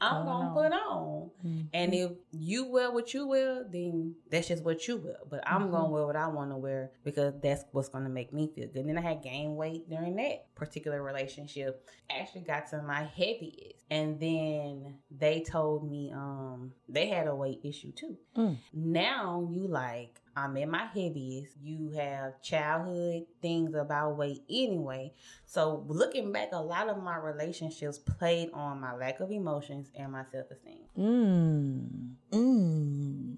I'm 0.00 0.24
gonna 0.24 0.48
on. 0.48 0.54
put 0.54 0.72
on. 0.72 1.30
And 1.72 1.94
if 1.94 2.12
you 2.32 2.66
wear 2.66 2.90
what 2.90 3.12
you 3.14 3.26
wear, 3.26 3.64
then 3.70 4.14
that's 4.30 4.48
just 4.48 4.62
what 4.64 4.86
you 4.88 4.96
wear. 4.98 5.16
But 5.28 5.42
I'm 5.46 5.68
Mhm. 5.68 5.70
gonna 5.72 5.90
wear 5.90 6.06
what 6.06 6.16
I 6.16 6.28
want 6.28 6.50
to 6.50 6.56
wear 6.56 6.90
because 7.04 7.34
that's 7.40 7.64
what's 7.72 7.88
gonna 7.88 8.08
make 8.08 8.32
me 8.32 8.48
feel 8.54 8.66
good. 8.68 8.80
And 8.80 8.88
then 8.90 8.98
I 8.98 9.02
had 9.02 9.22
gained 9.22 9.56
weight 9.56 9.88
during 9.88 10.16
that 10.16 10.54
particular 10.54 11.02
relationship. 11.02 11.86
Actually 12.10 12.42
got 12.42 12.68
to 12.70 12.82
my 12.82 13.04
heaviest, 13.04 13.84
and 13.90 14.18
then 14.20 14.98
they 15.10 15.40
told 15.42 15.88
me 15.88 16.10
um 16.12 16.72
they 16.88 17.08
had 17.08 17.26
a 17.26 17.34
weight 17.34 17.60
issue 17.62 17.92
too. 17.92 18.16
Mm. 18.36 18.56
Now 18.72 19.48
you 19.50 19.66
like 19.66 20.20
I'm 20.36 20.56
in 20.56 20.70
my 20.70 20.86
heaviest. 20.86 21.56
You 21.62 21.90
have 21.90 22.40
childhood 22.42 23.26
things 23.42 23.74
about 23.74 24.16
weight 24.16 24.42
anyway. 24.48 25.12
So 25.46 25.84
looking 25.88 26.32
back, 26.32 26.50
a 26.52 26.60
lot 26.60 26.88
of 26.88 27.02
my 27.02 27.16
relationships 27.16 27.98
played 27.98 28.50
on 28.52 28.80
my 28.80 28.94
lack 28.94 29.20
of 29.20 29.30
emotions 29.30 29.90
and 29.94 30.12
my 30.12 30.24
self 30.30 30.50
esteem. 30.50 30.78
Mm. 30.98 32.14
Mm. 32.32 33.36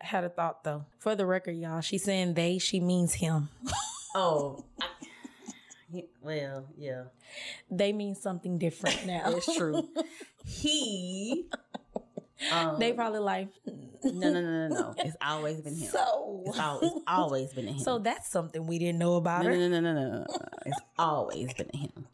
I 0.00 0.06
had 0.06 0.24
a 0.24 0.28
thought 0.28 0.64
though. 0.64 0.84
For 0.98 1.14
the 1.14 1.26
record, 1.26 1.56
y'all, 1.56 1.80
she's 1.80 2.04
saying 2.04 2.34
they, 2.34 2.58
she 2.58 2.80
means 2.80 3.14
him. 3.14 3.48
Oh, 4.18 4.64
well, 6.22 6.64
yeah, 6.78 7.02
they 7.70 7.92
mean 7.92 8.14
something 8.14 8.56
different 8.56 9.04
now. 9.04 9.24
It's 9.26 9.56
true. 9.56 9.86
he. 10.46 11.46
Um, 12.50 12.78
they 12.78 12.94
probably 12.94 13.20
like 13.20 13.48
no, 14.04 14.30
no, 14.30 14.40
no, 14.40 14.68
no, 14.68 14.68
no. 14.68 14.94
It's 15.04 15.16
always 15.24 15.60
been 15.60 15.76
him. 15.76 15.88
So 15.90 16.42
It's, 16.46 16.58
al- 16.58 16.80
it's 16.82 17.00
always 17.06 17.52
been 17.52 17.66
him. 17.68 17.78
So 17.86 17.98
that's 17.98 18.28
something 18.30 18.66
we 18.66 18.78
didn't 18.78 18.98
know 18.98 19.16
about 19.16 19.44
no, 19.44 19.50
her. 19.50 19.56
no, 19.56 19.68
no, 19.68 19.80
no, 19.80 19.94
no, 19.94 20.08
no, 20.08 20.18
no. 20.18 20.26
It's 20.66 20.80
always 20.98 21.52
been 21.54 21.70
him. 21.72 22.06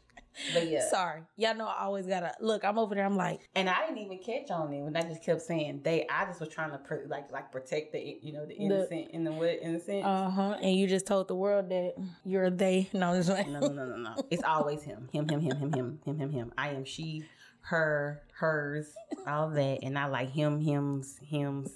But 0.51 0.67
yeah, 0.67 0.89
Sorry. 0.89 1.21
Y'all 1.37 1.53
know 1.55 1.67
I 1.67 1.83
always 1.83 2.07
gotta 2.07 2.33
look, 2.39 2.65
I'm 2.65 2.79
over 2.79 2.95
there, 2.95 3.05
I'm 3.05 3.15
like, 3.15 3.47
and 3.55 3.69
I 3.69 3.85
didn't 3.85 3.99
even 3.99 4.17
catch 4.17 4.49
on 4.49 4.73
it 4.73 4.81
when 4.81 4.95
I 4.97 5.03
just 5.03 5.23
kept 5.23 5.43
saying 5.43 5.81
they. 5.83 6.07
I 6.09 6.25
just 6.25 6.39
was 6.39 6.49
trying 6.49 6.71
to 6.71 6.79
pr- 6.79 7.05
like 7.07 7.31
like 7.31 7.51
protect 7.51 7.91
the 7.91 8.17
you 8.19 8.33
know 8.33 8.43
the 8.43 8.55
innocent 8.55 9.11
in 9.11 9.23
the 9.25 9.31
what 9.31 9.59
innocent. 9.61 10.03
uh-huh. 10.03 10.57
And 10.59 10.75
you 10.75 10.87
just 10.87 11.05
told 11.05 11.27
the 11.27 11.35
world 11.35 11.69
that 11.69 11.93
you're 12.25 12.49
they. 12.49 12.89
No, 12.93 13.15
this 13.15 13.29
way. 13.29 13.45
no, 13.47 13.59
no, 13.59 13.67
no, 13.67 13.85
no, 13.85 13.95
no. 13.95 14.15
It's 14.31 14.41
always 14.43 14.81
him. 14.81 15.07
Him, 15.11 15.29
him, 15.29 15.39
him, 15.39 15.55
him, 15.57 15.71
him, 15.71 15.99
him, 16.03 16.17
him, 16.17 16.31
him. 16.31 16.53
I 16.57 16.69
am 16.69 16.83
she, 16.83 17.25
her, 17.63 18.21
hers, 18.39 18.87
all 19.27 19.49
that. 19.49 19.79
And 19.83 19.97
I 19.97 20.05
like 20.05 20.31
him, 20.31 20.59
hims, 20.59 21.17
hims, 21.25 21.71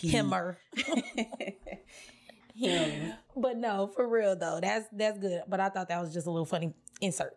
he. 0.00 0.08
Himmer. 0.08 0.58
him. 2.54 3.12
But 3.36 3.56
no, 3.56 3.86
for 3.94 4.08
real 4.08 4.36
though, 4.36 4.58
that's 4.60 4.86
that's 4.92 5.18
good. 5.18 5.42
But 5.48 5.60
I 5.60 5.68
thought 5.68 5.88
that 5.88 6.00
was 6.00 6.12
just 6.12 6.26
a 6.26 6.30
little 6.30 6.44
funny 6.46 6.74
insert. 7.00 7.36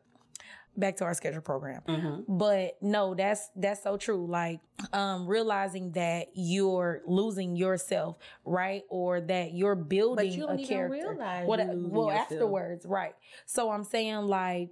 Back 0.75 0.97
to 0.97 1.03
our 1.05 1.13
schedule 1.13 1.41
program. 1.41 1.81
hmm 1.87 2.21
But 2.27 2.77
no, 2.81 3.13
that's 3.13 3.49
that's 3.55 3.83
so 3.83 3.95
true. 3.95 4.25
Like 4.25 4.59
um 4.91 5.27
realizing 5.27 5.91
that 5.91 6.29
you're 6.33 7.01
losing 7.05 7.55
yourself, 7.55 8.17
right? 8.43 8.81
Or 8.89 9.21
that 9.21 9.53
you're 9.53 9.75
building 9.75 10.15
But 10.15 10.35
you 10.35 10.41
don't 10.47 10.57
a 10.57 10.61
even 10.61 10.67
character. 10.67 11.09
realize 11.09 11.47
What 11.47 11.59
well 11.59 12.07
yourself. 12.07 12.31
afterwards, 12.31 12.85
right. 12.87 13.13
So 13.45 13.69
I'm 13.69 13.83
saying 13.83 14.15
like 14.25 14.69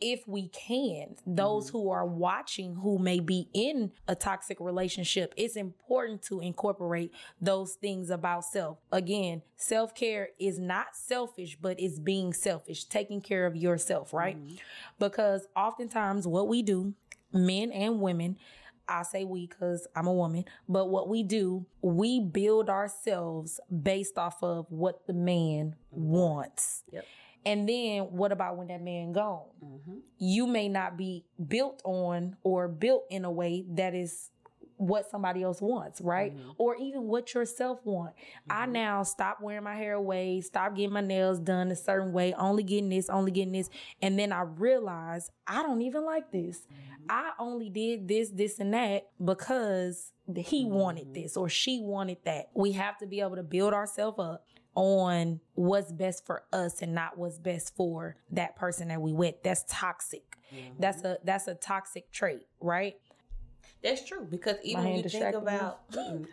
if 0.00 0.26
we 0.26 0.48
can, 0.48 1.16
those 1.26 1.68
Mm-hmm. 1.68 1.78
who 1.78 1.90
are 1.90 2.06
watching 2.06 2.76
who 2.76 2.98
may 2.98 3.20
be 3.20 3.48
in 3.52 3.92
a 4.06 4.14
toxic 4.14 4.58
relationship, 4.60 5.34
it's 5.36 5.56
important 5.56 6.22
to 6.22 6.40
incorporate 6.40 7.12
those 7.40 7.74
things 7.74 8.10
about 8.10 8.44
self. 8.44 8.78
Again, 8.92 9.42
self 9.56 9.94
care 9.94 10.28
is 10.38 10.58
not 10.58 10.94
selfish, 10.94 11.56
but 11.60 11.80
it's 11.80 11.98
being 11.98 12.32
selfish, 12.32 12.84
taking 12.84 13.20
care 13.20 13.46
of 13.46 13.56
yourself, 13.56 14.12
right? 14.12 14.36
Mm-hmm. 14.36 14.56
Because 14.98 15.46
oftentimes 15.56 16.26
what 16.26 16.48
we 16.48 16.62
do, 16.62 16.94
men 17.32 17.72
and 17.72 18.00
women, 18.00 18.36
I 18.88 19.02
say 19.02 19.24
we 19.24 19.46
because 19.46 19.86
I'm 19.94 20.06
a 20.06 20.12
woman, 20.14 20.44
but 20.68 20.88
what 20.88 21.08
we 21.08 21.22
do, 21.22 21.66
we 21.82 22.20
build 22.20 22.70
ourselves 22.70 23.60
based 23.82 24.16
off 24.16 24.42
of 24.42 24.66
what 24.70 25.06
the 25.06 25.12
man 25.12 25.76
wants. 25.90 26.84
Yep. 26.90 27.04
And 27.48 27.68
then 27.68 28.02
what 28.12 28.30
about 28.30 28.56
when 28.58 28.68
that 28.68 28.82
man 28.82 29.12
gone? 29.12 29.46
hmm 29.60 29.98
You 30.18 30.46
may 30.46 30.68
not 30.68 30.96
be 30.96 31.24
built 31.46 31.80
on 31.84 32.36
or 32.42 32.68
built 32.68 33.04
in 33.10 33.24
a 33.24 33.30
way 33.30 33.64
that 33.70 33.94
is 33.94 34.30
what 34.76 35.10
somebody 35.10 35.42
else 35.42 35.60
wants, 35.60 36.00
right? 36.00 36.36
Mhm. 36.36 36.54
Or 36.58 36.76
even 36.76 37.04
what 37.08 37.34
yourself 37.34 37.84
want. 37.84 38.14
I 38.48 38.66
Mhm. 38.66 38.72
now 38.72 39.02
stop 39.02 39.40
wearing 39.40 39.64
my 39.64 39.74
hair 39.74 39.94
away, 39.94 40.40
stop 40.40 40.74
getting 40.76 40.92
my 40.92 41.00
nails 41.00 41.40
done 41.40 41.70
a 41.72 41.76
certain 41.76 42.12
way, 42.12 42.32
only 42.34 42.62
getting 42.62 42.88
this, 42.88 43.08
only 43.10 43.32
getting 43.32 43.52
this. 43.52 43.70
And 44.02 44.18
then 44.18 44.30
I 44.32 44.42
realize 44.42 45.30
I 45.46 45.62
don't 45.64 45.82
even 45.82 46.04
like 46.04 46.30
this. 46.30 46.66
Mhm. 46.70 47.06
I 47.08 47.32
only 47.40 47.70
did 47.70 48.06
this, 48.06 48.30
this, 48.30 48.60
and 48.60 48.72
that 48.74 49.08
because 49.24 50.12
he 50.36 50.64
wanted 50.66 51.08
Mhm. 51.08 51.14
this 51.14 51.36
or 51.36 51.48
she 51.48 51.80
wanted 51.80 52.18
that. 52.24 52.50
We 52.54 52.72
have 52.72 52.98
to 52.98 53.06
be 53.06 53.20
able 53.20 53.36
to 53.36 53.42
build 53.42 53.72
ourselves 53.74 54.18
up 54.20 54.44
on 54.78 55.40
what's 55.54 55.90
best 55.90 56.24
for 56.24 56.44
us 56.52 56.82
and 56.82 56.94
not 56.94 57.18
what's 57.18 57.36
best 57.36 57.74
for 57.74 58.14
that 58.30 58.54
person 58.54 58.86
that 58.88 59.02
we 59.02 59.12
with. 59.12 59.42
That's 59.42 59.64
toxic. 59.68 60.38
Mhm. 60.54 60.78
That's 60.78 61.02
a 61.02 61.18
that's 61.24 61.48
a 61.48 61.56
toxic 61.56 62.12
trait, 62.12 62.46
right? 62.60 62.94
That's 63.82 64.04
true 64.04 64.24
because 64.30 64.56
even 64.62 64.84
when 64.84 64.94
you 64.94 65.02
think 65.02 65.34
about 65.34 65.80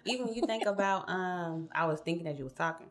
even 0.05 0.25
when 0.27 0.35
you 0.35 0.45
think 0.45 0.67
about 0.67 1.09
um 1.09 1.69
I 1.73 1.87
was 1.87 2.01
thinking 2.01 2.27
as 2.27 2.37
you 2.37 2.43
was 2.43 2.53
talking. 2.53 2.85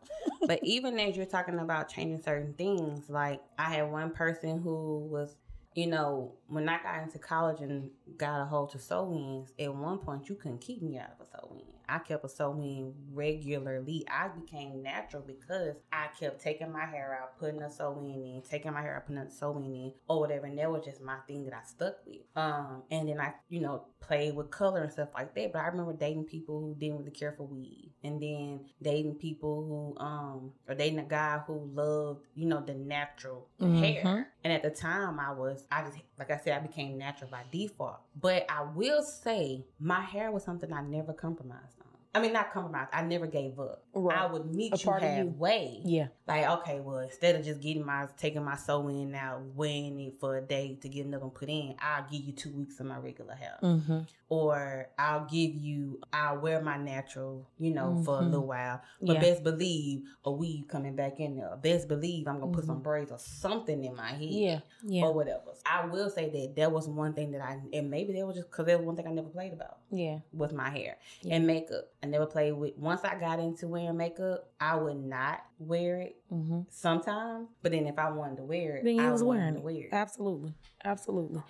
But 0.45 0.59
even 0.65 0.99
as 0.99 1.17
you're 1.17 1.25
talking 1.25 1.61
about 1.61 1.89
changing 1.89 2.21
certain 2.23 2.55
things, 2.55 3.09
like 3.09 3.41
I 3.57 3.71
had 3.75 3.93
one 3.93 4.11
person 4.11 4.61
who 4.61 5.07
was 5.09 5.37
you 5.77 5.87
know, 5.89 6.33
when 6.47 6.69
I 6.69 6.81
got 6.83 7.03
into 7.03 7.19
college 7.19 7.61
and 7.61 7.91
got 8.17 8.41
a 8.41 8.45
hold 8.45 8.71
to 8.71 8.79
sew-ins, 8.79 9.53
at 9.59 9.75
one 9.75 9.99
point 9.99 10.29
you 10.29 10.37
couldn't 10.37 10.61
keep 10.61 10.81
me 10.83 10.99
out 10.99 11.11
of 11.19 11.27
a 11.27 11.31
sew-in. 11.31 11.74
I 11.89 11.99
kept 11.99 12.25
a 12.25 12.29
sew-in 12.29 12.95
regularly. 13.13 14.07
I 14.11 14.29
became 14.29 14.83
natural 14.83 15.23
because 15.27 15.77
I 15.93 16.09
kept 16.19 16.43
taking 16.43 16.73
my 16.73 16.85
hair 16.85 17.19
out, 17.21 17.39
putting 17.39 17.63
a 17.63 17.71
sew-in 17.71 18.23
in, 18.23 18.43
taking 18.49 18.73
my 18.73 18.83
hair 18.83 18.97
out, 18.97 19.07
putting 19.07 19.23
a 19.23 19.31
sew-in 19.31 19.65
in, 19.65 19.93
or 20.09 20.21
whatever. 20.21 20.47
And 20.47 20.59
that 20.59 20.71
was 20.71 20.85
just 20.85 21.01
my 21.01 21.17
thing 21.27 21.45
that 21.45 21.55
I 21.55 21.65
stuck 21.67 21.97
with. 22.07 22.23
Um, 22.37 22.83
and 22.91 23.09
then 23.09 23.21
I, 23.21 23.35
you 23.49 23.61
know, 23.61 23.87
played 24.01 24.37
with 24.37 24.51
color 24.51 24.83
and 24.83 24.93
stuff 24.93 25.09
like 25.15 25.35
that. 25.35 25.53
But 25.53 25.61
I 25.61 25.67
remember 25.69 25.93
dating 25.93 26.25
people 26.25 26.61
who 26.61 26.75
didn't 26.79 26.99
really 26.99 27.11
care 27.11 27.33
for 27.37 27.47
weed, 27.47 27.93
and 28.05 28.21
then 28.23 28.61
dating 28.83 29.15
people 29.17 29.95
who, 29.97 30.05
um, 30.05 30.53
or 30.69 30.75
dating 30.75 30.99
a 30.99 31.05
guy 31.05 31.39
who 31.47 31.69
loved, 31.75 32.21
you 32.35 32.47
know, 32.47 32.61
the 32.61 32.75
natural 32.75 33.49
Mhm. 33.61 33.81
hair. 34.03 34.29
And 34.45 34.53
at 34.53 34.63
the 34.63 34.71
time, 34.71 35.19
I 35.19 35.33
was, 35.33 35.67
I 35.73 35.83
just, 35.85 35.99
like 36.19 36.31
I 36.31 36.37
said, 36.37 36.57
I 36.57 36.61
became 36.65 36.99
natural 36.99 37.31
by 37.31 37.43
default. 37.51 38.01
But 38.21 38.45
I 38.51 38.63
will 38.63 39.03
say, 39.03 39.65
my 39.81 40.03
hair 40.03 40.31
was 40.31 40.45
something 40.45 40.73
I 40.73 40.83
never 40.83 41.13
compromised 41.13 41.81
on. 41.81 41.89
I 42.17 42.21
mean, 42.21 42.33
not 42.33 42.53
compromised. 42.53 42.91
I 42.93 43.03
never 43.03 43.27
gave 43.27 43.59
up. 43.59 43.83
Right. 43.93 44.17
I 44.17 44.27
would 44.27 44.55
meet 44.55 44.73
A 44.73 44.77
you 44.77 44.85
part 44.85 45.03
of 45.03 45.09
you. 45.19 45.25
halfway. 45.31 45.81
Yeah. 45.85 46.07
Like, 46.29 46.49
okay, 46.61 46.79
well, 46.79 46.99
instead 46.99 47.35
of 47.35 47.45
just 47.45 47.61
getting 47.61 47.85
my 47.85 48.07
taking 48.17 48.45
my 48.45 48.55
sew 48.55 48.87
in 48.87 49.13
out, 49.17 49.43
weighing 49.57 49.99
it 49.99 50.21
for 50.21 50.37
a 50.37 50.41
day 50.41 50.79
to 50.83 50.89
get 50.89 51.07
another 51.07 51.25
one 51.25 51.33
put 51.35 51.49
in, 51.49 51.75
I'll 51.81 52.05
give 52.09 52.21
you 52.23 52.33
two 52.33 52.53
weeks 52.53 52.79
of 52.79 52.87
my 52.87 52.99
regular 52.99 53.35
hair. 53.35 53.59
Mm-hmm. 53.61 53.99
Or 54.35 54.89
I'll 54.99 55.27
give 55.27 55.55
you 55.55 56.01
I'll 56.13 56.39
wear 56.41 56.61
my 56.61 56.77
natural, 56.77 57.47
you 57.59 57.73
know, 57.73 58.03
for 58.05 58.19
a 58.19 58.23
Mhm. 58.23 58.31
little 58.31 58.47
while. 58.47 58.81
But 59.01 59.15
Yeah. 59.15 59.21
best 59.21 59.45
believe 59.45 60.03
a 60.25 60.33
weave 60.33 60.67
coming 60.67 60.97
back 60.97 61.21
in 61.21 61.37
there. 61.37 61.57
Best 61.63 61.87
believe 61.89 62.27
I'm 62.27 62.41
gonna 62.41 62.53
put 62.53 62.65
Mhm. 62.65 62.69
some 62.69 62.81
braids 62.83 63.13
or 63.13 63.19
something 63.19 63.85
in 63.85 63.95
my 63.95 64.09
head 64.09 64.23
Yeah. 64.23 64.61
Yeah. 64.83 65.05
or 65.05 65.13
whatever. 65.13 65.53
I 65.65 65.87
will 65.87 66.11
say 66.11 66.29
that 66.31 66.57
that 66.57 66.73
was 66.73 66.89
one 66.89 67.13
thing 67.15 67.31
that 67.33 67.41
I, 67.43 67.61
and 67.73 67.91
maybe 67.91 68.13
that 68.15 68.27
was 68.27 68.37
just 68.37 68.51
because 68.51 68.67
that 68.67 68.79
was 68.79 68.87
one 68.87 68.97
thing 68.97 69.07
I 69.07 69.13
never 69.13 69.29
played 69.29 69.53
about 69.53 69.79
Yeah. 69.91 70.19
with 70.33 70.53
my 70.53 70.69
hair 70.71 70.97
Yeah. 71.23 71.37
and 71.37 71.47
makeup. 71.47 71.85
I 72.03 72.07
never 72.07 72.27
played 72.27 72.53
with. 72.53 72.77
Once 72.77 73.05
I 73.05 73.19
got 73.19 73.39
into 73.39 73.69
wearing 73.69 73.97
makeup, 73.97 74.51
I 74.61 74.77
would 74.77 74.97
not 75.05 75.41
wear 75.61 76.01
it 76.01 76.17
Mm-hmm. 76.33 76.63
sometimes. 76.69 77.49
But 77.63 77.73
then 77.73 77.87
if 77.87 77.99
I 77.99 78.11
wanted 78.11 78.39
to 78.39 78.45
wear 78.45 78.77
it, 78.77 78.85
Then 78.85 78.97
you 78.97 79.03
I 79.07 79.13
was 79.13 79.23
wearing 79.23 79.55
to 79.55 79.61
it. 79.61 79.65
wear 79.65 79.77
it. 79.85 79.93
Absolutely. 79.93 80.55
Absolutely. 80.85 81.43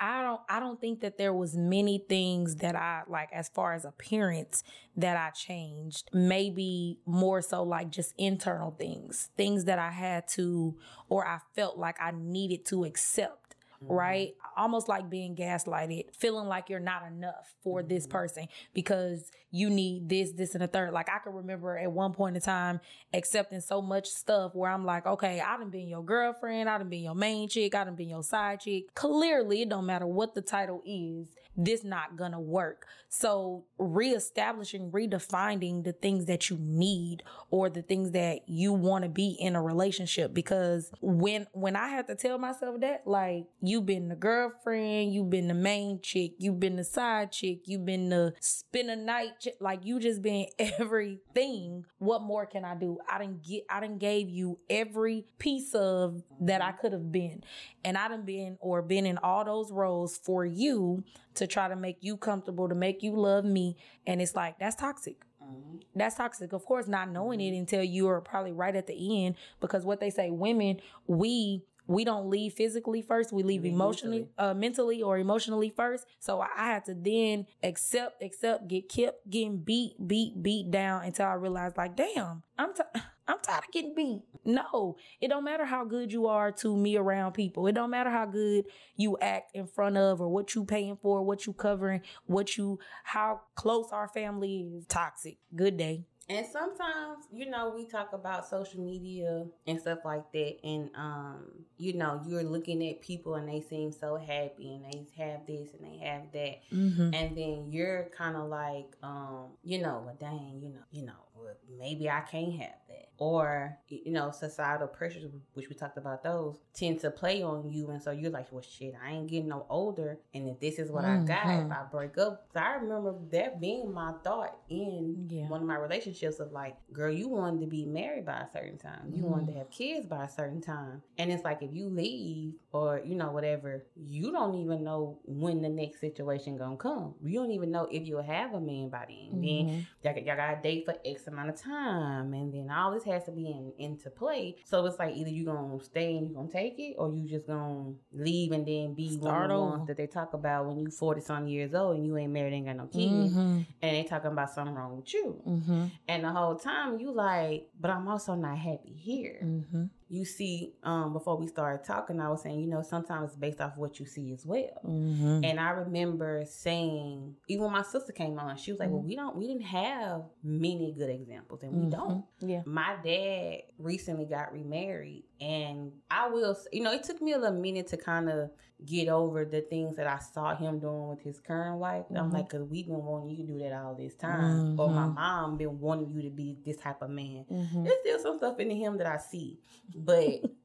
I 0.00 0.22
don't 0.22 0.40
I 0.48 0.60
don't 0.60 0.80
think 0.80 1.00
that 1.00 1.18
there 1.18 1.34
was 1.34 1.54
many 1.54 1.98
things 1.98 2.56
that 2.56 2.74
I 2.74 3.02
like 3.06 3.28
as 3.32 3.50
far 3.50 3.74
as 3.74 3.84
appearance 3.84 4.64
that 4.96 5.16
I 5.16 5.30
changed. 5.30 6.08
Maybe 6.14 6.98
more 7.04 7.42
so 7.42 7.62
like 7.62 7.90
just 7.90 8.14
internal 8.16 8.70
things. 8.70 9.28
Things 9.36 9.66
that 9.66 9.78
I 9.78 9.90
had 9.90 10.26
to 10.28 10.74
or 11.10 11.26
I 11.26 11.40
felt 11.54 11.76
like 11.76 11.96
I 12.00 12.12
needed 12.12 12.64
to 12.66 12.84
accept. 12.84 13.39
Mm-hmm. 13.82 13.92
Right? 13.94 14.34
Almost 14.58 14.88
like 14.90 15.08
being 15.08 15.34
gaslighted, 15.34 16.14
feeling 16.14 16.46
like 16.48 16.68
you're 16.68 16.80
not 16.80 17.02
enough 17.06 17.54
for 17.62 17.82
this 17.82 18.06
Mhm. 18.06 18.10
person 18.10 18.48
because 18.74 19.30
you 19.50 19.70
need 19.70 20.08
this, 20.08 20.32
this, 20.32 20.54
and 20.54 20.62
a 20.62 20.66
third. 20.66 20.92
Like 20.92 21.08
I 21.08 21.18
can 21.18 21.32
remember 21.32 21.78
at 21.78 21.90
one 21.90 22.12
point 22.12 22.36
in 22.36 22.42
time 22.42 22.80
accepting 23.14 23.60
so 23.60 23.80
much 23.80 24.06
stuff 24.08 24.54
where 24.54 24.70
I'm 24.70 24.84
like, 24.84 25.06
okay, 25.06 25.40
I 25.40 25.56
done 25.56 25.70
been 25.70 25.88
your 25.88 26.04
girlfriend, 26.04 26.68
I 26.68 26.76
done 26.76 26.90
been 26.90 27.02
your 27.02 27.14
main 27.14 27.48
chick, 27.48 27.74
I 27.74 27.84
done 27.84 27.94
been 27.96 28.10
your 28.10 28.22
side 28.22 28.60
chick. 28.60 28.94
Clearly, 28.94 29.62
it 29.62 29.70
don't 29.70 29.86
matter 29.86 30.06
what 30.06 30.34
the 30.34 30.42
title 30.42 30.82
is, 30.84 31.28
this 31.56 31.82
not 31.82 32.16
gonna 32.16 32.40
work. 32.40 32.86
So 33.08 33.64
reestablishing, 33.80 34.90
redefining 34.90 35.82
the 35.82 35.92
things 35.92 36.26
that 36.26 36.50
you 36.50 36.58
need 36.60 37.22
or 37.50 37.70
the 37.70 37.82
things 37.82 38.12
that 38.12 38.48
you 38.48 38.72
want 38.72 39.04
to 39.04 39.08
be 39.08 39.36
in 39.40 39.56
a 39.56 39.62
relationship. 39.62 40.34
Because 40.34 40.92
when 41.00 41.46
when 41.52 41.74
I 41.74 41.88
had 41.88 42.06
to 42.08 42.14
tell 42.14 42.38
myself 42.38 42.80
that, 42.80 43.06
like 43.06 43.46
you've 43.60 43.86
been 43.86 44.08
the 44.08 44.14
girlfriend, 44.14 45.14
you've 45.14 45.30
been 45.30 45.48
the 45.48 45.54
main 45.54 46.00
chick, 46.02 46.32
you've 46.38 46.60
been 46.60 46.76
the 46.76 46.84
side 46.84 47.32
chick, 47.32 47.62
you've 47.64 47.86
been 47.86 48.10
the 48.10 48.34
spend 48.40 48.90
a 48.90 48.96
night 48.96 49.40
chick, 49.40 49.56
like 49.60 49.84
you 49.84 49.98
just 49.98 50.20
been 50.22 50.46
everything. 50.58 51.84
What 51.98 52.22
more 52.22 52.46
can 52.46 52.64
I 52.64 52.74
do? 52.74 52.98
I 53.10 53.18
didn't 53.18 53.42
get 53.42 53.64
I 53.70 53.80
didn't 53.80 53.98
gave 53.98 54.28
you 54.28 54.58
every 54.68 55.24
piece 55.38 55.74
of 55.74 56.22
that 56.42 56.62
I 56.62 56.72
could 56.72 56.92
have 56.92 57.10
been. 57.10 57.42
And 57.82 57.96
I 57.96 58.08
done 58.08 58.24
been 58.26 58.58
or 58.60 58.82
been 58.82 59.06
in 59.06 59.18
all 59.18 59.44
those 59.44 59.72
roles 59.72 60.18
for 60.18 60.44
you 60.44 61.02
to 61.34 61.46
try 61.46 61.68
to 61.68 61.76
make 61.76 61.98
you 62.00 62.16
comfortable, 62.16 62.68
to 62.68 62.74
make 62.74 63.02
you 63.02 63.16
love 63.16 63.44
me. 63.44 63.69
And 64.06 64.20
it's 64.22 64.34
like, 64.34 64.58
that's 64.58 64.76
toxic. 64.76 65.22
Mhm. 65.42 65.82
That's 65.94 66.16
toxic. 66.16 66.52
Of 66.52 66.64
course, 66.64 66.86
not 66.86 67.10
knowing 67.10 67.40
it 67.40 67.56
until 67.56 67.82
you 67.82 68.08
are 68.08 68.20
probably 68.20 68.52
right 68.52 68.74
at 68.76 68.86
the 68.86 69.24
end. 69.26 69.36
Because 69.60 69.84
what 69.84 70.00
they 70.00 70.10
say, 70.10 70.30
women, 70.30 70.80
we 71.06 71.64
we 71.86 72.04
don't 72.04 72.30
leave 72.30 72.52
physically 72.52 73.02
first. 73.02 73.32
We 73.32 73.42
leave 73.42 73.64
emotionally, 73.64 74.18
mentally. 74.20 74.34
uh, 74.38 74.54
mentally 74.54 75.02
or 75.02 75.18
emotionally 75.18 75.70
first. 75.70 76.06
So 76.20 76.40
I 76.40 76.48
I 76.56 76.66
had 76.66 76.84
to 76.84 76.94
then 76.94 77.46
accept, 77.64 78.22
accept, 78.22 78.68
get 78.68 78.88
kept 78.88 79.28
getting 79.28 79.56
beat, 79.56 79.94
beat, 80.06 80.40
beat 80.40 80.70
down 80.70 81.02
until 81.04 81.26
I 81.26 81.32
realized, 81.34 81.76
like, 81.76 81.96
damn, 81.96 82.44
I'm 82.56 82.74
t- 82.74 82.82
I'm 83.30 83.38
tired 83.40 83.64
of 83.64 83.72
getting 83.72 83.94
beat. 83.94 84.22
No, 84.44 84.96
it 85.20 85.28
don't 85.28 85.44
matter 85.44 85.64
how 85.64 85.84
good 85.84 86.12
you 86.12 86.26
are 86.26 86.50
to 86.52 86.76
me 86.76 86.96
around 86.96 87.32
people. 87.32 87.66
It 87.66 87.72
don't 87.74 87.90
matter 87.90 88.10
how 88.10 88.26
good 88.26 88.64
you 88.96 89.16
act 89.20 89.54
in 89.54 89.66
front 89.66 89.96
of 89.96 90.20
or 90.20 90.28
what 90.28 90.54
you 90.54 90.64
paying 90.64 90.96
for, 91.00 91.22
what 91.22 91.46
you 91.46 91.52
covering, 91.52 92.00
what 92.26 92.56
you 92.56 92.78
how 93.04 93.40
close 93.54 93.88
our 93.92 94.08
family 94.08 94.62
is. 94.76 94.86
Toxic. 94.86 95.38
Good 95.54 95.76
day. 95.76 96.04
And 96.28 96.46
sometimes, 96.46 97.24
you 97.32 97.50
know, 97.50 97.72
we 97.74 97.86
talk 97.86 98.12
about 98.12 98.46
social 98.48 98.80
media 98.80 99.46
and 99.66 99.80
stuff 99.80 99.98
like 100.04 100.30
that, 100.30 100.58
and 100.62 100.88
um, 100.94 101.42
you 101.76 101.94
know, 101.94 102.20
you're 102.24 102.44
looking 102.44 102.86
at 102.88 103.00
people 103.00 103.34
and 103.34 103.48
they 103.48 103.60
seem 103.60 103.90
so 103.90 104.14
happy 104.16 104.76
and 104.76 104.84
they 104.84 105.06
have 105.24 105.44
this 105.48 105.70
and 105.74 105.84
they 105.84 105.98
have 106.06 106.30
that, 106.32 106.60
Mm-hmm. 106.72 107.12
and 107.14 107.36
then 107.36 107.66
you're 107.72 108.10
kind 108.16 108.36
of 108.36 108.48
like, 108.48 108.94
um, 109.02 109.46
you 109.64 109.82
know, 109.82 110.02
well, 110.06 110.16
dang, 110.20 110.60
you 110.62 110.68
know, 110.68 110.84
you 110.92 111.04
know, 111.04 111.18
well, 111.40 111.54
maybe 111.78 112.08
I 112.10 112.20
can't 112.20 112.52
have 112.54 112.74
that, 112.88 113.08
or 113.18 113.78
you 113.88 114.12
know, 114.12 114.30
societal 114.30 114.88
pressures, 114.88 115.24
which 115.54 115.68
we 115.68 115.74
talked 115.74 115.98
about, 115.98 116.22
those 116.22 116.56
tend 116.74 117.00
to 117.00 117.10
play 117.10 117.42
on 117.42 117.68
you, 117.70 117.90
and 117.90 118.02
so 118.02 118.10
you're 118.10 118.30
like, 118.30 118.50
well, 118.52 118.62
shit, 118.62 118.94
I 119.04 119.12
ain't 119.12 119.28
getting 119.28 119.48
no 119.48 119.66
older, 119.68 120.18
and 120.34 120.48
if 120.48 120.60
this 120.60 120.78
is 120.78 120.90
what 120.90 121.04
I 121.04 121.18
got, 121.18 121.46
if 121.46 121.66
Mhm. 121.66 121.70
I 121.72 121.82
break 121.90 122.18
up, 122.18 122.46
so 122.52 122.60
I 122.60 122.74
remember 122.74 123.14
that 123.32 123.60
being 123.60 123.92
my 123.92 124.12
thought 124.24 124.56
in 124.68 125.26
Yeah. 125.28 125.48
one 125.48 125.60
of 125.60 125.66
my 125.66 125.76
relationships 125.76 126.40
of 126.40 126.52
like, 126.52 126.76
girl, 126.92 127.10
you 127.10 127.28
wanted 127.28 127.60
to 127.62 127.66
be 127.66 127.84
married 127.84 128.26
by 128.26 128.40
a 128.40 128.50
certain 128.52 128.78
time. 128.78 129.10
You 129.12 129.24
wanted 129.24 129.52
to 129.52 129.58
have 129.58 129.70
kids 129.70 130.06
by 130.06 130.24
a 130.24 130.28
certain 130.28 130.60
time. 130.60 131.02
And 131.18 131.30
it's 131.30 131.44
like 131.44 131.62
if 131.62 131.72
you 131.72 131.88
leave 131.88 132.54
or, 132.72 133.00
you 133.04 133.14
know, 133.14 133.30
whatever, 133.30 133.84
you 133.96 134.30
don't 134.32 134.54
even 134.56 134.84
know 134.84 135.18
when 135.24 135.60
the 135.60 135.68
next 135.68 136.00
situation 136.00 136.56
gonna 136.56 136.76
come. 136.76 137.14
You 137.22 137.40
don't 137.40 137.50
even 137.50 137.70
know 137.70 137.86
if 137.90 138.06
you'll 138.06 138.22
have 138.22 138.54
a 138.54 138.60
man 138.60 138.88
by 138.90 139.06
then. 139.08 139.40
Then 139.40 139.66
Mhm. 139.66 139.86
y'all, 140.02 140.18
y'all 140.24 140.36
gotta 140.36 140.60
date 140.62 140.84
for 140.86 140.94
X 141.04 141.26
amount 141.32 141.50
of 141.50 141.60
time. 141.60 142.32
And 142.34 142.52
then 142.52 142.70
all 142.70 142.92
this 142.92 143.04
has 143.04 143.24
to 143.24 143.32
be 143.32 143.46
in, 143.46 143.72
into 143.78 144.10
play. 144.10 144.56
So 144.64 144.84
it's 144.86 144.98
like 144.98 145.14
either 145.16 145.30
you're 145.30 145.52
gonna 145.54 145.82
stay 145.82 146.16
and 146.16 146.26
you're 146.30 146.36
gonna 146.36 146.52
take 146.52 146.78
it 146.78 146.94
or 146.98 147.12
you 147.12 147.28
just 147.28 147.46
gonna 147.46 147.92
leave 148.12 148.52
and 148.52 148.66
then 148.66 148.94
be 148.94 149.16
one 149.16 149.20
Start 149.20 149.50
of 149.50 149.80
the 149.80 149.84
that 149.86 149.96
they 149.96 150.06
talk 150.06 150.34
about 150.34 150.66
when 150.66 150.78
you 150.78 150.90
40 150.90 151.20
some 151.20 151.46
years 151.48 151.74
old 151.74 151.96
and 151.96 152.06
you 152.06 152.16
ain't 152.16 152.32
married, 152.32 152.52
ain't 152.52 152.66
got 152.66 152.76
no 152.76 152.86
kids. 152.86 153.34
Mhm. 153.34 153.66
And 153.82 153.96
they 153.96 154.04
talking 154.04 154.32
about 154.32 154.50
something 154.50 154.74
wrong 154.74 154.96
with 154.96 155.12
you. 155.12 155.42
Mhm. 155.46 155.90
And 156.08 156.24
the 156.24 156.30
whole 156.30 156.56
time 156.56 156.98
you 156.98 157.12
like, 157.12 157.68
but 157.78 157.90
I'm 157.90 158.08
also 158.08 158.34
not 158.34 158.58
happy 158.58 158.92
here. 158.92 159.40
Mhm. 159.42 159.90
You 160.12 160.24
see, 160.24 160.74
um, 160.82 161.12
before 161.12 161.36
we 161.36 161.46
started 161.46 161.84
talking, 161.86 162.18
I 162.20 162.28
was 162.28 162.42
saying, 162.42 162.58
you 162.58 162.66
know, 162.66 162.82
sometimes 162.82 163.28
it's 163.30 163.36
based 163.38 163.60
off 163.60 163.76
what 163.76 164.00
you 164.00 164.06
see 164.06 164.32
as 164.32 164.44
well. 164.44 164.80
Mhm. 164.84 165.44
And 165.48 165.60
I 165.60 165.70
remember 165.70 166.42
saying, 166.46 167.36
even 167.46 167.64
when 167.66 167.72
my 167.72 167.82
sister 167.82 168.12
came 168.12 168.36
on, 168.40 168.56
she 168.56 168.72
was 168.72 168.80
like, 168.80 168.90
"Well, 168.90 169.02
we 169.02 169.14
don't, 169.14 169.36
we 169.36 169.46
didn't 169.46 169.66
have 169.66 170.24
many 170.42 170.92
good 170.98 171.10
examples, 171.10 171.62
and 171.62 171.72
we 171.72 171.86
Mhm. 171.86 171.90
don't." 171.92 172.24
Yeah. 172.40 172.62
My 172.66 172.96
dad 173.04 173.62
recently 173.78 174.24
got 174.24 174.52
remarried, 174.52 175.26
And 175.40 175.92
I 176.10 176.28
will, 176.28 176.56
you 176.70 176.82
know, 176.82 176.92
it 176.92 177.02
took 177.02 177.22
me 177.22 177.32
a 177.32 177.38
little 177.38 177.58
minute 177.58 177.86
to 177.88 177.96
kind 177.96 178.28
of 178.28 178.50
get 178.84 179.08
over 179.08 179.44
the 179.44 179.62
things 179.62 179.96
that 179.96 180.06
I 180.06 180.18
saw 180.18 180.54
him 180.54 180.78
doing 180.78 181.08
with 181.08 181.20
his 181.22 181.40
current 181.40 181.78
wife. 181.78 182.04
I'm 182.10 182.30
Mhm. 182.30 182.32
like, 182.32 182.48
cause 182.50 182.62
we've 182.62 182.86
been 182.86 183.02
wanting 183.04 183.30
you 183.30 183.36
to 183.46 183.52
do 183.54 183.58
that 183.60 183.72
all 183.72 183.94
this 183.94 184.14
time, 184.16 184.78
or 184.78 184.90
my 184.90 185.06
mom 185.06 185.56
been 185.56 185.80
wanting 185.80 186.10
you 186.10 186.22
to 186.22 186.30
be 186.30 186.58
this 186.64 186.76
type 186.76 187.00
of 187.02 187.10
man. 187.10 187.46
Mhm. 187.50 187.84
There's 187.84 188.00
still 188.00 188.18
some 188.18 188.36
stuff 188.38 188.60
in 188.60 188.70
him 188.70 188.98
that 188.98 189.06
I 189.06 189.16
see, 189.16 189.58
but 189.94 190.42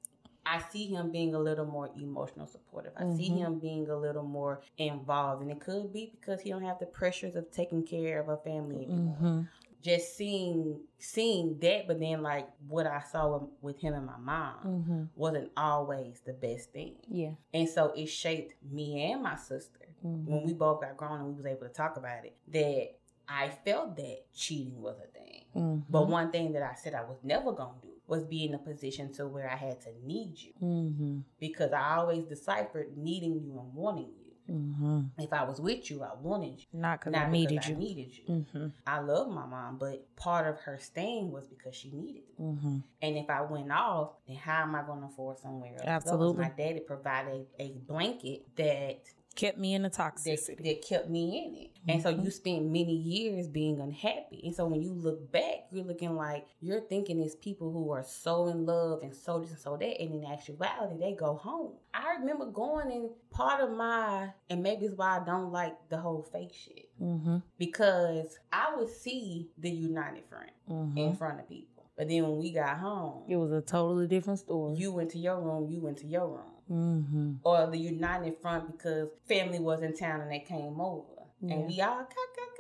I 0.46 0.60
see 0.72 0.86
him 0.88 1.12
being 1.12 1.34
a 1.36 1.40
little 1.40 1.66
more 1.66 1.90
emotional 1.98 2.46
supportive. 2.48 2.92
I 2.98 3.10
see 3.16 3.30
Mhm. 3.30 3.38
him 3.38 3.60
being 3.60 3.90
a 3.90 3.98
little 3.98 4.24
more 4.24 4.62
involved, 4.78 5.42
and 5.42 5.50
it 5.52 5.60
could 5.60 5.92
be 5.92 6.12
because 6.20 6.42
he 6.42 6.50
don't 6.52 6.62
have 6.64 6.80
the 6.80 6.86
pressures 6.86 7.36
of 7.36 7.50
taking 7.52 7.84
care 7.84 8.20
of 8.20 8.30
a 8.30 8.38
family 8.38 8.84
anymore. 8.84 9.18
Mhm. 9.22 9.48
Just 9.86 10.18
seeing 10.18 10.80
seeing 10.98 11.60
that, 11.60 11.86
but 11.88 12.00
then 12.00 12.24
like 12.24 12.50
what 12.68 12.88
I 12.88 13.02
saw 13.02 13.40
with, 13.62 13.78
him 13.78 13.94
and 13.94 14.08
my 14.08 14.18
mom 14.18 14.56
Mhm. 14.66 15.10
wasn't 15.16 15.52
always 15.56 16.22
the 16.22 16.34
best 16.34 16.72
thing, 16.72 16.96
Yeah. 17.08 17.34
and 17.54 17.70
so 17.70 17.92
it 17.96 18.08
shaped 18.08 18.56
me 18.64 19.12
and 19.12 19.22
my 19.22 19.36
sister 19.36 19.86
Mhm. 20.04 20.26
when 20.26 20.44
we 20.44 20.54
both 20.54 20.82
got 20.82 20.98
grown 20.98 21.20
and 21.20 21.28
we 21.30 21.34
was 21.36 21.46
able 21.46 21.68
to 21.68 21.74
talk 21.74 21.98
about 21.98 22.26
it. 22.26 22.36
That 22.48 22.96
I 23.28 23.50
felt 23.50 23.96
that 23.98 24.32
cheating 24.34 24.82
was 24.82 24.98
a 24.98 25.06
thing. 25.20 25.46
Mhm. 25.56 25.84
But 25.88 26.08
one 26.10 26.32
thing 26.32 26.54
that 26.54 26.64
I 26.64 26.74
said 26.74 26.96
I 26.96 27.04
was 27.04 27.24
never 27.24 27.52
gonna 27.52 27.78
do 27.84 27.90
was 28.08 28.24
be 28.24 28.44
in 28.44 28.56
a 28.56 28.60
position 28.60 29.12
to 29.14 29.28
where 29.28 29.48
I 29.48 29.56
had 29.56 29.82
to 29.82 29.94
need 30.04 30.42
you 30.42 30.54
Mhm. 30.60 31.24
because 31.40 31.72
I 31.74 31.98
always 31.98 32.26
deciphered 32.26 32.98
needing 32.98 33.40
you 33.40 33.60
and 33.60 33.76
wanting 33.76 34.14
you. 34.18 34.25
Mhm. 34.50 35.10
If 35.18 35.34
I 35.34 35.44
was 35.44 35.60
with 35.60 35.90
you, 35.90 36.04
I 36.04 36.14
wanted 36.16 36.60
you. 36.60 36.66
Not 36.74 37.00
because 37.00 37.14
Not 37.14 37.28
I 37.28 37.32
needed 37.32 37.50
because 37.56 37.70
you. 37.70 37.76
I 37.76 37.80
needed 37.80 38.18
you. 38.18 38.26
Mhm. 38.28 38.74
I 38.86 39.00
love 39.00 39.30
my 39.30 39.46
mom, 39.46 39.78
but 39.78 40.16
part 40.16 40.48
of 40.48 40.60
her 40.62 40.78
staying 40.78 41.32
was 41.32 41.48
because 41.48 41.76
she 41.76 41.92
needed 41.92 42.24
me. 42.38 42.46
Mhm. 42.46 42.84
And 43.02 43.18
if 43.18 43.30
I 43.30 43.42
went 43.42 43.72
off, 43.72 44.14
then 44.28 44.36
how 44.38 44.62
am 44.64 44.76
I 44.76 44.84
going 44.84 45.02
to 45.02 45.08
afford 45.08 45.40
somewhere 45.40 45.72
else? 45.72 45.80
to 45.80 45.86
go? 45.86 45.92
'Cause 45.92 46.04
Absolutely. 46.06 46.42
My 46.44 46.50
daddy 46.50 46.80
provided 46.82 47.48
a 47.60 47.74
blanket 47.80 48.56
that 48.56 49.00
Kept 49.36 49.58
me 49.58 49.74
in 49.74 49.82
the 49.84 49.90
that, 49.90 49.98
toxicity. 50.16 50.64
that 50.64 50.82
kept 50.88 51.10
me 51.10 51.46
in 51.46 51.56
it. 51.64 51.72
And 51.88 52.02
so 52.02 52.10
you 52.10 52.32
spent 52.32 52.64
many 52.66 52.96
years 52.96 53.48
being 53.48 53.80
unhappy. 53.80 54.42
And 54.46 54.56
so 54.56 54.66
when 54.66 54.82
you 54.82 54.92
look 54.94 55.32
back, 55.32 55.66
you're 55.72 55.84
looking 55.84 56.16
like 56.16 56.48
you're 56.62 56.82
thinking 56.82 57.20
it's 57.22 57.36
people 57.36 57.72
who 57.72 57.92
are 57.92 58.04
so 58.04 58.48
in 58.48 58.66
love 58.66 59.02
and 59.04 59.14
so 59.14 59.40
this 59.40 59.52
and 59.52 59.60
so 59.60 59.78
that. 59.78 60.02
And 60.02 60.24
in 60.24 60.26
actuality, 60.26 60.98
they 61.00 61.14
go 61.14 61.36
home. 61.36 61.74
I 61.94 62.16
remember 62.20 62.46
going 62.48 62.92
and 62.92 63.10
part 63.30 63.62
of 63.62 63.72
my, 63.72 64.30
and 64.50 64.64
maybe 64.64 64.86
it's 64.86 64.96
why 64.96 65.20
I 65.20 65.26
don't 65.26 65.52
like 65.52 65.76
the 65.90 65.98
whole 65.98 66.24
fake 66.24 66.54
shit. 66.54 66.90
Mhm. 67.00 67.44
Because 67.60 68.40
I 68.52 68.74
would 68.76 68.90
see 68.90 69.50
the 69.58 69.70
united 69.70 70.24
front 70.26 70.52
Mhm. 70.70 70.98
in 70.98 71.14
front 71.16 71.40
of 71.42 71.48
people. 71.50 71.84
But 71.98 72.08
then 72.10 72.24
when 72.24 72.40
we 72.40 72.52
got 72.52 72.78
home, 72.78 73.24
It 73.30 73.38
was 73.38 73.52
a 73.52 73.62
totally 73.62 74.08
different 74.08 74.40
story. 74.40 74.76
you 74.76 74.92
went 74.92 75.12
to 75.12 75.20
your 75.20 75.40
room, 75.40 75.70
you 75.70 75.82
went 75.82 75.98
to 76.00 76.08
your 76.08 76.28
room. 76.28 76.52
Mm-hmm. 76.72 77.34
Or 77.44 77.68
the 77.70 77.78
united 77.78 78.38
front 78.42 78.72
because 78.72 79.10
family 79.28 79.60
was 79.60 79.82
in 79.82 79.96
town 79.96 80.22
and 80.22 80.32
they 80.32 80.40
came 80.40 80.82
over. 80.82 81.06
Yeah. 81.42 81.56
And 81.56 81.68
we 81.68 81.82
all 81.82 81.98
got, 81.98 82.10
got, 82.10 82.55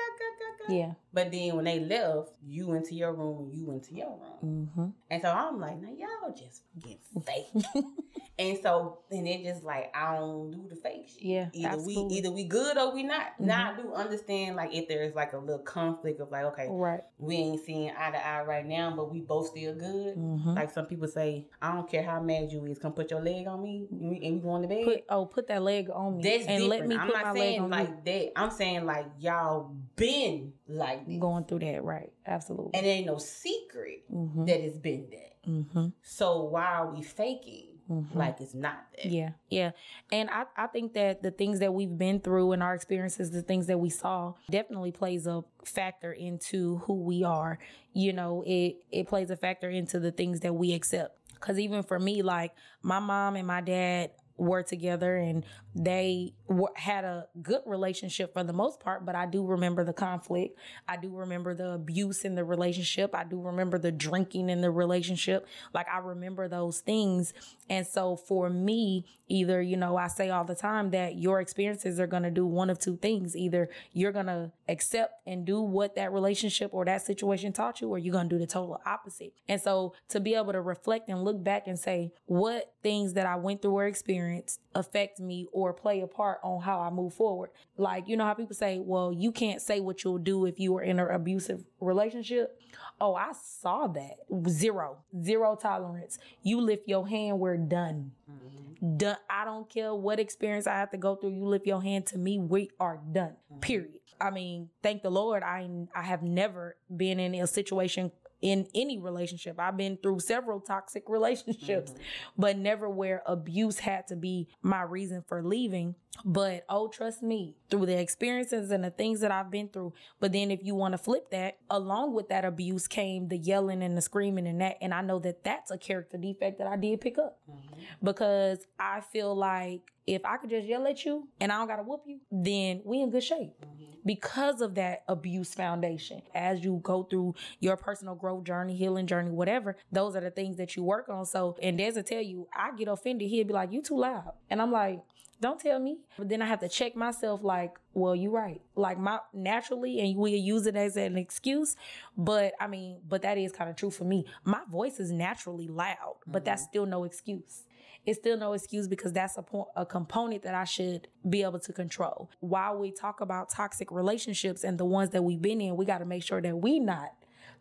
Yeah. 0.67 0.93
But 1.13 1.31
then 1.31 1.55
when 1.55 1.65
they 1.65 1.79
left, 1.79 2.31
you 2.45 2.67
went 2.67 2.85
to 2.87 2.95
your 2.95 3.13
room 3.13 3.37
and 3.39 3.53
you 3.53 3.65
went 3.65 3.83
to 3.85 3.93
your 3.95 4.17
room. 4.41 4.69
Mm-hmm. 4.73 4.87
And 5.11 5.21
so 5.21 5.29
I'm 5.31 5.59
like, 5.59 5.79
now 5.79 5.89
y'all 5.89 6.33
just 6.35 6.63
get 6.83 6.97
fake. 7.23 7.45
and 8.39 8.57
so 8.61 8.99
and 9.11 9.27
it 9.27 9.43
just 9.43 9.63
like 9.63 9.95
I 9.95 10.15
don't 10.15 10.51
do 10.51 10.65
the 10.69 10.75
fake 10.75 11.07
shit. 11.07 11.21
Yeah, 11.23 11.47
Either 11.53 11.67
absolutely. 11.69 12.03
we 12.05 12.17
either 12.17 12.31
we 12.31 12.43
good 12.45 12.77
or 12.77 12.93
we 12.93 13.03
not. 13.03 13.37
Mhm. 13.39 13.45
Now 13.45 13.71
I 13.73 13.81
do 13.81 13.93
understand 13.93 14.55
like 14.55 14.73
if 14.73 14.87
there's 14.87 15.15
like 15.15 15.33
a 15.33 15.37
little 15.37 15.59
conflict 15.63 16.19
of 16.19 16.31
like, 16.31 16.45
okay, 16.45 16.67
Right. 16.69 17.01
we 17.19 17.35
ain't 17.35 17.63
seeing 17.63 17.91
eye 17.97 18.11
to 18.11 18.27
eye 18.27 18.43
right 18.43 18.65
now, 18.65 18.93
but 18.95 19.11
we 19.11 19.21
both 19.21 19.47
still 19.47 19.73
good. 19.75 20.17
Mm-hmm. 20.17 20.55
Like 20.55 20.71
some 20.71 20.85
people 20.87 21.07
say, 21.07 21.45
I 21.61 21.73
don't 21.73 21.89
care 21.89 22.03
how 22.03 22.19
mad 22.21 22.51
you 22.51 22.65
is, 22.65 22.79
come 22.79 22.91
put 22.93 23.11
your 23.11 23.21
leg 23.21 23.47
on 23.47 23.61
me 23.61 23.87
and 23.91 24.09
we, 24.09 24.17
and 24.25 24.35
we 24.35 24.41
going 24.41 24.63
to 24.63 24.67
bed. 24.67 24.83
Put 24.83 25.03
oh, 25.09 25.25
put 25.27 25.47
that 25.47 25.61
leg 25.61 25.89
on 25.93 26.17
me 26.17 26.23
That's 26.23 26.45
and 26.47 26.63
different. 26.63 26.69
let 26.69 26.87
me 26.87 26.95
I'm 26.97 27.07
put 27.07 27.15
not 27.15 27.25
my 27.25 27.31
leg 27.39 27.59
on 27.61 27.69
like 27.69 28.03
that. 28.03 28.31
I'm 28.35 28.51
saying 28.51 28.85
like 28.85 29.05
y'all 29.19 29.75
been 29.95 30.53
like 30.67 31.07
this. 31.07 31.19
Going 31.19 31.45
through 31.45 31.59
that, 31.59 31.83
right? 31.83 32.11
Absolutely. 32.25 32.71
And 32.73 32.85
it 32.85 32.89
ain't 32.89 33.07
no 33.07 33.17
secret 33.17 34.03
mm-hmm. 34.11 34.45
that 34.45 34.59
it's 34.59 34.77
been 34.77 35.07
that. 35.11 35.49
Mm-hmm. 35.49 35.87
So 36.01 36.43
why 36.43 36.65
are 36.65 36.93
we 36.93 37.01
faking 37.01 37.69
Mm-hmm. 37.89 38.17
like 38.17 38.41
it's 38.41 38.55
not 38.55 38.83
that? 38.95 39.05
Yeah, 39.05 39.33
yeah. 39.47 39.71
And 40.11 40.27
I, 40.31 40.45
I 40.57 40.65
think 40.65 40.93
that 40.93 41.21
the 41.21 41.29
things 41.29 41.59
that 41.59 41.71
we've 41.71 41.95
been 41.95 42.19
through 42.19 42.53
and 42.53 42.63
our 42.63 42.73
experiences, 42.73 43.29
the 43.29 43.43
things 43.43 43.67
that 43.67 43.77
we 43.77 43.91
saw, 43.91 44.33
definitely 44.49 44.91
plays 44.91 45.27
a 45.27 45.43
factor 45.63 46.11
into 46.11 46.77
who 46.77 46.95
we 47.03 47.23
are. 47.23 47.59
You 47.93 48.11
know, 48.13 48.43
it 48.47 48.77
it 48.89 49.07
plays 49.07 49.29
a 49.29 49.37
factor 49.37 49.69
into 49.69 49.99
the 49.99 50.11
things 50.11 50.39
that 50.39 50.53
we 50.53 50.73
accept. 50.73 51.15
Cause 51.39 51.59
even 51.59 51.83
for 51.83 51.99
me, 51.99 52.23
like 52.23 52.53
my 52.81 52.97
mom 52.97 53.35
and 53.35 53.45
my 53.45 53.61
dad 53.61 54.09
were 54.35 54.63
together 54.63 55.15
and 55.15 55.45
they 55.75 56.33
had 56.75 57.03
a 57.03 57.27
good 57.41 57.61
relationship 57.65 58.33
for 58.33 58.43
the 58.43 58.53
most 58.53 58.79
part, 58.79 59.05
but 59.05 59.13
I 59.13 59.25
do 59.25 59.45
remember 59.45 59.83
the 59.83 59.91
conflict. 59.91 60.57
I 60.87 60.95
do 60.95 61.13
remember 61.13 61.53
the 61.53 61.71
abuse 61.71 62.23
in 62.23 62.35
the 62.35 62.45
relationship. 62.45 63.13
I 63.13 63.25
do 63.25 63.41
remember 63.41 63.77
the 63.77 63.91
drinking 63.91 64.49
in 64.49 64.61
the 64.61 64.71
relationship. 64.71 65.45
Like 65.73 65.87
I 65.93 65.97
remember 65.97 66.47
those 66.47 66.79
things. 66.79 67.33
And 67.69 67.85
so 67.85 68.15
for 68.15 68.49
me, 68.49 69.05
either, 69.27 69.61
you 69.61 69.75
know, 69.75 69.97
I 69.97 70.07
say 70.07 70.29
all 70.29 70.45
the 70.45 70.55
time 70.55 70.91
that 70.91 71.15
your 71.15 71.41
experiences 71.41 71.99
are 71.99 72.07
going 72.07 72.23
to 72.23 72.31
do 72.31 72.45
one 72.45 72.69
of 72.69 72.79
two 72.79 72.95
things. 72.95 73.35
Either 73.35 73.69
you're 73.91 74.11
going 74.13 74.27
to 74.27 74.51
accept 74.69 75.27
and 75.27 75.45
do 75.45 75.59
what 75.59 75.95
that 75.95 76.13
relationship 76.13 76.73
or 76.73 76.85
that 76.85 77.01
situation 77.01 77.51
taught 77.51 77.81
you, 77.81 77.89
or 77.89 77.97
you're 77.97 78.13
going 78.13 78.29
to 78.29 78.35
do 78.35 78.39
the 78.39 78.47
total 78.47 78.79
opposite. 78.85 79.33
And 79.49 79.59
so 79.59 79.93
to 80.09 80.19
be 80.19 80.35
able 80.35 80.53
to 80.53 80.61
reflect 80.61 81.09
and 81.09 81.23
look 81.23 81.43
back 81.43 81.67
and 81.67 81.77
say, 81.77 82.11
what 82.27 82.73
things 82.81 83.13
that 83.13 83.25
I 83.25 83.35
went 83.35 83.61
through 83.61 83.77
or 83.77 83.87
experienced 83.87 84.61
affect 84.73 85.19
me 85.19 85.47
or 85.51 85.64
play 85.73 86.01
a 86.01 86.07
part 86.07 86.39
on 86.43 86.61
how 86.61 86.79
I 86.79 86.89
move 86.89 87.13
forward. 87.13 87.49
Like, 87.77 88.07
you 88.07 88.17
know 88.17 88.25
how 88.25 88.33
people 88.33 88.55
say, 88.55 88.79
well, 88.79 89.11
you 89.13 89.31
can't 89.31 89.61
say 89.61 89.79
what 89.79 90.03
you'll 90.03 90.17
do 90.17 90.45
if 90.45 90.59
you 90.59 90.73
were 90.73 90.81
in 90.81 90.99
an 90.99 91.09
abusive 91.09 91.63
relationship. 91.79 92.59
Oh, 92.99 93.15
I 93.15 93.31
saw 93.33 93.87
that. 93.87 94.15
Zero, 94.49 94.97
zero 95.21 95.55
tolerance. 95.55 96.17
You 96.43 96.61
lift 96.61 96.87
your 96.87 97.07
hand, 97.07 97.39
we're 97.39 97.57
done. 97.57 98.11
Mhm. 98.29 98.97
Done. 98.97 99.17
I 99.29 99.45
don't 99.45 99.69
care 99.69 99.93
what 99.95 100.19
experience 100.19 100.67
I 100.67 100.73
have 100.75 100.91
to 100.91 100.97
go 100.97 101.15
through. 101.15 101.31
You 101.31 101.45
lift 101.45 101.65
your 101.65 101.81
hand 101.81 102.05
to 102.07 102.17
me, 102.17 102.39
we 102.39 102.69
are 102.79 102.99
done. 103.11 103.35
Period. 103.61 103.99
I 104.19 104.29
mean, 104.31 104.69
thank 104.81 105.01
the 105.03 105.09
Lord. 105.11 105.43
I 105.43 105.67
I 105.93 106.03
have 106.03 106.23
never 106.23 106.77
been 106.95 107.19
in 107.19 107.35
a 107.35 107.47
situation 107.47 108.11
in 108.45 108.67
any 108.75 108.99
relationship. 108.99 109.59
I've 109.59 109.75
been 109.75 109.97
through 109.97 110.19
several 110.19 110.59
toxic 110.59 111.09
relationships, 111.09 111.91
mm-hmm. 111.91 112.01
but 112.37 112.55
never 112.55 112.87
where 112.87 113.23
abuse 113.25 113.79
had 113.79 114.05
to 114.09 114.15
be 114.15 114.49
my 114.61 114.83
reason 114.83 115.23
for 115.27 115.41
leaving. 115.41 115.95
But 116.23 116.65
oh, 116.69 116.87
trust 116.87 117.21
me, 117.21 117.55
through 117.69 117.87
the 117.87 117.99
experiences 117.99 118.71
and 118.71 118.83
the 118.83 118.89
things 118.91 119.19
that 119.19 119.31
I've 119.31 119.51
been 119.51 119.67
through. 119.69 119.93
But 120.19 120.31
then 120.31 120.49
if 120.51 120.63
you 120.63 120.73
want 120.75 120.93
to 120.93 120.97
flip 120.97 121.29
that, 121.31 121.57
along 121.69 122.13
with 122.13 122.29
that 122.29 122.45
abuse 122.45 122.87
came 122.87 123.27
the 123.27 123.37
yelling 123.37 123.83
and 123.83 123.97
the 123.97 124.01
screaming 124.01 124.47
and 124.47 124.61
that. 124.61 124.77
And 124.81 124.93
I 124.93 125.01
know 125.01 125.19
that 125.19 125.43
that's 125.43 125.71
a 125.71 125.77
character 125.77 126.17
defect 126.17 126.57
that 126.59 126.67
I 126.67 126.77
did 126.77 127.01
pick 127.01 127.17
up 127.17 127.39
Mhm. 127.49 127.79
because 128.01 128.65
I 128.79 129.01
feel 129.01 129.35
like 129.35 129.91
if 130.07 130.23
I 130.23 130.37
could 130.37 130.51
just 130.51 130.67
yell 130.67 130.85
at 130.87 131.03
you 131.03 131.27
and 131.41 131.51
I 131.51 131.57
don't 131.57 131.67
gotta 131.67 131.83
whoop 131.83 132.03
you, 132.05 132.19
then 132.31 132.81
we 132.85 133.01
in 133.01 133.09
good 133.09 133.23
shape 133.23 133.59
Mhm. 133.65 133.97
because 134.05 134.61
of 134.61 134.75
that 134.75 135.03
abuse 135.07 135.53
foundation. 135.55 136.21
As 136.33 136.63
you 136.63 136.79
go 136.83 137.03
through 137.03 137.33
your 137.59 137.75
personal 137.75 138.13
growth 138.15 138.43
journey, 138.43 138.75
healing 138.75 139.07
journey, 139.07 139.31
whatever, 139.31 139.75
those 139.91 140.15
are 140.15 140.21
the 140.21 140.29
things 140.31 140.57
that 140.57 140.75
you 140.75 140.83
work 140.83 141.09
on. 141.09 141.25
So, 141.25 141.55
and 141.61 141.77
Des 141.77 141.93
will 141.93 142.03
tell 142.03 142.21
you, 142.21 142.47
I 142.55 142.71
get 142.75 142.87
offended. 142.87 143.29
He'll 143.29 143.47
be 143.47 143.53
like, 143.53 143.71
"You 143.71 143.81
too 143.81 143.97
loud," 143.97 144.33
and 144.49 144.61
I'm 144.61 144.71
like. 144.71 145.01
Don't 145.45 145.59
tell 145.59 145.77
me. 145.79 145.99
But 146.17 146.27
then 146.27 146.41
I 146.41 146.47
have 146.47 146.59
to 146.61 146.67
check 146.67 146.95
myself 146.95 147.43
like, 147.43 147.77
well, 147.93 148.15
you're 148.15 148.31
right. 148.31 148.61
Like 148.75 148.97
my 148.97 149.19
naturally, 149.31 149.99
and 149.99 150.17
we'll 150.17 150.33
use 150.33 150.65
it 150.65 150.75
as 150.75 150.97
an 150.97 151.19
excuse. 151.19 151.75
But 152.17 152.53
I 152.59 152.65
mean, 152.65 153.01
but 153.07 153.21
that 153.21 153.37
is 153.37 153.51
kind 153.51 153.69
of 153.69 153.75
true 153.75 153.91
for 153.91 154.05
me. 154.05 154.25
My 154.43 154.61
voice 154.71 154.99
is 154.99 155.11
naturally 155.11 155.67
loud, 155.67 156.15
but 156.25 156.45
that's 156.45 156.63
mm-hmm. 156.63 156.69
still 156.69 156.85
no 156.87 157.03
excuse 157.03 157.63
it's 158.07 158.19
still 158.19 158.37
no 158.37 158.53
excuse 158.53 158.87
because 158.87 159.11
that's 159.13 159.35
a, 159.35 159.41
po- 159.41 159.71
a 159.75 159.83
component 159.83 160.43
that 160.43 160.53
I 160.53 160.63
should 160.63 161.07
be 161.27 161.41
able 161.41 161.57
to 161.57 161.73
control. 161.73 162.29
While 162.39 162.77
we 162.77 162.91
talk 162.91 163.19
about 163.19 163.49
toxic 163.49 163.91
relationships 163.91 164.63
and 164.63 164.77
the 164.77 164.85
ones 164.85 165.09
that 165.09 165.23
we've 165.23 165.41
been 165.41 165.59
in, 165.59 165.75
we 165.75 165.85
got 165.85 165.99
to 165.99 166.05
make 166.05 166.21
sure 166.21 166.39
that 166.39 166.55
we 166.55 166.79
not 166.79 167.13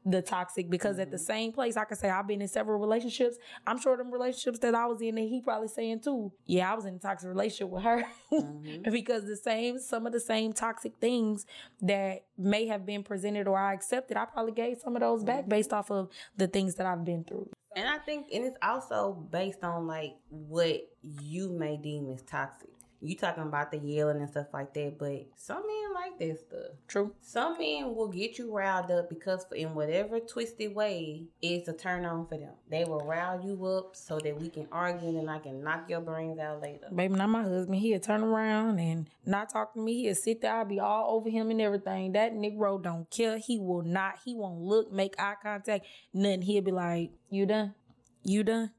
the 0.05 0.21
toxic 0.21 0.69
because 0.69 0.99
at 0.99 1.11
the 1.11 1.19
same 1.19 1.51
place 1.53 1.77
I 1.77 1.85
can 1.85 1.97
say 1.97 2.11
I've 2.11 2.27
been 2.27 2.43
in 2.43 2.49
several 2.49 2.79
relationships. 2.79 3.37
I'm 3.67 3.81
sure 3.81 3.97
them 3.97 4.13
relationships 4.13 4.59
that 4.61 4.75
I 4.75 4.87
was 4.87 5.01
in 5.01 5.17
and 5.17 5.29
he 5.29 5.41
probably 5.41 5.69
saying 5.69 6.01
too, 6.01 6.33
yeah, 6.45 6.71
I 6.71 6.75
was 6.75 6.85
in 6.85 6.97
a 6.97 6.99
toxic 6.99 7.29
relationship 7.29 7.71
with 7.71 7.83
her. 7.85 8.05
Mhm. 8.31 8.91
because 8.93 9.25
the 9.25 9.37
same 9.37 9.79
some 9.79 10.07
of 10.07 10.13
the 10.13 10.21
same 10.21 10.53
toxic 10.53 10.93
things 11.01 11.47
that 11.81 12.25
may 12.37 12.67
have 12.67 12.85
been 12.85 13.03
presented 13.03 13.49
or 13.49 13.59
I 13.59 13.73
accepted, 13.73 14.17
I 14.17 14.27
probably 14.27 14.53
gave 14.53 14.79
some 14.79 14.95
of 14.95 15.01
those 15.01 15.25
back 15.25 15.49
based 15.49 15.73
off 15.73 15.91
of 15.91 16.11
the 16.37 16.49
things 16.49 16.75
that 16.77 16.87
I've 16.87 17.05
been 17.05 17.25
through. 17.25 17.49
And 17.77 17.89
I 17.89 17.99
think, 17.99 18.29
and 18.33 18.45
it's 18.45 18.59
also 18.63 19.13
based 19.31 19.65
on 19.65 19.87
like 19.87 20.15
what 20.29 20.87
you 21.01 21.49
may 21.51 21.77
deem 21.77 22.11
as 22.11 22.23
toxic. 22.23 22.69
You 23.05 23.17
talking 23.17 23.43
about 23.43 23.71
the 23.71 23.79
yelling 23.79 24.19
and 24.19 24.31
stuff 24.31 24.47
like 24.53 24.73
that, 24.75 24.99
but 24.99 25.27
some 25.37 25.63
men 25.67 25.93
like 25.93 26.19
that 26.19 26.41
stuff. 26.41 26.73
True. 26.89 27.13
Some 27.21 27.59
men 27.59 27.95
will 27.95 28.09
get 28.09 28.39
you 28.39 28.55
riled 28.55 28.91
up 28.91 29.09
because 29.09 29.45
in 29.55 29.75
whatever 29.75 30.21
twisted 30.21 30.75
way 30.75 31.25
it's 31.43 31.69
a 31.69 31.73
turn 31.75 32.07
on 32.07 32.27
for 32.27 32.39
them. 32.39 32.55
They 32.71 32.85
will 32.85 33.01
rile 33.01 33.41
you 33.45 33.65
up 33.67 33.95
so 33.95 34.19
that 34.19 34.41
we 34.41 34.49
can 34.49 34.69
argue 34.73 35.19
and 35.19 35.31
I 35.31 35.39
can 35.39 35.63
knock 35.63 35.89
your 35.89 36.01
brains 36.01 36.39
out 36.39 36.63
later. 36.63 36.87
Baby, 36.95 37.15
not 37.15 37.29
my 37.29 37.43
husband. 37.43 37.77
He'll 37.77 38.01
turn 38.01 38.23
around 38.23 38.79
and 38.79 39.09
not 39.27 39.51
talk 39.51 39.75
to 39.75 39.81
me. 39.81 40.03
He'll 40.03 40.15
sit 40.15 40.41
there. 40.41 40.57
I'll 40.57 40.65
be 40.65 40.81
all 40.81 41.17
over 41.17 41.29
him 41.29 41.51
and 41.51 41.61
everything. 41.61 42.13
That 42.13 42.33
Negro 42.33 42.83
don't 42.83 43.11
care. 43.11 43.39
He 43.39 43.59
will 43.59 43.83
not. 43.83 44.15
He 44.25 44.35
won't 44.35 44.61
look, 44.61 44.91
make 44.91 45.15
eye 45.19 45.35
contact, 45.43 45.87
nothing. 46.13 46.43
He'll 46.43 46.63
be 46.63 46.73
like, 46.73 47.11
You 47.29 47.47
done? 47.47 47.75
You 48.23 48.43
done? 48.45 48.71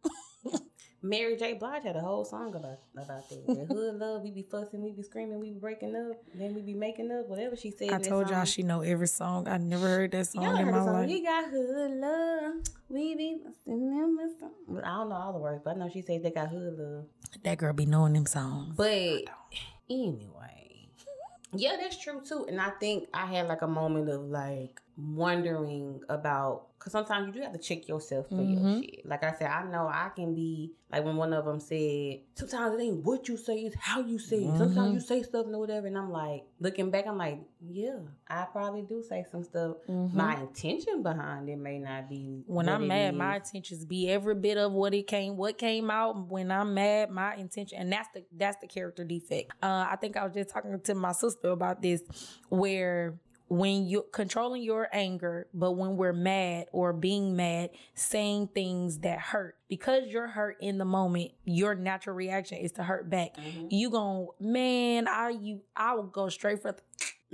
Mary 1.06 1.36
J. 1.36 1.54
Blige 1.54 1.84
had 1.84 1.96
a 1.96 2.00
whole 2.02 2.26
song 2.26 2.56
about 2.56 2.80
about 2.96 3.30
that. 3.30 3.46
That 3.48 3.68
hood 3.68 3.96
love, 4.00 4.24
we 4.24 4.32
be 4.32 4.42
fussing, 4.42 4.82
we 4.84 4.92
be 4.92 5.04
screaming, 5.04 5.40
we 5.40 5.52
be 5.52 5.60
breaking 5.60 5.96
up, 5.96 6.18
then 6.34 6.56
we 6.56 6.62
be 6.62 6.74
making 6.74 7.12
up, 7.12 7.28
whatever 7.28 7.56
she 7.56 7.70
said. 7.70 7.92
I 7.92 8.00
told 8.00 8.30
y'all 8.30 8.44
she 8.46 8.64
know 8.64 8.82
every 8.82 9.08
song. 9.08 9.48
I 9.48 9.58
never 9.58 9.88
heard 9.88 10.12
that 10.14 10.28
song 10.28 10.44
Y'all 10.44 10.58
in 10.58 10.66
my 10.72 10.80
song. 10.80 10.94
life. 10.94 11.08
We 11.08 11.22
got 11.24 11.50
hood 11.52 11.92
love, 11.92 12.54
we 12.90 13.16
be 13.16 13.38
fussing 13.44 13.90
them 13.92 14.18
some- 14.40 14.78
I 14.84 14.88
don't 14.98 15.10
know 15.10 15.16
all 15.16 15.34
the 15.34 15.40
words, 15.40 15.62
but 15.64 15.76
I 15.76 15.80
know 15.80 15.90
she 15.90 16.02
said 16.02 16.24
they 16.24 16.32
got 16.32 16.50
hood 16.50 16.78
love. 16.78 17.06
That 17.44 17.58
girl 17.60 17.74
be 17.74 17.86
knowing 17.86 18.14
them 18.14 18.26
songs. 18.26 18.74
But 18.76 19.26
anyway, 19.90 20.90
yeah, 21.54 21.76
that's 21.80 21.98
true 22.02 22.22
too. 22.28 22.46
And 22.50 22.60
I 22.60 22.72
think 22.80 23.10
I 23.14 23.28
had 23.28 23.48
like 23.48 23.62
a 23.62 23.68
moment 23.68 24.10
of 24.10 24.22
like 24.24 24.82
wondering 24.98 26.02
about 26.10 26.68
because 26.78 26.92
sometimes 26.92 27.26
you 27.28 27.34
do 27.34 27.42
have 27.42 27.54
to 27.54 27.58
check 27.58 27.88
yourself 27.88 28.28
for 28.30 28.44
your 28.44 28.60
Mhm. 28.62 28.80
shit. 28.80 29.06
Like 29.08 29.24
I 29.24 29.32
said, 29.34 29.48
I 29.50 29.64
know 29.64 29.88
I 29.88 30.10
can 30.16 30.36
be 30.36 30.74
like 30.92 31.04
when 31.04 31.16
one 31.16 31.34
of 31.34 31.46
them 31.46 31.60
said, 31.60 32.20
sometimes 32.36 32.76
it 32.80 32.84
ain't 32.84 33.04
what 33.04 33.28
you 33.28 33.38
say, 33.38 33.58
it's 33.62 33.76
how 33.80 34.02
you 34.02 34.20
say 34.20 34.44
it. 34.44 34.58
Sometimes 34.58 34.92
Mhm. 34.92 34.94
you 34.94 35.00
say 35.00 35.24
stuff 35.24 35.48
and 35.48 35.58
whatever, 35.58 35.88
and 35.88 35.98
I'm 35.98 36.12
like 36.12 36.44
looking 36.60 36.92
back, 36.92 37.08
I'm 37.08 37.18
like, 37.18 37.40
yeah, 37.68 37.98
I 38.28 38.46
probably 38.52 38.84
do 38.84 39.02
say 39.02 39.26
some 39.32 39.44
stuff. 39.44 39.78
Mhm. 39.88 40.14
My 40.14 40.40
intention 40.42 41.02
behind 41.02 41.50
it 41.50 41.56
may 41.58 41.80
not 41.80 42.08
be 42.08 42.44
when 42.46 42.70
I'm 42.70 42.88
mad, 42.88 43.14
is. 43.16 43.18
my 43.18 43.36
intentions 43.38 43.84
be 43.86 44.10
every 44.12 44.36
bit 44.36 44.58
of 44.58 44.72
what 44.72 44.94
it 44.94 45.08
came, 45.08 45.38
what 45.38 45.58
came 45.58 45.90
out. 45.90 46.28
When 46.28 46.52
I'm 46.52 46.74
mad, 46.76 47.10
my 47.10 47.36
intention, 47.36 47.80
and 47.80 47.92
that's 47.92 48.10
the 48.14 48.24
that's 48.32 48.58
the 48.62 48.68
character 48.68 49.04
defect. 49.04 49.54
Uh, 49.64 49.88
I 49.90 49.96
think 49.96 50.18
I 50.18 50.24
was 50.24 50.34
just 50.36 50.52
talking 50.52 50.80
to 50.80 50.94
my 50.94 51.14
sister 51.14 51.50
about 51.50 51.82
this, 51.82 52.04
where 52.50 53.18
when 53.48 53.86
you're 53.88 54.02
controlling 54.04 54.64
your 54.64 54.88
anger, 54.92 55.48
but 55.54 55.74
when 55.74 55.98
we're 55.98 56.14
mad 56.14 56.66
or 56.72 56.94
being 56.94 57.36
mad, 57.36 57.70
saying 57.94 58.48
things 58.48 59.00
that 59.00 59.20
hurt 59.20 59.56
because 59.68 60.08
you're 60.08 60.28
hurt 60.28 60.58
in 60.62 60.78
the 60.78 60.86
moment, 60.86 61.32
your 61.44 61.76
natural 61.76 62.16
reaction 62.16 62.58
is 62.58 62.72
to 62.74 62.84
hurt 62.84 63.10
back. 63.10 63.36
Mhm. 63.38 63.68
You 63.72 63.90
gon' 63.90 64.28
man, 64.40 65.08
I 65.08 65.30
you 65.30 65.62
I 65.76 65.94
will 65.94 66.04
go 66.04 66.30
straight 66.30 66.62
for 66.62 66.72
the 66.74 66.82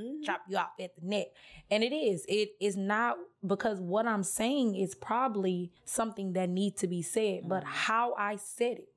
Mhm. 0.01 0.23
chop 0.23 0.41
you 0.49 0.57
off 0.57 0.71
at 0.79 0.95
the 0.95 1.05
neck. 1.05 1.27
And 1.69 1.83
it 1.83 1.93
is. 1.93 2.25
It 2.27 2.55
is 2.59 2.75
not 2.77 3.17
because 3.45 3.79
what 3.79 4.07
I'm 4.07 4.23
saying 4.23 4.75
is 4.75 4.95
probably 4.95 5.71
something 5.85 6.33
that 6.33 6.49
needs 6.49 6.79
to 6.81 6.87
be 6.87 7.01
said, 7.01 7.47
but 7.47 7.63
Mhm. 7.63 7.67
how 7.67 8.13
I 8.15 8.35
said 8.37 8.77
it 8.79 8.90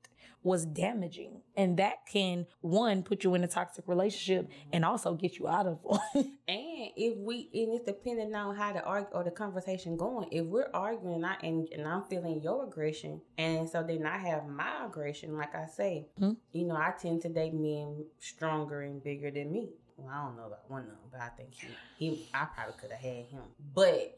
was 0.45 0.65
damaging. 0.65 1.41
And 1.57 1.77
that 1.77 2.05
can 2.05 2.45
one 2.61 3.01
put 3.03 3.23
you 3.23 3.33
in 3.33 3.43
a 3.43 3.47
toxic 3.47 3.85
relationship 3.87 4.49
and 4.71 4.85
also 4.85 5.15
get 5.15 5.37
you 5.39 5.47
out 5.47 5.65
of 5.67 5.79
one. 5.83 5.99
And 6.47 6.91
if 6.95 7.17
we, 7.17 7.49
and 7.55 7.73
it's 7.73 7.85
depending 7.85 8.33
on 8.35 8.55
how 8.55 8.71
the 8.71 8.83
argue 8.83 9.09
or 9.13 9.23
the 9.23 9.31
conversation 9.31 9.97
going. 9.97 10.27
If 10.31 10.45
we're 10.45 10.69
arguing 10.73 11.15
and, 11.15 11.25
I, 11.25 11.35
and, 11.41 11.67
and 11.73 11.87
I'm 11.87 12.03
feeling 12.03 12.39
your 12.43 12.65
aggression, 12.65 13.21
and 13.39 13.67
so 13.67 13.81
then 13.81 14.05
I 14.05 14.17
have 14.19 14.47
my 14.47 14.85
aggression, 14.85 15.35
like 15.35 15.55
I 15.55 15.65
say, 15.65 16.07
Mhm. 16.21 16.37
you 16.51 16.65
know, 16.65 16.75
I 16.75 16.93
tend 17.01 17.23
to 17.23 17.29
date 17.29 17.55
men 17.55 18.05
stronger 18.19 18.81
and 18.81 19.03
bigger 19.03 19.31
than 19.31 19.51
me. 19.51 19.69
Well, 19.97 20.09
I 20.13 20.25
don't 20.25 20.37
know 20.37 20.45
about 20.45 20.69
one 20.69 20.81
of 20.81 20.87
them, 20.89 20.97
but 21.11 21.21
I 21.21 21.29
think 21.29 21.49
he, 21.53 21.67
he 21.97 22.27
I 22.33 22.45
probably 22.53 22.75
could 22.79 22.91
have 22.91 23.01
had 23.01 23.25
him. 23.25 23.41
But 23.73 24.15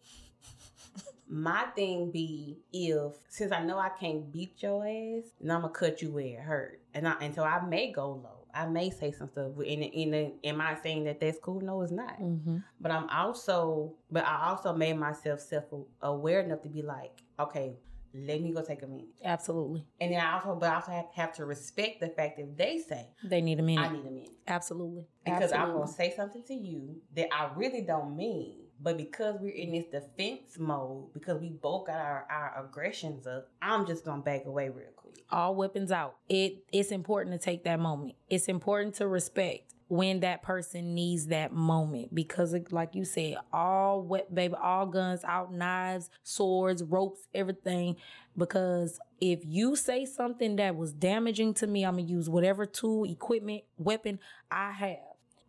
my 1.30 1.64
thing 1.76 2.12
be 2.12 2.58
if 2.72 3.14
since 3.30 3.52
I 3.52 3.64
know 3.64 3.78
I 3.78 3.90
can't 3.90 4.32
beat 4.32 4.62
your 4.62 4.86
ass, 4.86 5.30
then 5.40 5.52
I'm 5.52 5.62
gonna 5.62 5.74
cut 5.74 6.02
you 6.02 6.12
where 6.12 6.26
it 6.26 6.40
hurt, 6.40 6.82
and 6.94 7.08
I 7.08 7.16
and 7.22 7.36
so 7.36 7.44
I 7.44 7.66
may 7.66 7.92
go 7.92 8.10
low. 8.12 8.46
I 8.54 8.66
may 8.66 8.90
say 8.90 9.12
some 9.12 9.30
stuff. 9.30 9.52
In 9.64 9.84
in 9.84 10.14
in 10.14 10.34
am 10.44 10.62
I 10.62 10.76
saying 10.82 11.04
that 11.04 11.20
that's 11.20 11.38
cool? 11.40 11.62
No, 11.62 11.82
it's 11.82 11.92
not. 11.92 12.20
mm-hmm. 12.20 12.58
But 12.80 12.92
I'm 12.92 13.10
also, 13.10 13.94
but 14.10 14.26
I 14.26 14.50
also 14.50 14.74
made 14.74 14.98
myself 14.98 15.42
self 15.42 15.66
aware 16.02 16.42
enough 16.42 16.62
to 16.64 16.70
be 16.70 16.82
like, 16.82 17.12
okay, 17.40 17.76
let 18.14 18.42
me 18.42 18.52
go 18.52 18.62
take 18.64 18.82
a 18.82 18.88
minute. 18.88 19.08
Absolutely. 19.24 19.86
And 20.00 20.12
then 20.14 20.20
I 20.22 20.34
also, 20.36 20.56
but 20.56 20.70
I 20.72 20.76
also 20.76 20.92
have, 20.92 21.06
have 21.14 21.34
to 21.34 21.46
respect 21.46 22.00
the 22.00 22.08
fact 22.10 22.38
that 22.38 22.58
they 22.58 22.80
say 22.80 23.10
They 23.24 23.42
need 23.42 23.60
a 23.60 23.64
minute. 23.64 23.82
I 23.82 23.90
need 23.94 24.06
a 24.06 24.10
minute 24.10 24.30
Absolutely. 24.48 25.06
because 25.24 25.52
I'm 25.52 25.74
gonna 25.74 25.88
say 25.88 26.14
something 26.16 26.44
to 26.44 26.54
you 26.54 27.02
that 27.16 27.28
I 27.34 27.52
really 27.56 27.82
don't 27.82 28.16
mean. 28.16 28.67
But 28.82 28.98
because 28.98 29.40
we're 29.42 29.56
in 29.56 29.72
this 29.72 29.86
defense 29.86 30.58
mode, 30.60 31.14
because 31.14 31.42
we 31.42 31.50
both 31.50 31.88
got 31.88 31.98
our, 32.00 32.28
our 32.30 32.66
aggressions 32.66 33.26
up, 33.28 33.50
I'm 33.62 33.86
just 33.88 34.06
gonna 34.06 34.22
back 34.22 34.46
away 34.46 34.70
real 34.70 34.88
quick. 34.96 35.16
all 35.32 35.56
weapons 35.56 35.92
out. 35.92 36.18
It 36.30 36.64
it's 36.72 36.92
important 36.92 37.34
to 37.40 37.44
take 37.44 37.64
that 37.66 37.80
moment. 37.80 38.16
It's 38.30 38.48
important 38.48 38.96
to 38.96 39.08
respect 39.08 39.74
when 39.90 40.20
that 40.20 40.44
person 40.44 40.94
needs 40.94 41.28
that 41.28 41.54
moment 41.54 42.14
because 42.14 42.54
like 42.72 42.94
you 42.94 43.06
said, 43.06 43.38
all 43.54 44.02
wet 44.02 44.34
baby, 44.36 44.54
all 44.62 44.86
guns 44.86 45.24
out, 45.24 45.54
knives, 45.54 46.10
swords, 46.24 46.84
ropes, 46.84 47.22
everything. 47.34 47.96
Because 48.38 49.00
if 49.22 49.40
you 49.46 49.76
say 49.76 50.06
something 50.06 50.58
that 50.58 50.76
was 50.76 50.94
damaging 50.94 51.54
to 51.56 51.68
me, 51.68 51.84
I'm 51.86 51.96
gonna 51.96 52.08
use 52.08 52.30
whatever 52.30 52.66
tool, 52.66 53.06
equipment, 53.06 53.64
weapon 53.78 54.20
I 54.52 54.72
have 54.72 54.98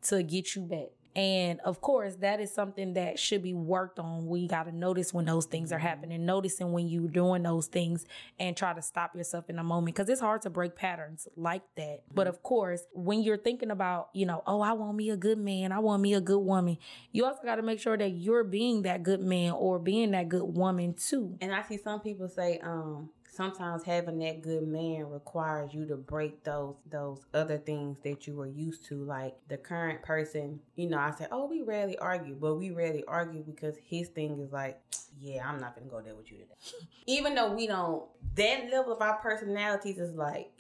to 0.05 0.23
get 0.23 0.55
you 0.55 0.63
back. 0.63 0.89
And 1.17 1.61
of 1.61 1.81
course, 1.81 2.17
that 2.17 2.41
is 2.41 2.55
something 2.55 2.95
that 2.95 3.19
should 3.19 3.43
be 3.43 3.55
worked 3.55 3.99
on. 3.99 4.27
We 4.27 4.47
got 4.47 4.65
to 4.65 4.73
notice 4.73 5.13
when 5.13 5.25
those 5.25 5.47
things 5.47 5.73
are 5.73 5.79
happening, 5.79 6.25
noticing 6.25 6.73
when 6.73 6.89
you're 6.89 7.09
doing 7.09 7.43
those 7.43 7.67
things, 7.67 8.07
and 8.39 8.57
try 8.57 8.73
to 8.73 8.83
stop 8.83 9.17
yourself 9.17 9.51
in 9.51 9.59
a 9.59 9.65
moment 9.65 9.97
because 9.97 10.09
it's 10.09 10.21
hard 10.21 10.43
to 10.43 10.51
break 10.51 10.77
patterns 10.77 11.27
like 11.37 11.63
that. 11.77 12.03
But 12.15 12.27
of 12.27 12.43
course, 12.43 12.83
when 12.93 13.23
you're 13.23 13.39
thinking 13.39 13.71
about, 13.71 14.11
you 14.13 14.27
know, 14.27 14.43
oh, 14.47 14.61
I 14.61 14.73
want 14.73 14.97
me 14.97 15.11
a 15.11 15.17
good 15.17 15.39
man, 15.39 15.73
I 15.73 15.81
want 15.81 16.03
me 16.03 16.15
a 16.15 16.21
good 16.21 16.39
woman, 16.39 16.79
you 17.13 17.25
also 17.25 17.43
got 17.45 17.57
to 17.57 17.63
make 17.63 17.81
sure 17.81 17.97
that 17.97 18.11
you're 18.11 18.45
being 18.45 18.83
that 18.83 19.03
good 19.03 19.21
man 19.21 19.53
or 19.53 19.79
being 19.79 20.13
that 20.13 20.29
good 20.29 20.45
woman 20.45 20.95
too. 20.95 21.37
And 21.41 21.55
I 21.55 21.63
see 21.63 21.79
some 21.79 22.01
people 22.01 22.29
say, 22.29 22.61
um, 22.63 23.11
sometimes 23.39 23.85
having 23.85 24.19
that 24.19 24.43
good 24.43 24.67
man 24.67 25.09
requires 25.09 25.73
you 25.73 25.87
to 25.87 25.97
break 25.97 26.43
those 26.43 26.75
those 26.91 27.21
other 27.33 27.57
things 27.57 27.97
that 28.03 28.27
you 28.27 28.35
were 28.35 28.49
used 28.49 28.85
to. 28.87 28.97
Like 28.97 29.37
the 29.47 29.57
current 29.57 30.03
person, 30.03 30.59
you 30.75 30.91
know, 30.91 30.99
I 30.99 31.13
say, 31.13 31.27
Oh, 31.31 31.47
we 31.47 31.63
rarely 31.63 31.97
argue, 31.99 32.35
but 32.35 32.57
we 32.57 32.73
rarely 32.73 33.05
argue 33.07 33.43
because 33.45 33.77
his 33.89 34.09
thing 34.09 34.41
is 34.41 34.53
like, 34.53 34.81
Yeah, 35.21 35.49
I'm 35.49 35.61
not 35.61 35.77
gonna 35.77 35.89
go 35.89 36.01
there 36.01 36.17
with 36.17 36.31
you 36.33 36.39
today. 36.39 36.87
Even 37.07 37.37
though 37.37 37.53
we 37.55 37.69
don't 37.69 38.03
that 38.35 38.71
level 38.73 38.93
of 38.93 39.01
our 39.01 39.19
personalities 39.19 39.99
is 39.99 40.15
like, 40.15 40.51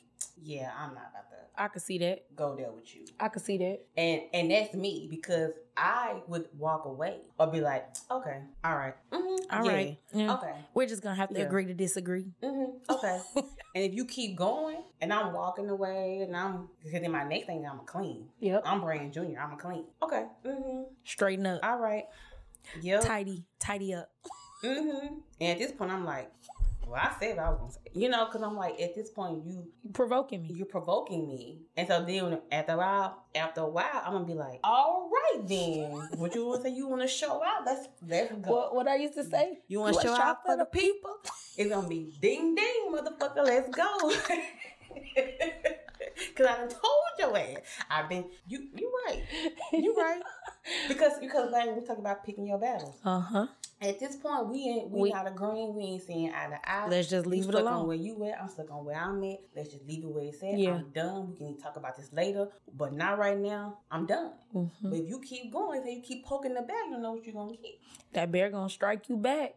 Yeah, 0.42 0.70
I'm 0.78 0.94
not 0.94 1.08
about 1.10 1.30
to 1.30 1.36
I 1.60 1.66
could 1.68 1.82
see 1.82 1.98
that. 1.98 2.34
go 2.36 2.54
there 2.54 2.70
with 2.70 2.94
you. 2.94 3.04
I 3.18 3.28
could 3.28 3.42
see 3.42 3.58
that. 3.58 3.80
And 3.96 4.22
and 4.32 4.50
that's 4.50 4.74
me 4.74 5.08
because 5.10 5.50
I 5.76 6.22
would 6.28 6.46
walk 6.56 6.84
away 6.84 7.16
or 7.38 7.48
be 7.48 7.60
like, 7.60 7.84
Okay, 8.10 8.38
all 8.64 8.76
right. 8.76 8.94
Mhm, 9.10 9.38
All 9.50 9.64
yeah, 9.66 9.72
right. 9.72 9.98
Yeah. 10.12 10.34
Okay. 10.34 10.54
We're 10.74 10.86
just 10.86 11.02
going 11.02 11.14
to 11.16 11.20
have 11.20 11.30
to 11.30 11.38
Yeah. 11.40 11.46
agree 11.46 11.64
to 11.66 11.74
disagree. 11.74 12.32
hmm 12.42 12.64
Okay. 12.88 13.20
and 13.36 13.84
if 13.84 13.92
you 13.94 14.04
keep 14.04 14.36
going 14.36 14.78
and 15.00 15.12
I'm 15.12 15.32
walking 15.32 15.68
away 15.68 16.20
and 16.20 16.36
I'm, 16.36 16.68
because 16.82 17.00
then 17.00 17.10
my 17.10 17.24
next 17.24 17.46
thing, 17.46 17.66
I'm 17.66 17.80
a 17.80 17.84
clean. 17.84 18.28
Yep. 18.40 18.62
I'm 18.64 18.80
Brand 18.80 19.12
Junior. 19.12 19.40
I'm 19.40 19.52
a 19.52 19.56
clean. 19.56 19.84
Okay. 20.02 20.26
Mm-hmm. 20.46 20.82
Straighten 21.04 21.46
up. 21.46 21.60
All 21.64 21.78
right. 21.78 22.04
Yep. 22.80 23.02
Tidy. 23.04 23.44
Tidy 23.58 23.94
up. 23.94 24.10
hmm 24.62 24.90
And 25.40 25.50
at 25.52 25.58
this 25.58 25.72
point, 25.72 25.90
I'm 25.90 26.04
like, 26.04 26.30
well, 26.88 27.00
I 27.00 27.14
said 27.20 27.36
what 27.36 27.46
I 27.46 27.50
was 27.50 27.74
to 27.76 27.80
say. 27.80 27.90
You 27.94 28.08
know, 28.08 28.26
because 28.26 28.42
I'm 28.42 28.56
like, 28.56 28.80
at 28.80 28.94
this 28.94 29.10
point, 29.10 29.44
you, 29.46 29.66
You 29.84 29.90
provoking 29.92 30.42
me. 30.42 30.54
you're 30.54 30.66
provoking 30.66 31.28
me. 31.28 31.60
And 31.76 31.86
so 31.88 32.04
then 32.04 32.40
after 32.50 32.72
a 32.72 32.76
while, 32.76 33.24
after 33.34 33.60
a 33.62 33.68
while, 33.68 34.02
I'm 34.04 34.12
to 34.20 34.24
be 34.24 34.34
like, 34.34 34.60
all 34.64 35.10
right 35.12 35.46
then. 35.46 35.90
what 36.18 36.34
you 36.34 36.46
want 36.46 36.62
to 36.62 36.68
say? 36.68 36.74
You 36.74 36.88
want 36.88 37.02
to 37.02 37.08
show 37.08 37.42
out? 37.44 37.64
Let's, 37.66 37.88
let's 38.06 38.32
go. 38.32 38.50
What, 38.50 38.74
what 38.74 38.88
I 38.88 38.96
used 38.96 39.14
to 39.14 39.24
say? 39.24 39.58
You 39.68 39.80
want 39.80 39.96
to 39.96 40.02
show 40.02 40.14
out 40.14 40.38
for 40.44 40.56
the 40.56 40.64
people? 40.64 41.10
It's 41.56 41.68
gonna 41.68 41.88
be 41.88 42.12
ding 42.20 42.54
ding, 42.54 42.92
motherfucker. 42.92 43.44
Let's 43.44 43.68
go. 43.74 44.12
Cause 46.36 46.46
I 46.46 46.56
done 46.56 46.68
told 46.68 46.82
your 47.18 47.36
ass. 47.36 47.58
I've 47.90 48.08
been 48.08 48.24
you. 48.46 48.68
You 48.74 48.92
right. 49.06 49.22
You 49.72 49.94
right. 49.96 50.22
Because 50.86 51.12
because 51.18 51.50
like 51.50 51.74
we 51.74 51.82
talk 51.86 51.96
about 51.96 52.24
picking 52.24 52.46
your 52.46 52.58
battles. 52.58 52.96
Uh 53.02 53.20
huh. 53.20 53.46
At 53.80 53.98
this 54.00 54.16
point, 54.16 54.48
we 54.48 54.58
ain't 54.68 54.90
we, 54.90 55.02
We- 55.02 55.10
not 55.10 55.26
agreeing. 55.26 55.74
We 55.74 55.82
ain't 55.84 56.02
seeing 56.02 56.30
eye 56.30 56.48
to 56.50 56.70
eye. 56.70 56.88
Let's 56.88 57.08
just 57.08 57.24
You 57.24 57.30
leave 57.30 57.44
it 57.44 57.52
stuck 57.52 57.64
on 57.64 57.72
alone. 57.72 57.86
where 57.88 57.96
you 57.96 58.22
at. 58.24 58.42
I'm 58.42 58.48
stuck 58.50 58.70
on 58.70 58.84
where 58.84 58.96
I'm 58.96 59.22
at. 59.24 59.38
Let's 59.56 59.70
just 59.70 59.86
leave 59.86 60.04
it 60.04 60.08
where 60.10 60.24
it's 60.24 60.42
at. 60.42 60.58
Yeah. 60.58 60.72
I'm 60.74 60.90
done. 60.90 61.30
We 61.30 61.36
can 61.38 61.56
talk 61.56 61.76
about 61.76 61.96
this 61.96 62.12
later, 62.12 62.48
but 62.76 62.92
not 62.92 63.18
right 63.18 63.38
now. 63.38 63.78
I'm 63.90 64.04
done. 64.04 64.32
Mhm. 64.54 64.68
But 64.82 64.92
if 64.94 65.08
you 65.08 65.20
keep 65.20 65.50
going, 65.52 65.80
if 65.86 65.96
you 65.96 66.02
keep 66.02 66.26
poking 66.26 66.52
the 66.54 66.62
bear, 66.62 66.84
you 66.90 66.98
know 66.98 67.12
what 67.12 67.24
you're 67.24 67.34
gonna 67.34 67.52
get. 67.56 67.78
That 68.12 68.30
bear 68.30 68.50
gonna 68.50 68.68
strike 68.68 69.08
you 69.08 69.16
back. 69.16 69.54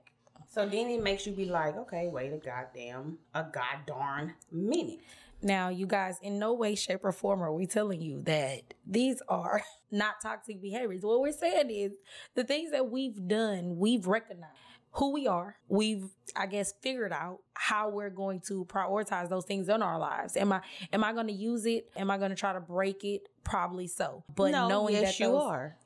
So 0.53 0.65
then 0.65 0.89
it 0.89 1.01
makes 1.03 1.25
you 1.25 1.33
be 1.33 1.45
like, 1.45 1.75
okay, 1.77 2.07
wait 2.07 2.31
a 2.31 2.37
goddamn, 2.37 3.17
a 3.33 3.43
god 3.43 3.85
darn 3.85 4.33
minute. 4.51 4.99
Now, 5.43 5.69
you 5.69 5.87
guys, 5.87 6.17
in 6.21 6.37
no 6.37 6.53
way, 6.53 6.75
shape, 6.75 7.03
or 7.03 7.11
form 7.11 7.41
are 7.41 7.53
we 7.53 7.65
telling 7.65 8.01
you 8.01 8.21
that 8.23 8.73
these 8.85 9.21
are 9.27 9.61
not 9.91 10.21
toxic 10.21 10.61
behaviors. 10.61 11.03
What 11.03 11.21
we're 11.21 11.31
saying 11.31 11.69
is 11.69 11.91
the 12.35 12.43
things 12.43 12.71
that 12.71 12.89
we've 12.89 13.27
done, 13.27 13.77
we've 13.77 14.07
recognized 14.07 14.53
who 14.93 15.13
we 15.13 15.27
are. 15.27 15.55
We've, 15.67 16.09
I 16.35 16.47
guess, 16.47 16.73
figured 16.81 17.13
out 17.13 17.39
how 17.53 17.89
we're 17.89 18.09
going 18.09 18.41
to 18.47 18.65
prioritize 18.65 19.29
those 19.29 19.45
things 19.45 19.69
in 19.69 19.81
our 19.81 19.97
lives. 19.97 20.35
Am 20.35 20.51
I 20.51 20.61
am 20.91 21.03
I 21.03 21.13
going 21.13 21.27
to 21.27 21.33
use 21.33 21.65
it? 21.65 21.89
Am 21.95 22.11
I 22.11 22.17
going 22.17 22.31
to 22.31 22.35
try 22.35 22.53
to 22.53 22.59
break 22.59 23.03
it? 23.03 23.29
Probably 23.43 23.87
so. 23.87 24.23
But 24.35 24.51
no, 24.51 24.67
knowing 24.67 24.95
yes, 24.95 25.17
that 25.17 25.23
you 25.23 25.31
those, 25.31 25.41
are. 25.41 25.77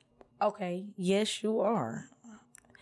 Okay, 0.42 0.86
yes, 0.96 1.42
you 1.42 1.60
are. 1.60 2.08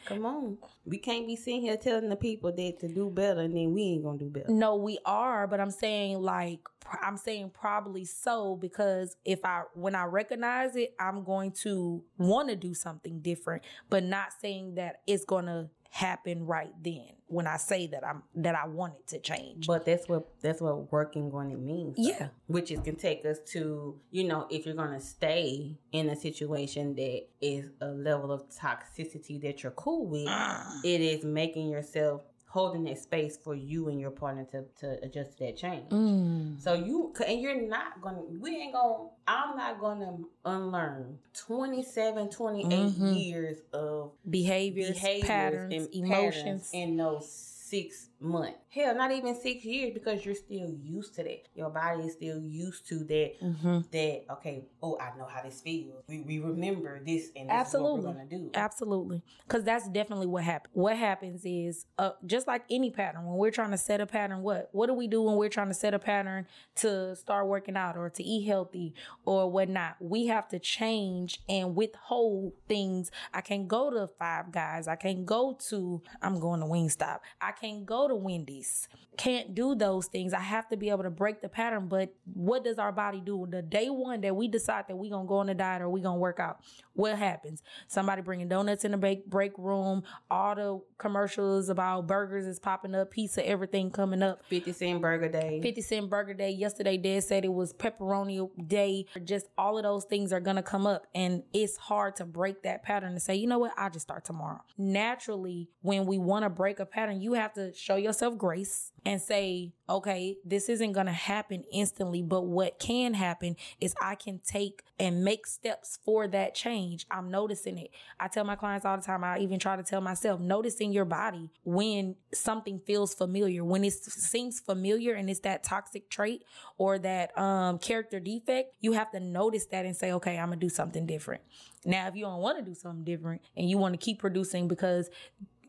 Come 0.07 0.27
on. 0.27 0.59
We 0.85 0.99
can't 0.99 1.27
be 1.27 1.37
sitting 1.37 1.63
here 1.63 1.77
telling 1.77 2.09
the 2.09 2.17
people 2.17 2.53
that 2.53 2.81
to 2.81 2.89
do 2.89 3.11
better 3.11 3.41
and 3.41 3.57
then 3.57 3.73
we 3.73 3.83
ain't 3.83 4.05
gonna 4.05 4.19
do 4.19 4.29
better. 4.29 4.51
No, 4.51 4.77
we 4.77 4.99
are, 5.05 5.47
but 5.47 5.61
I'm 5.61 5.71
saying 5.71 6.21
like 6.21 6.61
I'm 7.03 7.17
saying 7.17 7.53
probably 7.55 8.05
so 8.05 8.57
because 8.57 9.17
if 9.25 9.45
I 9.45 9.63
when 9.75 9.95
I 9.95 10.05
recognize 10.05 10.77
it, 10.77 10.95
I'm 11.01 11.25
going 11.25 11.53
to 11.63 12.05
want 12.19 12.49
to 12.51 12.57
do 12.57 12.75
something 12.75 13.21
different, 13.21 13.63
but 13.89 14.05
not 14.05 14.33
saying 14.41 14.75
that 14.75 15.01
it's 15.07 15.25
going 15.25 15.47
to 15.47 15.71
happen 15.91 16.45
right 16.45 16.73
then 16.83 17.07
when 17.35 17.47
I 17.49 17.57
say 17.57 17.89
that 17.89 18.07
I'm 18.07 18.23
that 18.37 18.55
I 18.55 18.67
want 18.67 18.95
it 19.01 19.07
to 19.09 19.19
change. 19.19 19.67
But 19.67 19.85
that's 19.85 20.09
what 20.09 20.29
that's 20.41 20.61
what 20.61 20.93
working 20.93 21.31
on 21.35 21.51
it 21.51 21.59
means. 21.59 21.97
though. 21.97 22.03
Yeah. 22.03 22.29
Which 22.47 22.71
is 22.71 22.81
can 22.81 22.97
take 22.97 23.25
us 23.27 23.39
to, 23.53 23.99
you 24.11 24.25
know, 24.25 24.47
if 24.51 24.65
you're 24.65 24.77
gonna 24.77 25.01
stay 25.01 25.77
in 25.93 26.09
a 26.09 26.17
situation 26.17 26.95
that 26.95 27.23
is 27.41 27.71
a 27.81 27.89
level 27.89 28.31
of 28.31 28.49
toxicity 28.49 29.41
that 29.43 29.63
you're 29.63 29.73
cool 29.73 30.07
with, 30.07 30.27
ah. 30.29 30.81
it 30.85 31.01
is 31.01 31.25
making 31.25 31.69
yourself 31.69 32.23
holding 32.55 32.85
that 32.85 32.97
space 32.97 33.37
for 33.37 33.53
you 33.57 33.89
and 33.89 34.01
your 34.01 34.13
partner 34.13 34.45
to, 34.45 34.63
to 34.79 35.05
adjust 35.05 35.37
to 35.37 35.45
that 35.45 35.57
change. 35.57 35.89
Mm. 35.91 36.61
So 36.63 36.75
you 36.75 37.13
and 37.27 37.41
you're 37.43 37.61
not 37.67 38.01
gonna 38.01 38.23
we 38.41 38.55
ain't 38.57 38.73
gonna 38.73 39.09
I'm 39.27 39.57
not 39.57 39.81
gonna 39.81 40.19
unlearn 40.45 41.19
27, 41.35 42.31
28 42.31 42.69
Mhm. 42.71 43.25
years 43.25 43.57
of 43.73 44.13
Behaviors, 44.31 44.93
behaviors 44.93 45.27
patterns, 45.27 45.73
and 45.75 45.89
emotions. 45.95 46.71
in 46.73 46.97
those 46.97 47.29
six 47.29 48.09
months. 48.25 48.59
Hell, 48.71 48.95
not 48.97 49.13
even 49.13 49.41
six 49.41 49.65
years 49.65 49.93
because 49.95 50.25
you're 50.27 50.35
still 50.35 50.71
used 50.83 51.15
to 51.15 51.23
that. 51.23 51.47
Your 51.55 51.71
body 51.71 52.03
is 52.05 52.15
still 52.15 52.41
used 52.41 52.89
to 52.89 53.05
that. 53.05 53.35
hmm 53.41 53.81
That 53.93 54.25
okay, 54.33 54.65
oh, 54.83 54.99
I 54.99 55.17
know 55.17 55.27
how 55.27 55.43
this 55.43 55.61
feels. 55.61 56.03
We, 56.09 56.23
we 56.23 56.39
remember 56.41 57.01
this 57.05 57.29
and 57.37 57.49
this 57.49 57.55
Absolutely. 57.55 58.07
we're 58.07 58.13
gonna 58.15 58.27
do. 58.27 58.51
Absolutely. 58.55 59.23
Because 59.47 59.63
that's 59.63 59.89
definitely 59.89 60.27
what 60.27 60.43
happens. 60.43 60.75
What 60.75 60.97
happens 60.97 61.43
is, 61.45 61.87
uh, 61.99 62.13
just 62.27 62.47
like 62.49 62.65
any 62.71 62.91
pattern, 62.91 63.27
when 63.27 63.37
we're 63.37 63.53
trying 63.53 63.71
to 63.71 63.79
set 63.79 64.01
a 64.01 64.07
pattern, 64.07 64.43
what? 64.43 64.71
What 64.73 64.87
do 64.87 64.95
we 64.95 65.07
do 65.07 65.23
when 65.23 65.37
we're 65.37 65.49
trying 65.49 65.69
to 65.69 65.75
set 65.75 65.95
a 65.95 65.99
pattern 65.99 66.47
to 66.77 67.15
start 67.15 67.47
working 67.47 67.77
out 67.77 67.97
or 67.97 68.11
to 68.11 68.23
eat 68.25 68.47
healthy 68.47 68.95
or 69.25 69.51
whatnot? 69.51 69.97
We 70.01 70.27
have 70.27 70.49
to 70.49 70.59
change 70.59 71.41
and 71.49 71.77
withhold 71.77 72.53
things. 72.69 73.11
I 73.33 73.41
can't 73.41 73.69
go 73.69 73.91
to 73.91 74.09
Five 74.19 74.51
Guys. 74.51 74.89
I 74.89 74.97
can't 74.97 75.25
go 75.27 75.57
to, 75.69 76.03
I'm 76.23 76.41
going 76.41 76.61
to 76.61 76.67
Wingstop. 76.67 77.21
I 77.41 77.53
can't 77.53 77.85
go 77.87 78.09
to 78.09 78.14
Wendy's. 78.15 78.89
Can't 79.17 79.55
do 79.55 79.75
those 79.75 80.07
things. 80.07 80.33
I 80.33 80.41
have 80.41 80.69
to 80.71 80.77
be 80.77 80.91
able 80.91 81.05
to 81.05 81.11
break 81.11 81.41
the 81.41 81.49
pattern. 81.49 81.87
But 81.89 82.13
what 82.33 82.65
does 82.65 82.79
our 82.79 82.91
body 82.91 83.21
do? 83.21 83.47
The 83.49 83.63
day 83.63 83.89
one 83.89 84.21
that 84.23 84.35
we 84.35 84.49
decide 84.49 84.87
that 84.89 84.97
we're 84.97 85.11
going 85.11 85.27
to 85.27 85.29
go 85.29 85.37
on 85.37 85.49
a 85.49 85.55
diet 85.55 85.83
or 85.83 85.89
we're 85.89 86.03
going 86.03 86.17
to 86.17 86.21
work 86.21 86.41
out, 86.41 86.59
what 86.95 87.17
happens? 87.17 87.63
Somebody 87.87 88.23
bringing 88.23 88.49
donuts 88.49 88.85
in 88.85 88.91
the 88.91 88.97
break, 88.97 89.27
break 89.27 89.57
room, 89.57 90.03
all 90.31 90.55
the 90.55 90.81
commercials 90.99 91.69
about 91.69 92.07
burgers 92.07 92.47
is 92.47 92.59
popping 92.59 92.95
up, 92.95 93.11
pizza, 93.11 93.47
everything 93.47 93.91
coming 93.91 94.23
up. 94.23 94.45
50 94.49 94.73
cent 94.73 95.01
burger 95.01 95.29
day. 95.29 95.61
50 95.63 95.81
cent 95.81 96.11
burger 96.11 96.35
day. 96.35 96.51
Yesterday, 96.51 96.97
Dad 96.97 97.23
said 97.23 97.45
it 97.45 97.53
was 97.53 97.73
pepperoni 97.73 98.49
day. 98.67 99.07
Just 99.25 99.47
all 99.57 99.77
of 99.77 99.85
those 99.85 100.05
things 100.05 100.33
are 100.33 100.41
going 100.41 100.57
to 100.57 100.63
come 100.63 100.87
up. 100.87 101.07
And 101.15 101.43
it's 101.53 101.77
hard 101.77 102.17
to 102.17 102.25
break 102.25 102.63
that 102.63 102.83
pattern 102.83 103.13
and 103.13 103.23
say, 103.23 103.35
you 103.35 103.47
know 103.47 103.59
what? 103.59 103.73
I'll 103.77 103.91
just 103.91 104.05
start 104.05 104.25
tomorrow. 104.25 104.61
Naturally, 104.77 105.69
when 105.83 106.07
we 106.07 106.19
want 106.19 106.45
to 106.45 106.51
break 106.51 106.81
a 106.81 106.87
pattern, 106.87 107.21
you 107.21 107.35
have 107.35 107.53
to 107.55 107.73
show 107.75 107.97
yourself 108.05 108.39
grace 108.39 108.93
and 109.07 109.21
say, 109.21 109.73
okay, 109.89 110.37
this 110.45 110.69
isn't 110.69 110.93
going 110.93 111.07
to 111.07 111.13
happen 111.13 111.65
instantly, 111.73 112.23
but 112.23 112.43
what 112.43 112.79
can 112.79 113.15
happen 113.15 113.57
is 113.81 113.95
I 114.01 114.15
can 114.15 114.39
take 114.39 114.83
and 114.99 115.25
make 115.25 115.47
steps 115.47 115.99
for 116.05 116.29
that 116.29 116.55
change. 116.55 117.07
I'm 117.11 117.31
noticing 117.31 117.79
it. 117.79 117.91
I 118.19 118.29
tell 118.29 118.45
my 118.45 118.57
clients 118.57 118.87
all 118.87 118.97
the 118.97 119.03
time, 119.03 119.25
I 119.25 119.39
even 119.41 119.59
try 119.59 119.77
to 119.77 119.83
tell 119.83 120.01
myself, 120.01 120.41
noticing 120.41 120.93
your 120.93 121.05
body 121.05 121.51
when 121.65 122.17
something 122.33 122.81
feels 122.87 123.15
familiar, 123.15 123.65
when 123.65 123.85
it 123.85 123.93
seems 123.93 124.61
familiar 124.61 125.15
and 125.15 125.29
it's 125.29 125.41
that 125.41 125.65
toxic 125.65 126.09
trait 126.09 126.45
or 126.79 126.99
that 127.01 127.37
um, 127.37 127.79
character 127.79 128.21
defect, 128.21 128.75
you 128.81 128.93
have 128.93 129.11
to 129.11 129.21
notice 129.21 129.67
that 129.67 129.85
and 129.85 129.97
say, 129.97 130.13
okay, 130.13 130.39
I'm 130.39 130.49
going 130.49 130.61
to 130.61 130.67
do 130.67 130.71
something 130.71 131.05
different. 131.05 131.43
Now, 131.85 132.09
if 132.09 132.15
you 132.15 132.25
don't 132.25 132.41
want 132.41 132.59
to 132.59 132.65
do 132.65 132.75
something 132.75 133.05
different 133.05 133.43
and 133.57 133.69
you 133.69 133.77
want 133.77 133.93
to 133.93 133.99
keep 133.99 134.19
producing 134.19 134.69
because 134.69 135.11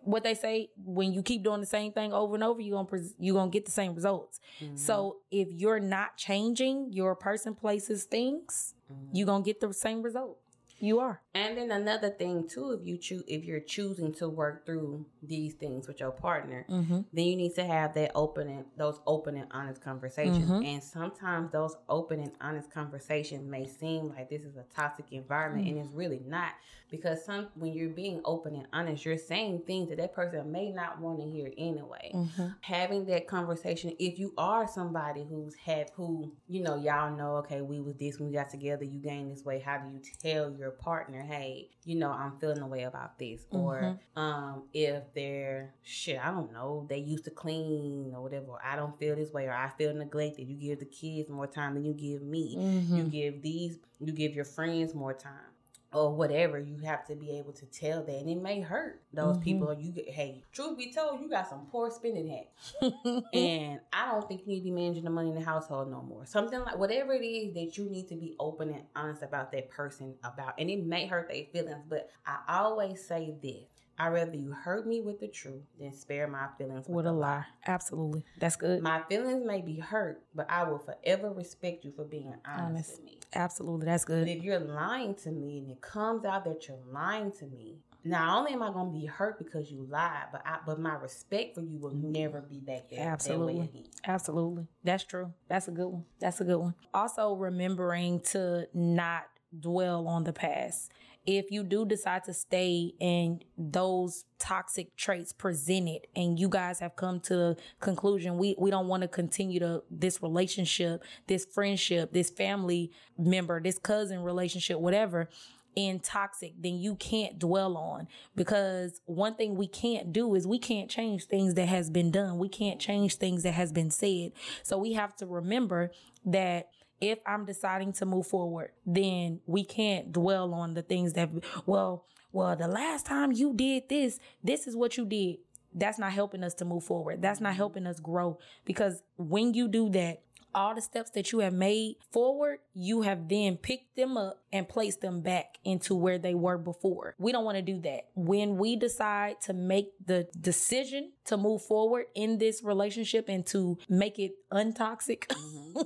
what 0.06 0.24
they 0.24 0.34
say 0.36 0.70
when 0.86 1.12
you 1.14 1.22
keep 1.24 1.44
doing 1.44 1.60
the 1.60 1.66
same 1.66 1.92
thing 1.92 2.14
over 2.14 2.36
and 2.36 2.44
over 2.44 2.62
you're 2.62 2.76
gonna 2.78 2.88
pres- 2.88 3.16
you're 3.20 3.36
gonna 3.36 3.50
get 3.52 3.66
the 3.66 3.72
same 3.72 3.94
results 3.96 4.40
Mm-hmm. 4.62 4.76
so 4.78 5.18
if 5.32 5.48
you're 5.52 5.80
not 5.80 6.16
changing 6.18 6.94
your 6.94 7.16
person 7.16 7.54
places 7.56 8.04
things 8.06 8.74
Mm-hmm. 8.92 9.16
you're 9.16 9.26
gonna 9.26 9.44
get 9.44 9.60
the 9.60 9.74
same 9.74 10.02
result 10.04 10.38
you 10.80 11.00
are 11.00 11.22
And 11.34 11.58
then 11.58 11.72
another 11.72 12.10
thing 12.10 12.48
too, 12.48 12.72
if 12.72 12.86
you 12.86 12.98
choose, 12.98 13.24
if 13.28 13.44
you're 13.44 13.60
choosing 13.60 14.14
to 14.16 14.30
work 14.30 14.66
through 14.66 15.06
these 15.22 15.54
things 15.54 15.88
with 15.88 16.00
your 16.00 16.12
partner, 16.12 16.66
mm-hmm. 16.70 17.02
then 17.12 17.26
you 17.26 17.36
need 17.36 17.56
to 17.56 17.66
have 17.66 17.94
that 17.96 18.12
open 18.16 18.48
and 18.48 18.66
those 18.78 19.00
open 19.06 19.38
and 19.38 19.48
honest 19.52 19.82
conversations. 19.82 20.50
Mhm. 20.50 20.66
And 20.66 20.84
sometimes 20.84 21.52
those 21.52 21.76
open 21.90 22.20
and 22.22 22.32
honest 22.40 22.72
conversations 22.72 23.50
may 23.50 23.66
seem 23.66 24.10
like 24.10 24.30
this 24.30 24.44
is 24.44 24.56
a 24.56 24.64
toxic 24.76 25.06
environment, 25.12 25.68
and 25.68 25.78
it's 25.78 25.90
really 25.92 26.22
not. 26.26 26.54
Because 26.90 27.26
some 27.26 27.48
when 27.56 27.74
you're 27.74 27.90
being 27.90 28.22
open 28.24 28.56
and 28.56 28.68
honest, 28.72 29.06
you're 29.06 29.18
saying 29.18 29.64
things 29.66 29.90
that 29.90 29.98
that 29.98 30.14
person 30.14 30.52
may 30.52 30.72
not 30.72 31.02
want 31.02 31.20
to 31.20 31.26
hear 31.26 31.52
anyway. 31.58 32.12
Mm-hmm. 32.14 32.48
Having 32.62 33.06
that 33.08 33.28
conversation, 33.28 33.94
if 34.00 34.20
you 34.20 34.34
are 34.38 34.68
somebody 34.68 35.26
who's 35.28 35.56
had 35.56 35.90
who 35.96 36.32
you 36.48 36.62
know 36.62 36.76
y'all 36.76 37.16
know, 37.16 37.38
okay, 37.38 37.62
we 37.62 37.82
was 37.82 37.96
this 37.98 38.20
when 38.20 38.30
we 38.30 38.36
got 38.36 38.50
together, 38.50 38.86
you 38.86 39.00
gained 39.00 39.32
this 39.32 39.44
way. 39.44 39.60
How 39.60 39.78
do 39.80 39.90
you 39.92 40.00
tell 40.22 40.52
your 40.56 40.65
partner, 40.72 41.22
hey, 41.22 41.70
you 41.84 41.96
know, 41.96 42.12
I'm 42.12 42.38
feeling 42.40 42.62
a 42.62 42.68
way 42.68 42.84
about 42.84 43.18
this, 43.20 43.46
or 43.52 44.00
um, 44.16 44.64
if 44.74 45.04
they're 45.14 45.74
shit, 45.84 46.20
I 46.24 46.32
don't 46.32 46.52
know, 46.52 46.86
they 46.90 46.98
used 46.98 47.26
to 47.26 47.32
clean 47.32 48.14
or 48.16 48.22
whatever. 48.22 48.46
Or 48.52 48.60
I 48.64 48.76
don't 48.76 48.98
feel 49.00 49.16
this 49.16 49.32
way, 49.32 49.46
or 49.46 49.54
I 49.54 49.70
feel 49.78 49.94
neglected. 49.94 50.48
You 50.48 50.56
give 50.56 50.80
the 50.80 50.86
kids 50.86 51.30
more 51.30 51.48
time 51.48 51.76
than 51.76 51.86
you 51.86 51.94
give 51.94 52.22
me. 52.22 52.56
Mm-hmm. 52.58 52.98
You 52.98 53.04
give 53.04 53.42
these, 53.42 53.80
you 54.00 54.14
give 54.14 54.36
your 54.36 54.46
friends 54.46 54.94
more 54.94 55.14
time. 55.14 55.52
Or 55.96 56.14
whatever, 56.14 56.60
you 56.60 56.78
have 56.80 57.06
to 57.08 57.16
be 57.16 57.38
able 57.40 57.54
to 57.54 57.66
tell 57.68 58.04
that, 58.04 58.16
and 58.16 58.30
it 58.30 58.36
may 58.42 58.60
hurt 58.60 59.02
those 59.14 59.38
Mhm. 59.38 59.42
people. 59.42 59.74
You 59.74 59.92
get, 59.94 60.10
hey, 60.10 60.44
truth 60.52 60.78
be 60.78 60.92
told, 60.92 61.22
you 61.22 61.30
got 61.30 61.48
some 61.48 61.68
poor 61.72 61.90
spending 61.90 62.28
habits, 62.28 62.76
and 63.34 63.80
I 63.94 64.12
don't 64.12 64.28
think 64.28 64.42
you 64.42 64.48
need 64.48 64.60
to 64.60 64.64
be 64.66 64.72
managing 64.72 65.06
the 65.06 65.10
money 65.10 65.30
in 65.30 65.36
the 65.36 65.42
household 65.42 65.90
no 65.90 66.02
more. 66.02 66.26
Something 66.26 66.60
like 66.60 66.78
whatever 66.78 67.14
it 67.14 67.26
is 67.26 67.54
that 67.54 67.78
you 67.78 67.86
need 67.90 68.10
to 68.10 68.16
be 68.16 68.36
open 68.40 68.72
and 68.72 68.84
honest 68.96 69.24
about 69.24 69.52
that 69.54 69.70
person 69.70 70.16
about, 70.24 70.56
and 70.60 70.70
it 70.70 70.86
may 70.86 71.08
hurt 71.08 71.30
their 71.30 71.46
feelings. 71.46 71.84
But 71.88 72.10
I 72.26 72.40
always 72.60 73.06
say 73.06 73.34
this: 73.42 73.75
I 73.98 74.08
rather 74.10 74.36
you 74.36 74.52
hurt 74.52 74.86
me 74.88 75.02
with 75.02 75.20
the 75.20 75.28
truth 75.28 75.64
than 75.80 75.94
spare 75.94 76.28
my 76.28 76.48
feelings 76.58 76.88
with 76.88 77.06
a 77.06 77.12
lie 77.12 77.46
absolutely 77.66 78.24
that's 78.38 78.56
good 78.56 78.82
My 78.82 79.02
feelings 79.10 79.46
may 79.46 79.62
be 79.62 79.80
hurt, 79.80 80.22
but 80.34 80.50
I 80.50 80.64
will 80.64 80.80
forever 80.80 81.32
respect 81.32 81.86
you 81.86 81.92
for 81.96 82.04
being 82.06 82.34
honest, 82.46 82.66
Honest. 82.70 82.90
with 82.92 83.06
me. 83.06 83.20
absolutely 83.34 83.86
that's 83.86 84.06
But 84.06 84.14
good 84.14 84.28
if 84.28 84.44
you're 84.44 84.60
lying 84.60 85.16
to 85.16 85.32
me 85.32 85.60
and 85.60 85.72
it 85.72 85.82
comes 85.82 86.26
out 86.26 86.44
that 86.46 86.68
you're 86.68 86.78
lying 86.92 87.32
to 87.34 87.46
me, 87.48 87.78
not 88.04 88.38
only 88.38 88.52
am 88.54 88.62
I 88.62 88.72
going 88.72 88.94
to 88.94 89.00
be 89.00 89.06
hurt 89.06 89.40
because 89.40 89.72
you 89.72 89.88
lied, 89.90 90.26
but 90.32 90.42
I, 90.46 90.60
but 90.66 90.80
my 90.80 90.96
respect 90.96 91.56
for 91.56 91.62
you 91.62 91.78
will 91.80 91.96
never 91.96 92.42
be 92.42 92.60
back 92.60 92.90
there. 92.90 93.00
that 93.00 93.08
Absolutely. 93.08 93.62
again. 93.62 93.84
Absolutely. 94.06 94.68
That's 94.84 95.04
true. 95.06 95.34
That's 95.48 95.68
a 95.68 95.72
good 95.72 95.88
one. 95.88 96.06
That's 96.20 96.40
a 96.40 96.44
good 96.44 96.58
one. 96.58 96.76
Also, 96.94 97.34
remembering 97.34 98.20
to 98.32 98.68
not 98.76 99.24
dwell 99.60 100.08
on 100.08 100.24
the 100.24 100.34
past. 100.34 100.92
If 101.26 101.50
you 101.50 101.64
do 101.64 101.86
decide 101.86 102.24
to 102.26 102.34
stay 102.34 102.94
and 103.02 103.44
those 103.58 104.26
toxic 104.38 104.96
traits 104.96 105.34
presented 105.34 106.08
and 106.16 106.40
you 106.40 106.50
guys 106.50 106.80
have 106.80 106.96
come 106.96 107.20
to 107.22 107.36
the 107.36 107.58
conclusion 107.80 108.38
we, 108.38 108.56
we 108.60 108.70
don't 108.70 108.88
want 108.88 109.02
to 109.02 109.08
continue 109.08 109.60
to 109.60 109.84
this 109.90 110.22
relationship, 110.22 111.04
this 111.28 111.46
friendship, 111.46 112.14
this 112.14 112.30
family 112.30 112.92
member, 113.18 113.60
this 113.60 113.80
cousin 113.80 114.22
relationship, 114.22 114.80
whatever, 114.80 115.30
in 115.76 116.00
toxic, 116.00 116.54
then 116.60 116.76
you 116.80 116.96
can't 116.96 117.38
dwell 117.38 117.78
on 117.78 118.08
because 118.36 119.02
one 119.06 119.36
thing 119.36 119.56
we 119.56 119.68
can't 119.68 120.14
do 120.14 120.34
is 120.36 120.48
we 120.48 120.60
can't 120.60 120.90
change 120.90 121.26
things 121.26 121.54
that 121.56 121.68
has 121.68 121.90
been 121.90 122.12
done. 122.12 122.38
We 122.38 122.50
can't 122.50 122.80
change 122.80 123.16
things 123.16 123.44
that 123.44 123.54
has 123.54 123.72
been 123.72 123.92
said. 123.92 124.32
So 124.64 124.78
we 124.78 124.94
have 124.94 125.16
to 125.18 125.26
remember 125.26 125.92
that 126.26 126.70
if 127.02 127.20
I'm 127.26 127.46
deciding 127.46 127.94
to 127.94 128.06
move 128.06 128.28
forward, 128.28 128.72
then 128.86 129.42
we 129.46 129.64
can't 129.64 130.12
dwell 130.12 130.54
on 130.54 130.74
the 130.74 130.82
things 130.82 131.14
that, 131.14 131.30
well, 131.66 132.06
well, 132.32 132.56
the 132.56 132.68
last 132.68 133.06
time 133.06 133.32
you 133.32 133.54
did 133.54 133.88
this, 133.88 134.20
this 134.44 134.68
is 134.68 134.76
what 134.76 134.98
you 134.98 135.06
did. 135.06 135.38
That's 135.74 136.00
not 136.00 136.12
helping 136.14 136.44
us 136.44 136.54
to 136.56 136.66
move 136.66 136.84
forward. 136.84 137.22
That's 137.22 137.40
not 137.40 137.50
mm-hmm. 137.52 137.58
helping 137.58 137.88
us 137.88 138.00
grow 138.00 138.40
because 138.66 139.04
when 139.18 139.54
you 139.54 139.68
do 139.68 139.90
that, 139.92 140.22
all 140.56 140.74
the 140.74 140.82
steps 140.82 141.12
that 141.12 141.32
you 141.32 141.40
have 141.40 141.54
made 141.54 141.98
forward, 142.12 142.60
you 142.74 143.02
have 143.02 143.28
then 143.28 143.58
picked 143.58 143.96
them 143.96 144.18
up 144.18 144.42
and 144.52 144.68
placed 144.68 145.02
them 145.02 145.22
back 145.22 145.58
into 145.64 145.94
where 145.94 146.18
they 146.18 146.34
were 146.34 146.58
before. 146.58 147.14
We 147.20 147.32
don't 147.32 147.44
want 147.44 147.58
to 147.58 147.62
do 147.62 147.82
that. 147.82 148.08
When 148.16 148.58
we 148.58 148.78
decide 148.78 149.42
to 149.42 149.54
make 149.54 149.92
the 150.04 150.28
decision 150.40 151.12
to 151.26 151.38
move 151.38 151.62
forward 151.62 152.06
in 152.16 152.38
this 152.38 152.64
relationship 152.64 153.26
and 153.28 153.46
to 153.48 153.78
make 153.90 154.18
it 154.18 154.32
untoxic, 154.52 155.28
mm-hmm. 155.28 155.82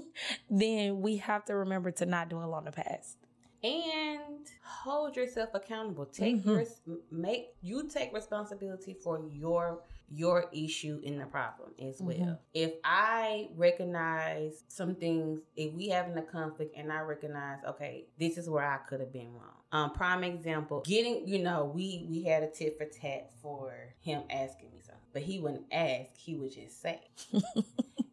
then 0.49 1.01
we 1.01 1.17
have 1.17 1.43
to 1.45 1.55
remember 1.55 1.91
to 1.91 2.05
not 2.05 2.29
dwell 2.29 2.53
on 2.53 2.65
the 2.65 2.71
past 2.71 3.17
and 3.63 4.47
hold 4.63 5.15
yourself 5.15 5.49
accountable. 5.53 6.05
Take 6.05 6.43
mm-hmm. 6.43 6.93
make 7.11 7.49
you 7.61 7.89
take 7.89 8.13
responsibility 8.13 8.93
for 8.93 9.21
your 9.31 9.79
your 10.11 10.45
issue 10.53 10.99
in 11.03 11.19
the 11.19 11.25
problem 11.25 11.71
as 11.79 11.95
mm-hmm. 11.95 12.05
well. 12.05 12.17
Mm-hmm. 12.17 12.33
If 12.53 12.73
I 12.83 13.49
recognize 13.55 14.63
some 14.67 14.95
things, 14.95 15.41
if 15.55 15.73
we 15.73 15.89
having 15.89 16.17
a 16.17 16.21
conflict 16.21 16.75
and 16.77 16.91
I 16.91 17.01
recognize, 17.01 17.59
okay, 17.67 18.05
this 18.19 18.37
is 18.37 18.49
where 18.49 18.65
I 18.65 18.77
could 18.77 18.99
have 18.99 19.13
been 19.13 19.33
wrong. 19.33 19.55
Um, 19.71 19.91
prime 19.91 20.23
example, 20.23 20.83
getting, 20.85 21.27
you 21.27 21.39
know, 21.39 21.71
we 21.73 22.05
we 22.09 22.23
had 22.23 22.43
a 22.43 22.47
tit 22.49 22.77
for 22.77 22.85
tat 22.85 23.31
for 23.41 23.73
him 24.01 24.23
asking 24.29 24.71
me 24.71 24.79
something, 24.81 25.03
but 25.13 25.21
he 25.21 25.39
wouldn't 25.39 25.65
ask, 25.71 26.17
he 26.17 26.35
would 26.35 26.51
just 26.51 26.81
say. 26.81 26.99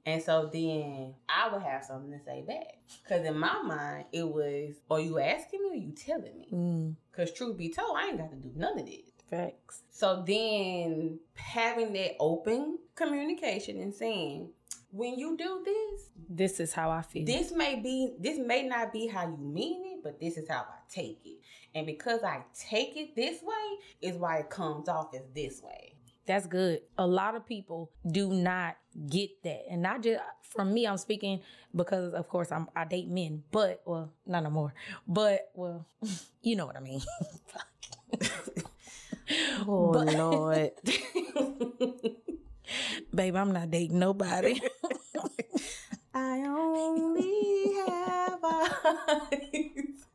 And 0.06 0.22
so 0.22 0.48
then 0.50 1.14
I 1.28 1.52
would 1.52 1.62
have 1.62 1.84
something 1.84 2.16
to 2.16 2.24
say 2.24 2.44
back. 2.46 2.78
Because 3.02 3.26
in 3.26 3.36
my 3.36 3.60
mind, 3.62 4.04
it 4.12 4.26
was, 4.26 4.76
are 4.88 5.00
you 5.00 5.18
asking 5.18 5.64
me 5.64 5.70
or 5.70 5.74
you 5.74 5.92
telling 5.92 6.38
me? 6.38 6.94
Because 7.10 7.32
mm. 7.32 7.36
truth 7.36 7.58
be 7.58 7.70
told, 7.70 7.96
I 7.96 8.06
ain't 8.06 8.18
got 8.18 8.30
to 8.30 8.36
do 8.36 8.52
none 8.54 8.78
of 8.78 8.86
this. 8.86 9.05
Facts. 9.30 9.82
So 9.90 10.22
then 10.26 11.18
having 11.34 11.92
that 11.94 12.12
open 12.20 12.78
communication 12.94 13.80
and 13.80 13.94
saying, 13.94 14.50
when 14.92 15.18
you 15.18 15.36
do 15.36 15.62
this, 15.64 16.08
this 16.28 16.60
is 16.60 16.72
how 16.72 16.90
I 16.90 17.02
feel. 17.02 17.26
This 17.26 17.52
may 17.52 17.76
be, 17.76 18.14
this 18.18 18.38
may 18.38 18.62
not 18.62 18.92
be 18.92 19.06
how 19.08 19.26
you 19.26 19.36
mean 19.36 19.94
it, 19.94 20.02
but 20.02 20.20
this 20.20 20.36
is 20.36 20.48
how 20.48 20.60
I 20.60 20.78
take 20.88 21.20
it. 21.24 21.38
And 21.74 21.86
because 21.86 22.22
I 22.22 22.42
take 22.54 22.96
it 22.96 23.14
this 23.16 23.42
way, 23.42 24.08
is 24.08 24.16
why 24.16 24.38
it 24.38 24.50
comes 24.50 24.88
off 24.88 25.14
as 25.14 25.22
this 25.34 25.62
way. 25.62 25.92
That's 26.24 26.46
good. 26.46 26.80
A 26.98 27.06
lot 27.06 27.34
of 27.34 27.46
people 27.46 27.90
do 28.10 28.32
not 28.32 28.76
get 29.08 29.42
that. 29.44 29.64
And 29.70 29.82
not 29.82 30.02
just 30.02 30.20
from 30.42 30.72
me, 30.72 30.86
I'm 30.86 30.96
speaking 30.96 31.40
because 31.74 32.14
of 32.14 32.28
course 32.28 32.50
I'm 32.50 32.68
I 32.74 32.84
date 32.84 33.08
men, 33.08 33.44
but 33.52 33.82
well, 33.84 34.10
not 34.26 34.42
no 34.42 34.50
more. 34.50 34.74
But 35.06 35.50
well, 35.54 35.86
you 36.42 36.56
know 36.56 36.66
what 36.66 36.76
I 36.76 36.80
mean. 36.80 37.00
oh 39.66 39.92
but, 39.92 40.14
Lord. 40.14 40.72
Babe, 43.14 43.36
I'm 43.36 43.52
not 43.52 43.70
dating 43.70 43.98
nobody. 43.98 44.60
I 46.14 46.40
only 46.46 47.74
have 47.86 48.40
eyes 48.42 50.06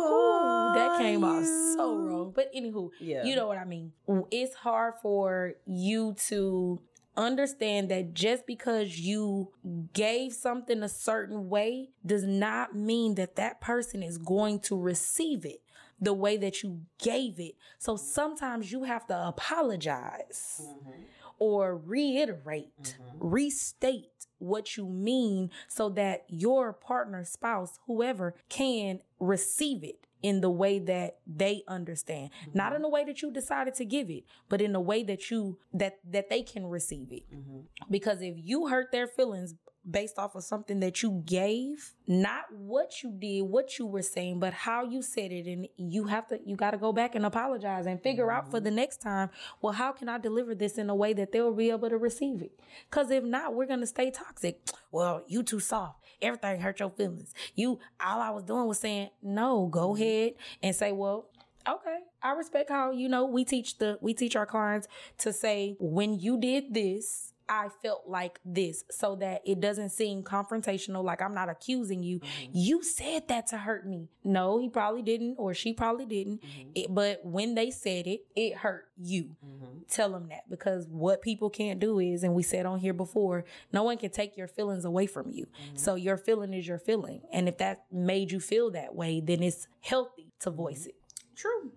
Ooh, 0.00 0.72
that 0.74 0.98
came 0.98 1.24
out 1.24 1.44
so 1.44 1.96
wrong. 1.96 2.32
But 2.34 2.52
anywho, 2.54 2.90
yeah. 3.00 3.24
you 3.24 3.36
know 3.36 3.46
what 3.46 3.58
I 3.58 3.64
mean. 3.64 3.92
It's 4.30 4.54
hard 4.54 4.94
for 5.02 5.54
you 5.66 6.14
to 6.28 6.80
understand 7.16 7.90
that 7.90 8.12
just 8.14 8.46
because 8.46 8.98
you 8.98 9.48
gave 9.92 10.32
something 10.32 10.82
a 10.82 10.88
certain 10.88 11.48
way 11.48 11.88
does 12.04 12.24
not 12.24 12.74
mean 12.74 13.14
that 13.14 13.36
that 13.36 13.60
person 13.60 14.02
is 14.02 14.18
going 14.18 14.60
to 14.60 14.78
receive 14.78 15.44
it 15.46 15.60
the 16.00 16.14
way 16.14 16.36
that 16.36 16.62
you 16.62 16.82
gave 16.98 17.38
it. 17.40 17.54
So 17.78 17.96
sometimes 17.96 18.70
you 18.72 18.84
have 18.84 19.06
to 19.06 19.28
apologize 19.28 20.62
mm-hmm. 20.62 21.02
or 21.38 21.76
reiterate, 21.76 22.82
mm-hmm. 22.82 23.18
restate 23.20 24.26
what 24.38 24.76
you 24.76 24.86
mean 24.86 25.50
so 25.68 25.88
that 25.90 26.24
your 26.28 26.72
partner, 26.72 27.24
spouse, 27.24 27.78
whoever 27.86 28.34
can 28.48 29.00
receive 29.18 29.82
it 29.82 30.06
in 30.22 30.40
the 30.40 30.50
way 30.50 30.78
that 30.78 31.18
they 31.26 31.62
understand 31.68 32.30
mm-hmm. 32.30 32.58
not 32.58 32.74
in 32.74 32.80
the 32.80 32.88
way 32.88 33.04
that 33.04 33.20
you 33.20 33.30
decided 33.30 33.74
to 33.74 33.84
give 33.84 34.08
it 34.10 34.24
but 34.48 34.62
in 34.62 34.72
the 34.72 34.80
way 34.80 35.02
that 35.02 35.30
you 35.30 35.58
that 35.74 35.98
that 36.10 36.30
they 36.30 36.42
can 36.42 36.66
receive 36.66 37.12
it 37.12 37.22
mm-hmm. 37.30 37.60
because 37.90 38.22
if 38.22 38.34
you 38.36 38.68
hurt 38.68 38.90
their 38.92 39.06
feelings 39.06 39.54
based 39.88 40.18
off 40.18 40.34
of 40.34 40.42
something 40.42 40.80
that 40.80 41.02
you 41.02 41.22
gave, 41.24 41.92
not 42.06 42.44
what 42.52 43.02
you 43.02 43.12
did, 43.12 43.42
what 43.42 43.78
you 43.78 43.86
were 43.86 44.02
saying, 44.02 44.40
but 44.40 44.52
how 44.52 44.84
you 44.84 45.02
said 45.02 45.32
it. 45.32 45.46
And 45.46 45.68
you 45.76 46.04
have 46.06 46.26
to, 46.28 46.40
you 46.44 46.56
got 46.56 46.72
to 46.72 46.76
go 46.76 46.92
back 46.92 47.14
and 47.14 47.24
apologize 47.24 47.86
and 47.86 48.02
figure 48.02 48.30
out 48.30 48.50
for 48.50 48.60
the 48.60 48.70
mm-hmm. 48.70 48.76
next 48.76 49.00
time, 49.00 49.30
well, 49.60 49.72
how 49.72 49.92
can 49.92 50.08
I 50.08 50.18
deliver 50.18 50.54
this 50.54 50.78
in 50.78 50.90
a 50.90 50.94
way 50.94 51.12
that 51.14 51.32
they'll 51.32 51.54
be 51.54 51.70
able 51.70 51.88
to 51.88 51.98
receive 51.98 52.42
it? 52.42 52.58
Because 52.90 53.10
if 53.10 53.24
not, 53.24 53.54
we're 53.54 53.66
going 53.66 53.80
to 53.80 53.86
stay 53.86 54.10
toxic. 54.10 54.60
Well, 54.92 55.24
you 55.26 55.42
too 55.42 55.60
soft. 55.60 56.00
Everything 56.22 56.60
hurt 56.60 56.80
your 56.80 56.88
feelings. 56.88 57.34
You, 57.54 57.80
all 58.02 58.20
I 58.22 58.30
was 58.30 58.44
doing 58.44 58.66
was 58.66 58.78
saying, 58.78 59.10
no, 59.22 59.66
go 59.66 59.92
mm-hmm. 59.92 60.02
ahead 60.02 60.32
and 60.62 60.74
say, 60.74 60.92
well, 60.92 61.26
okay 61.68 61.98
i 62.22 62.32
respect 62.32 62.70
how 62.70 62.92
you 62.92 63.08
know 63.08 63.24
we 63.24 63.44
teach 63.44 63.78
the 63.78 63.98
we 64.00 64.14
teach 64.14 64.36
our 64.36 64.46
clients 64.46 64.86
to 65.18 65.32
say 65.32 65.74
when 65.80 66.16
you 66.18 66.38
did 66.38 66.72
this 66.72 67.32
I 67.48 67.68
felt 67.82 68.04
like 68.06 68.40
this 68.44 68.84
so 68.90 69.16
that 69.16 69.42
it 69.44 69.60
doesn't 69.60 69.90
seem 69.90 70.22
confrontational, 70.22 71.04
like 71.04 71.22
I'm 71.22 71.34
not 71.34 71.48
accusing 71.48 72.02
you. 72.02 72.20
Mm-hmm. 72.20 72.50
You 72.54 72.82
said 72.82 73.28
that 73.28 73.46
to 73.48 73.58
hurt 73.58 73.86
me. 73.86 74.08
No, 74.24 74.58
he 74.58 74.68
probably 74.68 75.02
didn't, 75.02 75.36
or 75.38 75.54
she 75.54 75.72
probably 75.72 76.06
didn't. 76.06 76.42
Mm-hmm. 76.42 76.70
It, 76.74 76.94
but 76.94 77.24
when 77.24 77.54
they 77.54 77.70
said 77.70 78.06
it, 78.06 78.22
it 78.34 78.56
hurt 78.56 78.88
you. 78.96 79.36
Mm-hmm. 79.44 79.78
Tell 79.88 80.10
them 80.10 80.28
that 80.30 80.48
because 80.50 80.86
what 80.88 81.22
people 81.22 81.50
can't 81.50 81.78
do 81.78 81.98
is, 82.00 82.24
and 82.24 82.34
we 82.34 82.42
said 82.42 82.66
on 82.66 82.78
here 82.80 82.94
before, 82.94 83.44
no 83.72 83.82
one 83.82 83.98
can 83.98 84.10
take 84.10 84.36
your 84.36 84.48
feelings 84.48 84.84
away 84.84 85.06
from 85.06 85.30
you. 85.30 85.46
Mm-hmm. 85.46 85.76
So 85.76 85.94
your 85.94 86.16
feeling 86.16 86.52
is 86.52 86.66
your 86.66 86.78
feeling. 86.78 87.22
And 87.32 87.48
if 87.48 87.58
that 87.58 87.84
made 87.92 88.32
you 88.32 88.40
feel 88.40 88.70
that 88.72 88.94
way, 88.94 89.20
then 89.20 89.42
it's 89.42 89.68
healthy 89.80 90.32
to 90.40 90.50
voice 90.50 90.80
mm-hmm. 90.80 90.90
it. 90.90 90.96
True. 91.36 91.70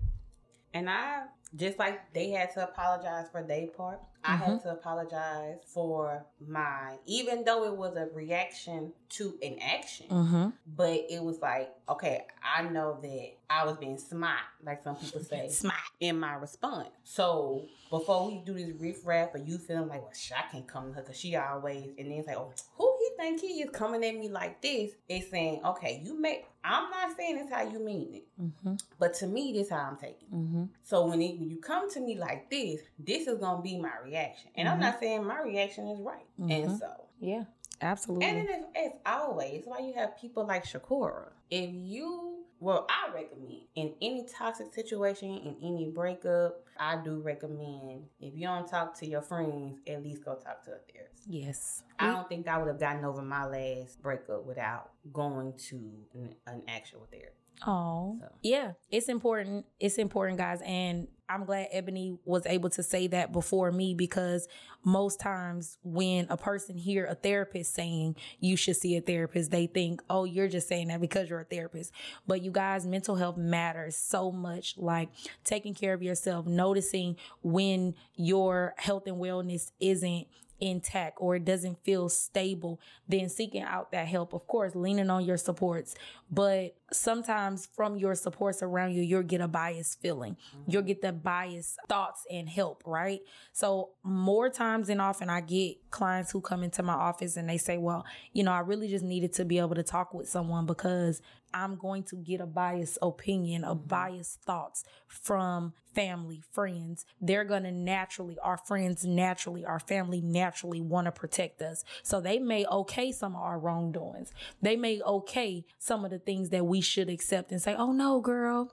And 0.74 0.90
I 0.90 1.24
just 1.56 1.80
like 1.80 2.14
they 2.14 2.30
had 2.30 2.54
to 2.54 2.64
apologize 2.64 3.28
for 3.32 3.44
their 3.44 3.68
part, 3.68 4.00
I 4.24 4.36
mm-hmm. 4.36 4.52
had 4.52 4.64
to 4.64 4.72
apologize 4.72 5.58
for 5.66 6.26
my, 6.46 6.98
even 7.06 7.46
though 7.46 7.64
it 7.66 7.76
was 7.76 7.96
a 7.96 8.08
reaction 8.14 8.92
to 9.10 9.36
an 9.42 9.58
action, 9.62 10.08
mm-hmm. 10.10 10.50
but 10.76 11.06
it 11.10 11.24
was 11.24 11.40
like, 11.40 11.74
okay, 11.88 12.26
I 12.44 12.64
know 12.64 12.98
that 13.02 13.30
I 13.50 13.66
was 13.66 13.78
being 13.78 13.98
smart, 13.98 14.42
like 14.64 14.84
some 14.84 14.96
people 14.98 15.22
say, 15.22 15.48
smart 15.52 15.80
in 16.00 16.20
my 16.20 16.34
response. 16.36 16.90
So 17.04 17.66
before 17.90 18.28
we 18.28 18.42
do 18.46 18.54
this 18.54 18.72
riff 18.80 19.06
raff, 19.06 19.30
or 19.34 19.40
you 19.40 19.58
feeling 19.58 19.88
like, 19.88 20.02
well, 20.02 20.14
shit, 20.14 20.38
I 20.38 20.52
can't 20.52 20.68
come 20.68 20.90
to 20.90 20.96
her 20.96 21.02
because 21.02 21.18
she 21.18 21.36
always, 21.36 21.86
and 21.98 22.12
then 22.12 22.20
it's 22.20 22.28
like, 22.28 22.38
oh, 22.38 22.52
who 22.78 22.99
think 23.20 23.42
he 23.42 23.62
is 23.62 23.70
coming 23.72 24.04
at 24.04 24.16
me 24.16 24.30
like 24.30 24.62
this? 24.62 24.92
It's 25.08 25.30
saying, 25.30 25.62
okay, 25.66 26.02
you 26.04 26.20
make, 26.20 26.46
I'm 26.64 26.90
not 26.90 27.16
saying 27.18 27.38
it's 27.38 27.52
how 27.52 27.64
you 27.64 27.80
mean 27.80 28.14
it, 28.14 28.28
mm-hmm. 28.42 28.76
but 28.98 29.14
to 29.16 29.28
me, 29.28 29.54
this 29.54 29.70
how 29.70 29.90
I'm 29.92 29.98
taking. 29.98 30.30
Mm-hmm. 30.34 30.64
So 30.84 31.06
when 31.08 31.22
it, 31.22 31.38
when 31.38 31.50
you 31.50 31.58
come 31.58 31.92
to 31.92 32.00
me 32.00 32.18
like 32.18 32.50
this, 32.50 32.82
this 32.98 33.28
is 33.28 33.38
gonna 33.38 33.62
be 33.62 33.78
my 33.78 33.92
reaction. 34.04 34.52
And 34.56 34.68
mm-hmm. 34.68 34.76
I'm 34.76 34.80
not 34.80 35.00
saying 35.00 35.26
my 35.26 35.42
reaction 35.42 35.88
is 35.88 36.00
right. 36.00 36.26
Mm-hmm. 36.40 36.52
And 36.52 36.80
so. 36.80 36.88
Yeah, 37.20 37.44
absolutely. 37.82 38.26
And 38.28 38.48
then 38.48 38.66
as 38.76 38.92
always, 39.06 39.64
why 39.66 39.80
you 39.80 39.94
have 39.96 40.18
people 40.20 40.46
like 40.46 40.66
Shakura. 40.66 41.30
If 41.52 41.70
you, 41.74 42.39
well, 42.60 42.88
I 42.90 43.14
recommend 43.14 43.62
in 43.76 43.94
any 44.02 44.26
toxic 44.26 44.74
situation, 44.74 45.30
in 45.30 45.56
any 45.64 45.92
breakup, 45.94 46.64
I 46.78 46.98
do 47.04 47.22
recommend 47.22 48.04
if 48.20 48.36
you 48.36 48.48
don't 48.48 48.68
talk 48.68 48.98
to 49.00 49.06
your 49.06 49.22
friends, 49.22 49.80
at 49.88 50.04
least 50.04 50.24
go 50.26 50.36
talk 50.36 50.64
to 50.66 50.72
a 50.72 50.80
therapist. 50.92 51.24
Yes. 51.28 51.84
I 51.98 52.08
don't 52.12 52.28
think 52.28 52.48
I 52.48 52.58
would 52.58 52.68
have 52.68 52.80
gotten 52.80 53.06
over 53.06 53.22
my 53.22 53.46
last 53.46 54.02
breakup 54.02 54.46
without 54.46 54.92
going 55.14 55.54
to 55.70 55.76
an, 56.14 56.36
an 56.48 56.64
actual 56.68 57.08
therapist. 57.12 57.36
Oh, 57.66 58.18
so. 58.22 58.28
yeah, 58.42 58.74
it's 58.90 59.10
important. 59.10 59.66
It's 59.80 59.98
important, 59.98 60.38
guys. 60.38 60.62
And 60.66 61.08
I'm 61.30 61.46
glad 61.46 61.68
Ebony 61.72 62.18
was 62.26 62.46
able 62.48 62.72
to 62.72 62.82
say 62.82 63.06
that 63.08 63.32
before 63.32 63.72
me 63.72 63.94
because 63.94 64.48
most 64.84 65.20
times 65.20 65.78
when 65.84 66.26
a 66.30 66.38
person 66.38 66.76
hear 66.76 67.06
a 67.06 67.14
therapist 67.14 67.76
saying 67.76 68.16
you 68.40 68.58
should 68.58 68.78
see 68.78 68.98
a 68.98 69.02
therapist, 69.02 69.52
they 69.52 69.68
think, 69.68 70.02
oh, 70.10 70.24
you're 70.24 70.48
just 70.48 70.68
saying 70.68 70.88
that 70.88 71.00
because 71.00 71.30
you're 71.30 71.42
a 71.42 71.46
therapist. 71.46 71.94
But 72.26 72.42
you 72.42 72.50
guys, 72.50 72.88
mental 72.88 73.16
health 73.16 73.38
matters 73.38 73.96
so 73.96 74.32
much. 74.32 74.76
Like 74.78 75.10
taking 75.44 75.76
care 75.76 75.94
of 75.94 76.02
yourself, 76.02 76.48
noticing 76.48 77.16
when 77.44 77.94
your 78.16 78.74
health 78.78 79.04
and 79.06 79.18
wellness 79.18 79.72
isn't 79.80 80.26
intact 80.60 81.18
or 81.20 81.36
it 81.36 81.46
doesn't 81.46 81.84
feel 81.84 82.10
stable, 82.10 82.80
then 83.08 83.30
seeking 83.30 83.62
out 83.62 83.92
that 83.92 84.08
help. 84.08 84.34
Of 84.34 84.48
course, 84.48 84.76
leaning 84.76 85.10
on 85.10 85.24
your 85.26 85.38
supports, 85.38 85.96
but 86.32 86.76
sometimes 86.92 87.68
from 87.76 87.98
your 87.98 88.16
supports 88.16 88.62
around 88.62 88.94
you, 88.94 89.02
you'll 89.02 89.24
get 89.24 89.42
a 89.42 89.48
biased 89.48 90.02
feeling. 90.02 90.34
Mm-hmm. 90.34 90.72
You'll 90.72 90.82
get 90.84 91.02
the 91.02 91.12
biased 91.12 91.78
thoughts 91.88 92.26
and 92.30 92.48
help, 92.48 92.84
right? 92.86 93.20
So 93.54 93.92
more 94.04 94.50
times 94.50 94.88
than 94.88 95.00
often, 95.00 95.30
I 95.30 95.42
get 95.42 95.78
clients 95.92 96.32
who 96.32 96.42
come 96.42 96.64
into 96.64 96.84
my 96.84 96.94
office 96.94 97.38
and 97.38 97.50
they 97.50 97.58
say, 97.58 97.78
well, 97.78 98.06
you 98.34 98.44
know, 98.44 98.52
I 98.52 98.60
really 98.60 98.88
just 98.88 99.04
needed 99.04 99.34
to 99.34 99.46
be 99.46 99.60
able 99.60 99.76
to 99.76 99.84
talk 99.84 100.14
with 100.14 100.30
someone 100.30 100.66
because 100.66 101.22
I'm 101.54 101.78
going 101.78 102.04
to 102.04 102.16
get 102.16 102.42
a 102.42 102.46
biased 102.46 102.98
opinion, 103.02 103.64
a 103.64 103.76
mm-hmm. 103.76 103.88
biased 103.88 104.42
thoughts 104.42 104.84
from 105.08 105.74
family, 105.94 106.42
friends. 106.52 107.06
They're 107.20 107.44
going 107.44 107.64
to 107.64 107.72
naturally, 107.72 108.38
our 108.44 108.58
friends 108.58 109.06
naturally, 109.06 109.66
our 109.66 109.80
family 109.80 110.22
naturally 110.22 110.82
want 110.82 111.06
to 111.06 111.12
protect 111.12 111.62
us. 111.62 111.84
So 112.04 112.22
they 112.22 112.40
may 112.40 112.66
okay 112.66 113.12
some 113.12 113.36
of 113.36 113.42
our 113.42 113.60
wrongdoings. 113.60 114.32
They 114.62 114.76
may 114.76 115.02
okay 115.02 115.66
some 115.80 116.06
of 116.06 116.12
the 116.12 116.20
things 116.20 116.50
that 116.50 116.66
we 116.66 116.79
should 116.82 117.10
accept 117.10 117.52
and 117.52 117.62
say, 117.62 117.76
oh 117.76 117.92
no, 117.92 118.20
girl, 118.22 118.72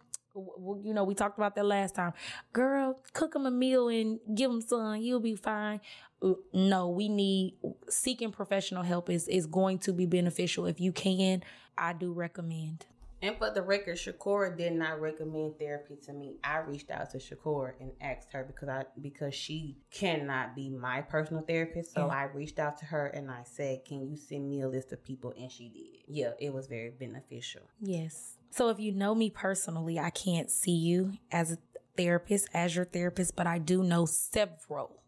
you 0.82 0.92
know, 0.92 1.04
we 1.04 1.14
talked 1.14 1.38
about 1.38 1.54
that 1.54 1.64
last 1.64 1.94
time. 1.94 2.12
Girl, 2.52 3.00
cook 3.12 3.32
them 3.32 3.46
a 3.46 3.50
meal 3.50 3.88
and 3.88 4.18
give 4.34 4.50
them 4.50 4.60
some. 4.60 4.96
You'll 4.96 5.20
be 5.20 5.34
fine. 5.34 5.80
Uh, 6.22 6.34
no, 6.52 6.88
we 6.88 7.08
need 7.08 7.54
seeking 7.88 8.32
professional 8.32 8.82
help 8.82 9.10
is 9.10 9.28
is 9.28 9.46
going 9.46 9.78
to 9.80 9.92
be 9.92 10.06
beneficial. 10.06 10.66
If 10.66 10.80
you 10.80 10.92
can, 10.92 11.42
I 11.76 11.92
do 11.92 12.12
recommend. 12.12 12.86
And 13.26 13.36
for 13.38 13.50
the 13.50 13.60
record, 13.60 13.96
Shakora 13.96 14.56
did 14.56 14.74
not 14.74 15.00
recommend 15.00 15.58
therapy 15.58 15.96
to 16.06 16.12
me. 16.12 16.36
I 16.44 16.58
reached 16.58 16.92
out 16.92 17.10
to 17.10 17.18
Shakora 17.18 17.72
and 17.80 17.90
asked 18.00 18.32
her 18.32 18.44
because 18.44 18.68
I 18.68 18.84
because 19.00 19.34
she 19.34 19.78
cannot 19.90 20.54
be 20.54 20.70
my 20.70 21.00
personal 21.02 21.42
therapist. 21.42 21.92
So 21.92 22.06
yeah. 22.06 22.12
I 22.12 22.22
reached 22.24 22.60
out 22.60 22.78
to 22.78 22.84
her 22.84 23.06
and 23.06 23.28
I 23.28 23.42
said, 23.42 23.84
"Can 23.84 24.08
you 24.08 24.16
send 24.16 24.48
me 24.48 24.60
a 24.60 24.68
list 24.68 24.92
of 24.92 25.02
people?" 25.02 25.34
And 25.36 25.50
she 25.50 25.68
did. 25.68 26.14
Yeah, 26.14 26.30
it 26.38 26.54
was 26.54 26.68
very 26.68 26.90
beneficial. 26.90 27.62
Yes. 27.80 28.36
So 28.50 28.68
if 28.68 28.78
you 28.78 28.92
know 28.92 29.12
me 29.12 29.30
personally, 29.30 29.98
I 29.98 30.10
can't 30.10 30.48
see 30.48 30.76
you 30.76 31.14
as 31.32 31.50
a 31.50 31.58
therapist, 31.96 32.48
as 32.54 32.76
your 32.76 32.84
therapist, 32.84 33.34
but 33.34 33.48
I 33.48 33.58
do 33.58 33.82
know 33.82 34.06
several 34.06 35.02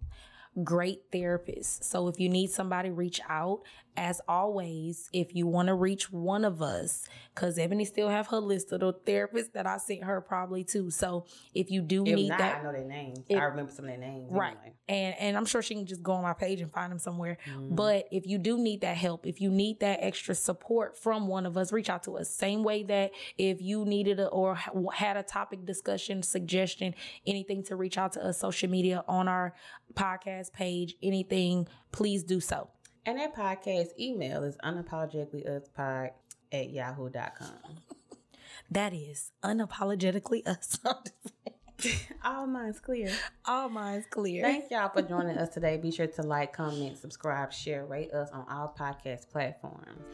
great 0.65 1.11
therapists. 1.13 1.85
So 1.85 2.09
if 2.09 2.19
you 2.19 2.29
need 2.29 2.51
somebody, 2.51 2.91
reach 2.91 3.21
out 3.29 3.63
as 3.99 4.21
always, 4.29 5.11
if 5.13 5.35
you 5.35 5.49
want 5.49 5.67
to 5.67 5.75
reach 5.75 6.13
one 6.13 6.45
of 6.45 6.63
us, 6.63 7.05
because 7.35 7.59
Ebony 7.59 7.85
still 7.85 8.09
have 8.09 8.29
her 8.29 8.39
list 8.39 8.71
of 8.71 8.81
the 8.81 8.93
therapists 8.93 9.53
that 9.53 9.67
I 9.67 9.77
sent 9.79 10.05
her 10.05 10.21
probably 10.21 10.63
too. 10.63 10.91
So 10.91 11.27
if 11.53 11.69
you 11.71 11.83
do 11.83 12.07
if 12.07 12.15
need 12.15 12.29
not, 12.29 12.39
that, 12.39 12.61
I 12.61 12.63
know 12.63 12.73
their 12.73 12.85
names. 12.85 13.19
If, 13.29 13.39
I 13.39 13.45
remember 13.45 13.73
some 13.73 13.87
of 13.87 13.91
their 13.91 13.99
names. 13.99 14.29
Right. 14.31 14.57
Anyway. 14.57 14.75
And 14.89 15.15
and 15.19 15.37
I'm 15.37 15.47
sure 15.47 15.63
she 15.63 15.75
can 15.75 15.85
just 15.85 16.03
go 16.03 16.13
on 16.13 16.23
my 16.23 16.33
page 16.33 16.61
and 16.61 16.73
find 16.73 16.93
them 16.93 17.01
somewhere. 17.01 17.39
Mm. 17.51 17.75
But 17.75 18.07
if 18.13 18.25
you 18.27 18.39
do 18.39 18.57
need 18.57 18.83
that 18.83 18.97
help, 18.97 19.27
if 19.27 19.41
you 19.41 19.51
need 19.51 19.81
that 19.81 19.99
extra 20.01 20.35
support 20.35 20.97
from 20.97 21.27
one 21.27 21.45
of 21.45 21.57
us, 21.57 21.73
reach 21.73 21.91
out 21.91 22.05
to 22.05 22.19
us. 22.19 22.31
Same 22.31 22.63
way 22.63 22.85
that 22.85 23.11
if 23.37 23.61
you 23.61 23.85
needed 23.85 24.21
a, 24.21 24.29
or 24.29 24.55
had 24.95 25.17
a 25.17 25.25
topic 25.25 25.67
discussion, 25.67 26.23
suggestion, 26.23 26.95
anything 27.27 27.65
to 27.65 27.75
reach 27.75 27.99
out 27.99 28.13
to 28.13 28.25
us, 28.25 28.39
social 28.39 28.71
media 28.71 29.05
on 29.09 29.27
our 29.27 29.55
podcast 29.95 30.53
page, 30.53 30.95
anything, 31.03 31.67
please 31.91 32.23
do 32.23 32.39
so. 32.39 32.71
And 33.09 33.19
that 33.19 33.35
podcast 33.35 33.99
email 33.99 34.43
is 34.43 34.59
unapologeticallyuspod 34.63 36.11
at 36.53 36.71
yahoo.com. 36.71 37.79
that 38.71 38.93
is 38.93 39.33
unapologetically 39.43 40.47
us. 40.47 40.79
All 42.23 42.47
minds 42.47 42.81
clear. 42.81 43.11
All 43.47 43.71
minds 43.71 44.07
clear. 44.11 44.43
Thank 44.43 44.71
y'all 44.71 44.91
for 44.91 45.01
joining 45.01 45.39
us 45.39 45.49
today. 45.49 45.79
Be 45.79 45.91
sure 45.91 46.07
to 46.07 46.23
like, 46.23 46.53
comment, 46.53 46.99
subscribe, 46.99 47.51
share, 47.51 47.87
rate 47.87 48.13
us 48.13 48.29
on 48.31 48.45
all 48.51 48.77
podcast 48.79 49.31
platforms. 49.31 50.05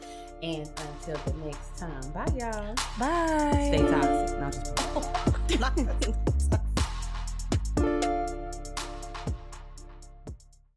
And 0.41 0.61
until 0.61 1.17
the 1.25 1.33
next 1.45 1.77
time, 1.77 2.11
bye 2.13 2.31
y'all. 2.37 2.75
Bye. 2.97 3.71
Stay 3.73 3.81
toxic. 3.89 4.39
Not 5.59 5.75
just 6.01 6.53